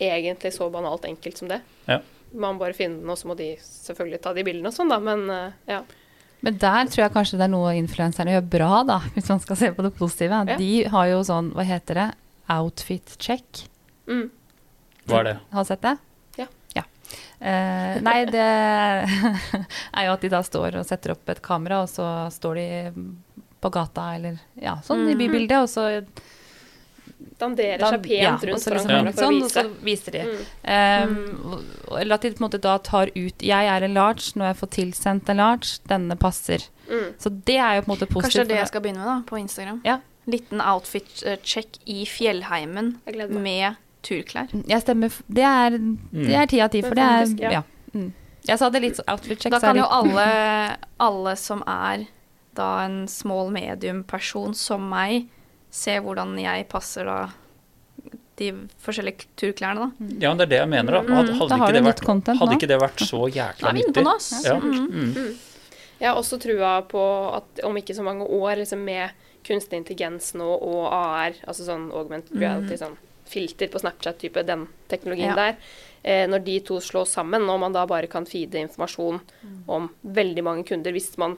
egentlig 0.00 0.52
så 0.56 0.70
banalt 0.72 1.04
enkelt 1.04 1.40
som 1.40 1.50
det. 1.50 1.60
Ja. 1.90 2.00
Man 2.32 2.60
bare 2.60 2.76
finner 2.76 3.02
den, 3.02 3.10
og 3.12 3.18
så 3.20 3.28
må 3.28 3.36
de 3.36 3.52
selvfølgelig 3.60 4.22
ta 4.24 4.32
de 4.36 4.44
bildene 4.46 4.70
og 4.70 4.76
sånn, 4.76 4.92
da, 4.92 5.00
men 5.02 5.26
eh, 5.34 5.58
ja. 5.74 5.82
Men 6.40 6.56
der 6.56 6.88
tror 6.88 7.02
jeg 7.04 7.12
kanskje 7.12 7.36
det 7.36 7.44
er 7.44 7.52
noe 7.52 7.72
influenserne 7.76 8.36
gjør 8.38 8.46
bra, 8.56 8.74
da, 8.88 9.00
hvis 9.16 9.28
man 9.32 9.42
skal 9.44 9.60
se 9.60 9.72
på 9.76 9.84
det 9.84 9.94
positive. 9.98 10.44
Ja. 10.48 10.60
De 10.60 10.72
har 10.94 11.10
jo 11.12 11.24
sånn, 11.28 11.52
hva 11.56 11.66
heter 11.68 12.00
det, 12.00 12.10
outfit 12.50 13.18
check. 13.20 13.66
Mm. 14.08 14.30
Hva 15.10 15.20
er 15.20 15.28
det? 15.28 15.36
Har 15.52 15.66
sett 15.68 15.84
det? 15.84 15.98
Eh, 17.40 18.00
nei, 18.04 18.24
det 18.28 18.40
er 19.96 20.06
jo 20.06 20.12
at 20.12 20.20
de 20.20 20.28
da 20.28 20.42
står 20.44 20.76
og 20.80 20.86
setter 20.88 21.14
opp 21.14 21.28
et 21.32 21.40
kamera, 21.42 21.82
og 21.86 21.88
så 21.88 22.06
står 22.34 22.54
de 22.60 22.66
på 23.60 23.70
gata 23.72 24.14
eller 24.16 24.38
ja, 24.60 24.78
sånn 24.84 25.06
i 25.08 25.14
Mhm. 25.14 25.18
bybildet, 25.24 25.58
og 25.64 25.68
så 25.68 26.02
Danderer 27.40 27.80
seg 27.84 28.02
pent 28.04 28.12
ja, 28.22 28.30
rundt 28.36 28.54
og 28.54 28.60
så 28.60 28.70
liksom 28.72 28.90
ja. 28.92 29.12
sånn, 29.16 29.38
og 29.44 29.50
så 29.52 29.62
viser 29.84 30.12
de. 30.12 30.20
Mm. 30.24 30.44
Um, 30.64 31.64
Eller 31.98 32.14
at 32.16 32.22
de 32.24 32.30
på 32.32 32.40
en 32.40 32.46
måte 32.46 32.60
da 32.64 32.74
tar 32.84 33.10
ut 33.16 33.44
Jeg 33.44 33.68
er 33.68 33.84
en 33.84 33.94
large, 33.96 34.32
når 34.36 34.50
jeg 34.50 34.56
får 34.60 34.70
tilsendt 34.76 35.28
en 35.32 35.40
large, 35.40 35.78
denne 35.88 36.16
passer. 36.20 36.64
Mm. 36.88 37.10
Så 37.20 37.32
det 37.44 37.56
er 37.60 37.76
jo 37.76 37.82
på 37.84 37.90
en 37.90 37.94
måte 37.94 38.08
positivt. 38.08 38.24
Kanskje 38.24 38.44
det 38.44 38.54
for- 38.56 38.60
jeg 38.62 38.68
skal 38.72 38.80
begynne 38.86 39.04
med 39.04 39.10
da, 39.12 39.16
på 39.28 39.40
Instagram. 39.40 39.80
Ja. 39.84 39.98
Liten 40.32 40.60
outfit-check 40.64 41.78
i 41.86 42.04
fjellheimen 42.08 42.94
med 43.36 43.76
turklær. 44.06 44.52
Jeg 44.68 44.84
stemmer 44.84 45.20
Det 45.26 45.44
er, 45.46 45.76
det 46.14 46.36
er 46.36 46.48
ti 46.50 46.62
av 46.64 46.72
ti, 46.72 46.82
for 46.84 46.96
det 46.96 47.06
er 47.06 47.34
ja. 47.42 47.52
ja. 47.58 47.62
Mm. 47.94 48.12
Jeg 48.48 48.60
sa 48.60 48.70
det 48.72 48.80
litt 48.84 48.96
sånn 49.00 49.10
outfit 49.12 49.42
check. 49.42 49.52
Da 49.52 49.60
så 49.60 49.70
kan 49.70 49.80
jo 49.80 49.88
alle, 49.90 50.24
alle 51.08 51.36
som 51.38 51.62
er 51.68 52.06
da 52.56 52.70
en 52.86 53.04
small 53.08 53.52
medium-person 53.54 54.56
som 54.58 54.88
meg, 54.90 55.28
se 55.70 55.94
hvordan 56.02 56.34
jeg 56.40 56.66
passer 56.70 57.06
da 57.06 57.20
de 58.40 58.48
forskjellige 58.80 59.28
turklærne, 59.38 59.84
da. 59.86 60.08
Ja, 60.22 60.30
men 60.32 60.40
det 60.40 60.46
er 60.46 60.52
det 60.54 60.60
jeg 60.62 60.70
mener, 60.72 60.96
da. 60.96 61.00
Mm, 61.04 61.14
Hadde, 61.18 61.34
da 61.36 61.58
ikke, 61.60 61.72
det 61.76 61.82
vært, 61.84 62.02
content 62.08 62.40
hadde 62.40 62.56
ikke 62.56 62.70
det 62.70 62.78
vært 62.80 63.02
så 63.04 63.20
jækla 63.28 63.72
nyttig? 63.76 64.04
Ja. 64.46 64.56
Mm. 64.64 65.10
Mm. 65.12 65.34
Jeg 66.00 66.08
har 66.08 66.16
også 66.16 66.38
trua 66.40 66.78
på 66.88 67.02
at 67.36 67.60
om 67.68 67.76
ikke 67.76 67.94
så 67.96 68.04
mange 68.06 68.24
år, 68.24 68.56
liksom 68.62 68.80
med 68.86 69.12
kunstig 69.44 69.82
intelligens 69.82 70.32
nå 70.36 70.48
og 70.48 70.88
AR, 70.88 71.36
altså 71.48 71.68
sånn 71.68 71.90
augmented 71.92 72.40
reality, 72.40 72.80
sånn 72.80 72.96
filter 73.30 73.68
på 73.70 73.78
Snapchat-type, 73.82 74.42
den 74.46 74.66
teknologien 74.90 75.30
Ja. 75.30 75.36
der, 75.36 75.56
eh, 76.02 76.26
når 76.26 76.44
de 76.44 76.58
to 76.60 76.80
slås 76.80 77.12
sammen, 77.14 77.48
og 77.48 77.60
man 77.60 77.72
da 77.72 77.86
bare 77.86 78.06
kan 78.10 78.26
feede 78.26 78.58
informasjon 78.60 79.20
om 79.68 79.88
veldig 80.04 80.42
mange 80.44 80.64
kunder, 80.66 80.92
hvis 80.92 81.16
man 81.18 81.36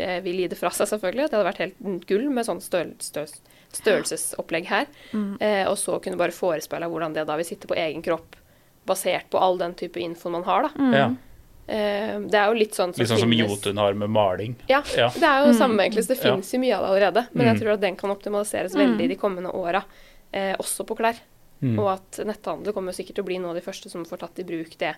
eh, 0.00 0.20
vil 0.22 0.36
gi 0.44 0.48
det 0.48 0.58
fra 0.58 0.70
seg, 0.70 0.86
selvfølgelig, 0.86 1.28
det 1.30 1.36
hadde 1.38 1.48
vært 1.52 1.58
helt 1.64 2.06
gull 2.06 2.28
med 2.30 2.46
sånn 2.46 2.60
størl, 2.62 2.92
stø- 3.02 3.26
størrelsesopplegg 3.72 4.66
her, 4.66 4.86
Mm. 5.12 5.36
eh, 5.40 5.64
og 5.68 5.76
så 5.76 6.00
kunne 6.02 6.16
bare 6.16 6.30
forespeile 6.30 6.88
hvordan 6.90 7.14
det 7.14 7.26
da 7.26 7.36
vil 7.36 7.44
sitte 7.44 7.66
på 7.66 7.74
egen 7.76 8.02
kropp, 8.02 8.36
basert 8.86 9.28
på 9.30 9.40
all 9.40 9.58
den 9.58 9.74
type 9.74 9.96
info 10.00 10.30
man 10.30 10.44
har, 10.44 10.62
da. 10.62 10.68
Mm. 10.78 10.92
Ja. 10.94 11.08
Eh, 11.68 12.18
det 12.20 12.34
er 12.34 12.46
jo 12.48 12.54
litt 12.54 12.72
sånn 12.72 12.94
som 12.94 13.02
Litt 13.02 13.08
sånn 13.10 13.18
som 13.20 13.30
finnes- 13.30 13.50
Jotun 13.50 13.76
har 13.76 13.92
med 13.94 14.08
maling. 14.08 14.54
ja, 14.68 14.82
Ja. 14.96 15.08
det 15.10 15.22
er 15.22 15.44
jo 15.44 15.52
Mm. 15.52 15.58
samme 15.58 15.80
egentlig, 15.84 16.04
så 16.04 16.08
det 16.08 16.24
Ja. 16.24 16.32
finnes 16.32 16.52
jo 16.54 16.58
mye 16.60 16.74
av 16.78 16.82
det 16.82 16.90
allerede. 17.12 17.28
Men 17.34 17.46
jeg 17.46 17.56
Mm. 17.56 17.60
tror 17.60 17.72
at 17.74 17.80
den 17.80 17.96
kan 17.96 18.10
optimaliseres 18.10 18.72
Mm. 18.74 18.80
veldig 18.98 19.08
de 19.08 19.16
kommende 19.16 19.52
åra, 19.52 19.84
eh, 20.32 20.54
også 20.58 20.84
på 20.88 20.96
klær. 20.98 21.18
Mm. 21.60 21.78
Og 21.78 21.88
at 21.96 22.20
netthandel 22.28 22.72
kommer 22.76 22.94
sikkert 22.94 23.18
til 23.18 23.24
å 23.24 23.28
bli 23.30 23.38
noe 23.42 23.50
av 23.50 23.58
de 23.58 23.64
første 23.64 23.90
som 23.90 24.04
får 24.06 24.20
tatt 24.22 24.38
i 24.38 24.46
bruk 24.46 24.76
det 24.78 24.92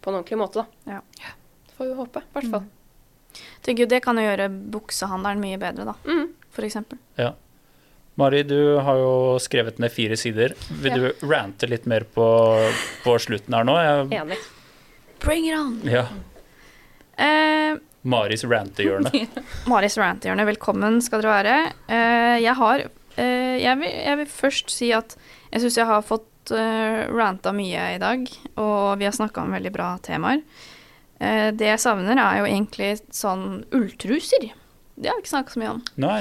på 0.00 0.10
en 0.12 0.18
ordentlig 0.20 0.38
måte, 0.40 0.62
da. 0.62 0.98
Ja. 0.98 1.32
Det 1.66 1.74
får 1.76 1.90
vi 1.90 1.96
håpe, 1.98 2.22
i 2.22 2.32
hvert 2.36 2.50
fall. 2.54 2.68
Tenker 3.66 3.84
jo 3.84 3.90
det 3.90 4.00
kan 4.04 4.16
jo 4.16 4.24
gjøre 4.24 4.46
buksehandelen 4.72 5.42
mye 5.42 5.58
bedre, 5.60 5.84
da, 5.90 5.94
Mm. 6.08 6.30
for 6.50 6.64
eksempel. 6.64 6.98
Mari, 8.16 8.42
du 8.48 8.78
har 8.80 8.96
jo 8.96 9.36
skrevet 9.44 9.76
ned 9.78 9.92
fire 9.92 10.16
sider. 10.16 10.54
Vil 10.80 10.92
Ja. 10.92 10.96
du 10.96 11.26
rante 11.28 11.68
litt 11.68 11.84
mer 11.84 12.00
på, 12.00 12.24
på 13.04 13.18
slutten 13.20 13.52
her 13.52 13.64
nå? 13.68 13.74
Jeg, 13.76 14.22
Enig. 14.22 14.38
Bring 15.20 15.44
it 15.50 15.58
on! 15.58 15.80
ja. 15.84 16.06
Uh, 17.18 17.76
Maris 18.04 18.44
rantehjørne. 18.44 19.10
Maris 19.72 19.96
rantehjørne, 20.00 20.46
velkommen 20.48 21.00
skal 21.04 21.20
dere 21.24 21.34
være. 21.42 21.56
Uh, 21.90 22.36
jeg 22.40 22.54
har 22.56 22.86
jeg, 23.16 23.74
vil, 23.80 23.90
jeg 23.90 24.20
vil 24.20 24.30
først 24.30 24.72
si 24.74 24.90
at 24.94 25.16
jeg 25.50 25.62
syns 25.62 25.78
jeg 25.80 25.88
har 25.88 26.04
fått 26.04 26.52
uh, 26.52 27.06
ranta 27.10 27.52
mye 27.56 27.86
i 27.94 28.00
dag, 28.02 28.26
og 28.60 28.98
vi 29.00 29.08
har 29.08 29.16
snakka 29.16 29.44
om 29.44 29.56
veldig 29.56 29.72
bra 29.74 29.94
temaer. 30.04 30.42
Uh, 31.16 31.48
det 31.56 31.70
jeg 31.70 31.82
savner, 31.82 32.20
er 32.20 32.42
jo 32.42 32.50
egentlig 32.50 32.90
sånn 33.14 33.62
ulltruser. 33.74 34.50
Det 34.96 35.10
har 35.10 35.16
vi 35.16 35.24
ikke 35.24 35.34
snakka 35.34 35.54
så 35.54 35.62
mye 35.62 35.74
om. 35.74 35.82
Nei. 36.04 36.20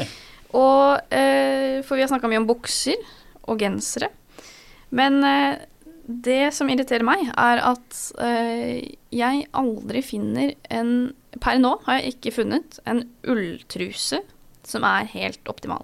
Og, 0.56 1.04
uh, 1.12 1.78
for 1.84 1.98
vi 2.00 2.06
har 2.06 2.12
snakka 2.14 2.32
mye 2.32 2.43
om 2.46 2.50
bukser 2.50 3.02
og 3.50 3.60
gensere. 3.62 4.12
Men 4.96 5.24
eh, 5.24 5.58
det 6.06 6.54
som 6.56 6.70
irriterer 6.70 7.06
meg, 7.06 7.28
er 7.34 7.62
at 7.66 8.02
eh, 8.22 8.96
jeg 9.16 9.46
aldri 9.58 10.04
finner 10.06 10.56
en 10.70 11.14
Per 11.43 11.58
nå 11.60 11.74
har 11.84 11.98
jeg 12.00 12.14
ikke 12.14 12.32
funnet 12.38 12.78
en 12.88 13.02
ulltruse 13.28 14.22
som 14.64 14.86
er 14.88 15.10
helt 15.12 15.50
optimal. 15.52 15.82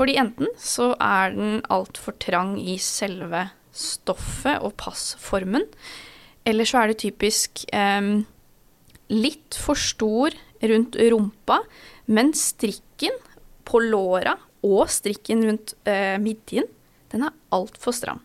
Fordi 0.00 0.16
enten 0.16 0.48
så 0.56 0.94
er 0.96 1.34
den 1.36 1.58
altfor 1.68 2.14
trang 2.22 2.54
i 2.56 2.78
selve 2.80 3.50
stoffet 3.76 4.62
og 4.64 4.72
passformen, 4.80 5.66
eller 6.48 6.64
så 6.64 6.80
er 6.80 6.90
det 6.90 7.02
typisk 7.02 7.66
eh, 7.76 8.22
litt 9.12 9.58
for 9.60 9.76
stor 9.76 10.32
rundt 10.72 10.96
rumpa, 11.12 11.58
men 12.08 12.32
strikken 12.32 13.12
på 13.68 13.82
låra 13.84 14.38
og 14.64 14.88
strikken 14.88 15.44
rundt 15.50 15.76
eh, 15.84 16.16
midjen, 16.22 16.64
den 17.12 17.26
er 17.28 17.36
altfor 17.52 17.92
stram. 17.92 18.24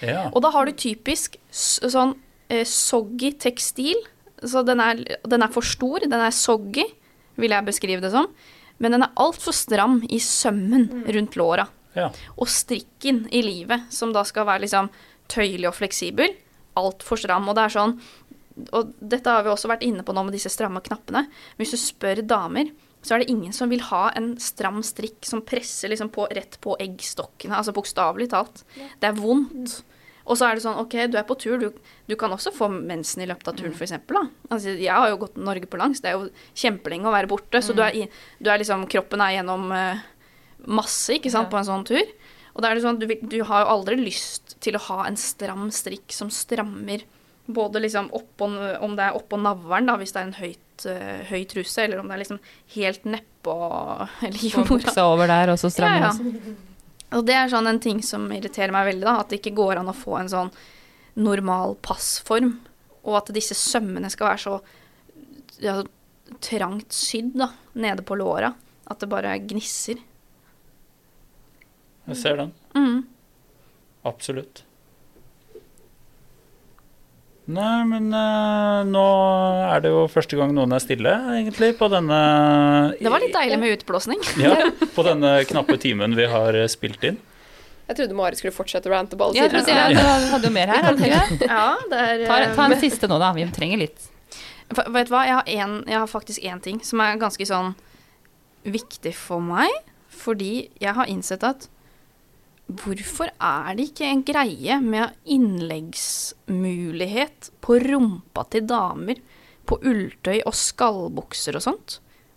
Ja. 0.00 0.28
Og 0.30 0.40
da 0.46 0.52
har 0.54 0.70
du 0.70 0.78
typisk 0.78 1.40
sånn 1.50 2.14
eh, 2.48 2.62
soggy 2.62 3.34
tekstil. 3.34 3.98
Så 4.40 4.62
den 4.64 4.80
er, 4.80 5.02
den 5.28 5.44
er 5.44 5.52
for 5.52 5.66
stor, 5.66 6.00
den 6.06 6.16
er 6.16 6.32
soggy, 6.32 6.86
vil 7.40 7.52
jeg 7.52 7.66
beskrive 7.66 8.04
det 8.04 8.14
som. 8.14 8.30
Men 8.80 8.96
den 8.96 9.04
er 9.04 9.12
altfor 9.20 9.54
stram 9.54 10.00
i 10.08 10.18
sømmen 10.24 11.04
rundt 11.06 11.36
låra. 11.36 11.68
ja. 11.94 12.08
Og 12.38 12.48
strikken 12.48 13.26
i 13.34 13.42
livet, 13.44 13.88
som 13.92 14.12
da 14.14 14.22
skal 14.24 14.46
være 14.48 14.64
liksom 14.64 14.88
tøyelig 15.30 15.68
og 15.68 15.76
fleksibel, 15.76 16.32
altfor 16.80 17.20
stram. 17.20 17.48
Og 17.50 17.56
det 17.58 17.66
er 17.68 17.76
sånn 17.76 18.00
Og 18.76 18.90
dette 19.00 19.30
har 19.30 19.44
vi 19.46 19.48
også 19.48 19.70
vært 19.70 19.84
inne 19.86 20.02
på 20.04 20.12
nå 20.12 20.24
med 20.26 20.34
disse 20.34 20.50
stramme 20.52 20.82
knappene. 20.84 21.22
Hvis 21.56 21.70
du 21.72 21.78
spør 21.80 22.20
damer, 22.26 22.68
så 23.00 23.14
er 23.14 23.22
det 23.22 23.30
ingen 23.32 23.54
som 23.56 23.70
vil 23.70 23.80
ha 23.88 24.10
en 24.18 24.34
stram 24.42 24.82
strikk 24.84 25.24
som 25.24 25.40
presser 25.46 25.88
liksom 25.88 26.10
på, 26.12 26.26
rett 26.28 26.58
på 26.60 26.74
eggstokkene. 26.82 27.56
Altså 27.56 27.72
bokstavelig 27.72 28.28
talt. 28.34 28.60
Det 29.00 29.08
er 29.08 29.16
vondt. 29.16 29.78
Og 30.30 30.38
så 30.38 30.46
er 30.46 30.56
det 30.56 30.62
sånn, 30.62 30.78
OK, 30.78 30.94
du 31.10 31.16
er 31.18 31.26
på 31.26 31.34
tur, 31.42 31.58
du, 31.58 31.94
du 32.06 32.14
kan 32.18 32.30
også 32.30 32.52
få 32.54 32.68
mensen 32.70 33.24
i 33.24 33.26
løpet 33.26 33.50
av 33.50 33.56
turen, 33.58 33.74
f.eks. 33.74 33.96
Altså, 33.98 34.76
jeg 34.78 34.94
har 34.94 35.10
jo 35.10 35.18
gått 35.24 35.40
Norge 35.42 35.66
på 35.66 35.80
langs, 35.80 36.02
det 36.04 36.12
er 36.12 36.18
jo 36.20 36.28
kjempelenge 36.54 37.10
å 37.10 37.14
være 37.14 37.30
borte, 37.30 37.62
så 37.64 37.74
du 37.74 37.82
er, 37.82 37.96
i, 37.98 38.04
du 38.38 38.50
er 38.52 38.62
liksom 38.62 38.86
Kroppen 38.90 39.24
er 39.24 39.40
gjennom 39.40 39.66
uh, 39.74 40.04
masse, 40.70 41.16
ikke 41.16 41.32
sant, 41.34 41.50
på 41.50 41.58
en 41.58 41.66
sånn 41.66 41.86
tur. 41.88 42.14
Og 42.54 42.62
da 42.62 42.70
er 42.70 42.78
det 42.78 42.84
sånn, 42.86 43.00
du, 43.02 43.08
du 43.10 43.40
har 43.48 43.64
jo 43.64 43.74
aldri 43.74 43.98
lyst 43.98 44.54
til 44.62 44.78
å 44.78 44.84
ha 44.86 45.02
en 45.08 45.18
stram 45.18 45.66
strikk 45.74 46.14
som 46.14 46.30
strammer 46.34 47.02
både 47.50 47.82
liksom 47.82 48.12
oppå, 48.14 48.46
om 48.78 48.94
det 48.94 49.10
er 49.10 49.18
oppå 49.18 49.38
navlen, 49.42 49.90
da, 49.90 49.98
hvis 49.98 50.14
det 50.14 50.22
er 50.22 50.28
en 50.28 50.38
høyt, 50.38 50.86
uh, 50.86 51.20
høy 51.32 51.42
truse, 51.50 51.82
eller 51.82 51.98
om 51.98 52.06
det 52.06 52.14
er 52.14 52.22
liksom 52.22 52.42
helt 52.76 53.14
nedpå 53.18 53.60
eller 54.28 54.42
livmora. 54.46 54.72
buksa 54.76 55.10
over 55.10 55.30
der, 55.34 55.56
og 55.56 55.62
så 55.62 55.74
strammer 55.74 56.12
Ja, 56.12 56.14
ja. 56.14 56.58
Og 57.16 57.24
det 57.26 57.34
er 57.34 57.50
sånn 57.50 57.66
en 57.66 57.80
ting 57.82 58.02
som 58.06 58.28
irriterer 58.32 58.72
meg 58.74 58.92
veldig, 58.92 59.06
da, 59.06 59.16
at 59.22 59.32
det 59.32 59.40
ikke 59.40 59.56
går 59.58 59.80
an 59.80 59.90
å 59.90 59.96
få 59.96 60.16
en 60.20 60.30
sånn 60.30 60.52
normal 61.18 61.74
passform, 61.82 62.54
og 63.02 63.16
at 63.18 63.32
disse 63.34 63.56
sømmene 63.58 64.10
skal 64.12 64.30
være 64.30 64.42
så 64.44 64.58
ja, 65.64 65.80
trangt 66.44 66.94
sydd 66.94 67.34
da, 67.40 67.50
nede 67.74 68.04
på 68.06 68.18
låra, 68.20 68.52
at 68.86 69.02
det 69.02 69.10
bare 69.10 69.34
gnisser. 69.42 69.98
Jeg 72.06 72.18
ser 72.18 72.38
den. 72.40 72.54
Mm. 72.78 73.02
Absolutt. 74.06 74.64
Nei, 77.50 77.78
men 77.88 78.12
uh, 78.14 78.82
nå 78.86 79.06
er 79.66 79.82
det 79.82 79.90
jo 79.90 80.04
første 80.12 80.36
gang 80.38 80.52
noen 80.54 80.74
er 80.76 80.82
stille, 80.82 81.10
egentlig, 81.34 81.72
på 81.78 81.88
denne 81.90 82.20
Det 83.00 83.10
var 83.10 83.24
litt 83.24 83.34
deilig 83.34 83.58
med 83.62 83.74
utblåsning. 83.78 84.22
Ja, 84.44 84.54
på 84.96 85.04
denne 85.06 85.40
knappe 85.48 85.76
timen 85.80 86.14
vi 86.18 86.28
har 86.30 86.56
eh, 86.56 86.68
spilt 86.70 87.02
inn. 87.06 87.18
Jeg 87.90 87.98
trodde 87.98 88.14
Mari 88.14 88.38
skulle 88.38 88.54
fortsette 88.54 88.86
å 88.86 88.92
rante 88.94 89.18
på 89.18 89.26
alle 89.26 89.40
Ja, 89.40 89.48
jeg 89.50 89.64
sider. 89.66 89.90
jeg, 89.90 89.98
du 89.98 90.30
hadde 90.30 90.46
jo 90.46 90.54
mer 90.54 90.70
her? 90.70 90.86
Ja, 91.42 91.64
det 91.90 92.02
er 92.04 92.22
Ta, 92.28 92.36
ta 92.54 92.68
en 92.68 92.76
eh, 92.76 92.82
siste 92.84 93.10
nå, 93.10 93.18
da. 93.18 93.32
Vi 93.34 93.48
trenger 93.56 93.82
litt. 93.82 94.06
For, 94.70 94.86
vet 94.94 95.10
du 95.10 95.14
hva, 95.16 95.24
jeg 95.26 95.38
har, 95.40 95.50
en, 95.64 95.76
jeg 95.90 95.98
har 95.98 96.10
faktisk 96.10 96.46
én 96.46 96.62
ting 96.62 96.78
som 96.86 97.02
er 97.02 97.18
ganske 97.18 97.48
sånn 97.48 97.74
viktig 98.62 99.16
for 99.18 99.42
meg. 99.42 99.74
Fordi 100.20 100.68
jeg 100.78 100.94
har 100.94 101.10
innsett 101.10 101.42
at 101.46 101.66
hvorfor 102.78 103.28
er 103.34 103.74
det 103.76 103.84
ikke 103.90 104.06
en 104.08 104.22
greie 104.26 104.80
med 104.82 105.12
innleggsmulighet 105.28 107.50
på 107.64 107.72
rumpa 107.82 108.42
til 108.52 108.62
damer 108.68 109.16
på 109.68 109.74
ulltøy 109.86 110.38
og 110.44 110.54
skallbukser 110.56 111.56
og 111.58 111.62
sånt? 111.66 111.88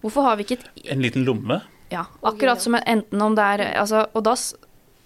Hvorfor 0.03 0.21
har 0.27 0.35
vi 0.37 0.41
ikke 0.45 0.57
et 0.59 0.65
En 0.91 1.01
liten 1.01 1.23
lomme. 1.25 1.61
ja, 1.91 2.03
akkurat 2.23 2.61
som 2.61 2.75
enten 2.75 3.21
om 3.21 3.35
det 3.35 3.43
er 3.43 3.73
altså, 3.79 4.05
Og 4.13 4.23
da 4.23 4.35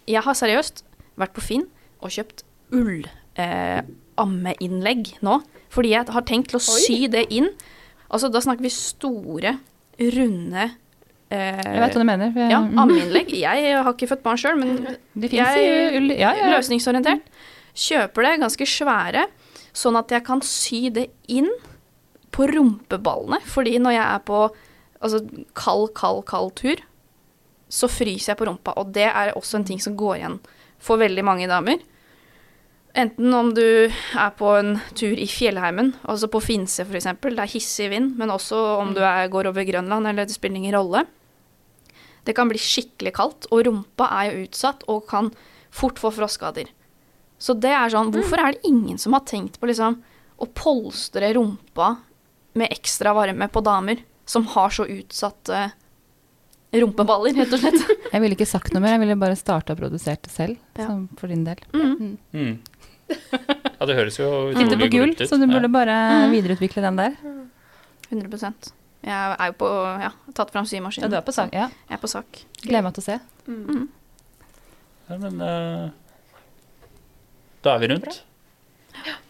Jeg 0.07 0.21
har 0.23 0.33
seriøst 0.33 0.83
vært 1.17 1.33
på 1.33 1.41
Finn 1.41 1.67
og 1.99 2.09
kjøpt 2.11 2.43
ullammeinnlegg 2.71 5.07
eh, 5.13 5.19
nå. 5.21 5.41
Fordi 5.69 5.89
jeg 5.91 6.05
har 6.07 6.21
tenkt 6.21 6.49
til 6.49 6.57
å 6.57 6.59
sy 6.63 7.07
det 7.11 7.25
inn. 7.33 7.49
Altså, 8.07 8.29
da 8.31 8.39
snakker 8.39 8.63
vi 8.63 8.69
store, 8.69 9.59
runde 9.97 10.69
eh, 11.31 11.61
Jeg 11.63 11.81
vet 11.83 11.93
hva 11.97 12.01
du 12.03 12.07
mener. 12.07 12.33
Ja, 12.49 12.59
ammeinnlegg. 12.83 13.31
Jeg 13.35 13.73
har 13.83 13.93
ikke 13.93 14.07
født 14.13 14.23
barn 14.23 14.37
sjøl, 14.37 14.57
men 14.59 14.97
Det 15.15 15.31
jeg- 15.33 15.45
er 15.45 16.01
Ja, 16.17 16.33
ja. 16.35 16.51
løsningsorientert. 16.57 17.21
Kjøper 17.77 18.23
det 18.25 18.39
ganske 18.41 18.65
svære, 18.65 19.25
sånn 19.73 19.97
at 19.99 20.09
jeg 20.09 20.23
kan 20.25 20.41
sy 20.41 20.89
det 20.89 21.09
inn 21.27 21.49
på 22.31 22.47
rumpeballene. 22.49 23.41
Fordi 23.45 23.77
når 23.79 23.91
jeg 23.97 24.05
er 24.15 24.19
på 24.25 24.39
altså, 25.01 25.21
kald, 25.53 25.93
kald, 25.93 26.23
kald 26.25 26.55
tur, 26.55 26.75
så 27.69 27.87
fryser 27.91 28.31
jeg 28.33 28.37
på 28.39 28.47
rumpa. 28.47 28.73
Og 28.77 28.91
det 28.93 29.05
er 29.11 29.33
også 29.35 29.55
en 29.59 29.63
ting 29.67 29.79
som 29.83 29.95
går 29.99 30.15
igjen 30.21 30.39
for 30.79 30.97
veldig 30.97 31.23
mange 31.25 31.47
damer. 31.49 31.77
Enten 32.97 33.33
om 33.37 33.51
du 33.53 33.61
er 33.61 34.31
på 34.39 34.51
en 34.57 34.79
tur 34.97 35.19
i 35.21 35.27
fjellheimen, 35.29 35.91
altså 36.09 36.29
på 36.33 36.41
Finse 36.41 36.81
f.eks., 36.81 37.05
det 37.21 37.43
er 37.43 37.51
hissig 37.51 37.91
vind, 37.91 38.15
men 38.17 38.33
også 38.33 38.57
om 38.79 38.95
du 38.97 39.03
er, 39.05 39.27
går 39.29 39.51
over 39.51 39.67
Grønland, 39.67 40.09
eller 40.09 40.25
det 40.25 40.33
spiller 40.33 40.57
ingen 40.57 40.73
rolle. 40.73 41.03
Det 42.25 42.33
kan 42.35 42.49
bli 42.49 42.57
skikkelig 42.59 43.13
kaldt, 43.15 43.45
og 43.53 43.61
rumpa 43.67 44.09
er 44.17 44.31
jo 44.31 44.47
utsatt 44.47 44.81
og 44.89 45.05
kan 45.11 45.29
fort 45.69 46.01
få 46.01 46.09
frostskader. 46.15 46.71
Så 47.37 47.53
det 47.53 47.69
er 47.69 47.93
sånn, 47.93 48.09
hvorfor 48.15 48.41
er 48.41 48.55
det 48.55 48.65
ingen 48.67 48.97
som 48.97 49.13
har 49.13 49.25
tenkt 49.29 49.59
på 49.61 49.69
liksom 49.69 49.99
å 50.41 50.47
polstre 50.57 51.29
rumpa 51.37 51.93
med 52.57 52.73
ekstra 52.73 53.13
varme 53.13 53.45
på 53.53 53.61
damer 53.61 54.01
som 54.27 54.47
har 54.55 54.73
så 54.73 54.87
utsatte 54.89 55.67
rumpeballer, 56.73 57.37
rett 57.37 57.53
og 57.53 57.61
slett? 57.61 57.93
Jeg 58.13 58.23
ville 58.23 58.37
ikke 58.37 58.49
sagt 58.49 58.73
noe 58.73 58.81
mer, 58.81 58.95
jeg 58.95 59.01
ville 59.03 59.17
bare 59.19 59.35
starta 59.37 59.75
og 59.75 59.81
produsert 59.81 60.23
det 60.25 60.31
selv. 60.31 60.57
Ja. 60.79 60.87
som 60.87 61.05
for 61.19 61.29
din 61.29 61.43
del. 61.45 61.59
Mm. 61.75 62.17
Mm. 62.31 62.53
Ja, 63.07 63.85
det 63.85 63.95
høres 63.95 64.17
jo 64.19 64.27
Sitter 64.51 64.73
utrolig 64.75 64.87
på 64.87 64.91
gull, 64.97 65.11
ut. 65.13 65.21
så 65.29 65.37
du 65.39 65.45
burde 65.47 65.69
bare 65.71 65.95
Mm. 66.27 66.31
videreutvikle 66.33 66.81
den 66.83 66.97
der. 66.99 67.13
100 68.09 68.71
Jeg 69.03 69.35
er 69.39 69.47
jo 69.51 69.53
på 69.61 69.69
Ja, 70.01 70.09
tatt 70.33 70.51
fram 70.51 70.65
symaskinen. 70.65 71.05
Ja, 71.05 71.09
du 71.09 71.15
er 71.17 71.21
på 71.27 71.33
sak. 71.35 71.53
Ja. 71.53 71.67
Jeg 71.89 71.97
er 71.97 72.01
på 72.01 72.09
sak. 72.11 72.25
Gleder 72.63 72.83
meg 72.83 72.93
til 72.97 73.03
å 73.03 73.05
se. 73.05 73.19
Mm. 73.47 73.87
Ja, 75.09 75.17
men 75.23 75.41
uh, 75.41 75.89
da 77.63 77.75
er 77.75 77.79
vi 77.79 77.87
rundt. 77.93 78.23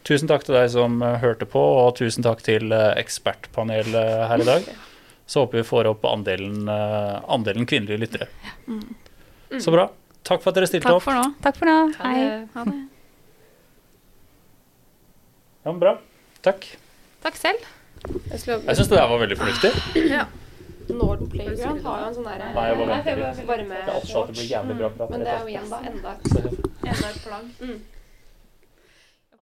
Tusen 0.08 0.28
takk 0.32 0.44
til 0.48 0.56
deg 0.56 0.70
som 0.72 1.02
eh, 1.04 1.18
hørte 1.20 1.46
på, 1.46 1.60
og 1.60 1.98
tusen 2.00 2.24
takk 2.24 2.40
til 2.42 2.72
eh, 2.72 2.94
ekspertpanelet 3.02 4.28
her 4.32 4.40
i 4.42 4.48
dag. 4.48 4.70
Så 5.28 5.44
håper 5.44 5.60
vi 5.60 5.64
får 5.68 5.90
opp 5.92 6.06
andelen, 6.08 6.70
andelen 6.70 7.68
kvinnelige 7.68 8.00
lyttere. 8.06 8.28
Så 9.60 9.74
bra. 9.76 9.90
Takk 10.24 10.42
for 10.42 10.54
at 10.54 10.56
dere 10.56 10.70
stilte 10.72 10.88
Takk 10.88 11.02
opp. 11.02 11.04
for 11.04 11.20
nå. 11.20 11.26
Takk 11.44 11.60
for 11.60 11.68
nå. 11.68 11.76
Hei. 12.00 12.48
Ha 12.56 12.64
det. 12.64 12.78
Ja, 15.68 15.72
men 15.72 15.80
bra. 15.80 15.98
Takk. 16.42 16.64
Takk 17.20 17.36
selv. 17.36 17.64
Jeg 18.32 18.40
skulle 18.40 18.62
Jeg 18.64 18.78
syns 18.78 18.88
det 18.88 18.98
der 18.98 19.08
var 19.12 19.20
veldig 19.20 19.38
fornuftig. 19.38 19.72
Norden 20.96 21.28
Playground 21.30 21.82
har 21.84 21.98
jo 22.00 22.06
en 22.08 22.14
sånn 22.16 22.28
derre 22.30 22.46
Nei, 22.56 22.64
jeg 22.70 22.78
var 22.80 22.92
veldig, 22.94 23.48
varme 23.50 23.80
Det 23.82 23.92
er 23.92 23.98
alltid 23.98 24.14
at 24.16 24.30
det 24.30 24.36
blir 24.38 24.48
jævlig 24.54 24.78
bra 24.80 24.90
prat. 24.96 25.10
Men 25.12 25.26
det 25.26 25.34
er 25.34 25.42
jo 25.42 25.50
igjen 25.52 25.68
da 25.74 25.80
enda 25.90 26.14
enda 26.24 27.10
et 27.10 27.20
plagg. 27.26 27.50
Mm. 27.60 27.82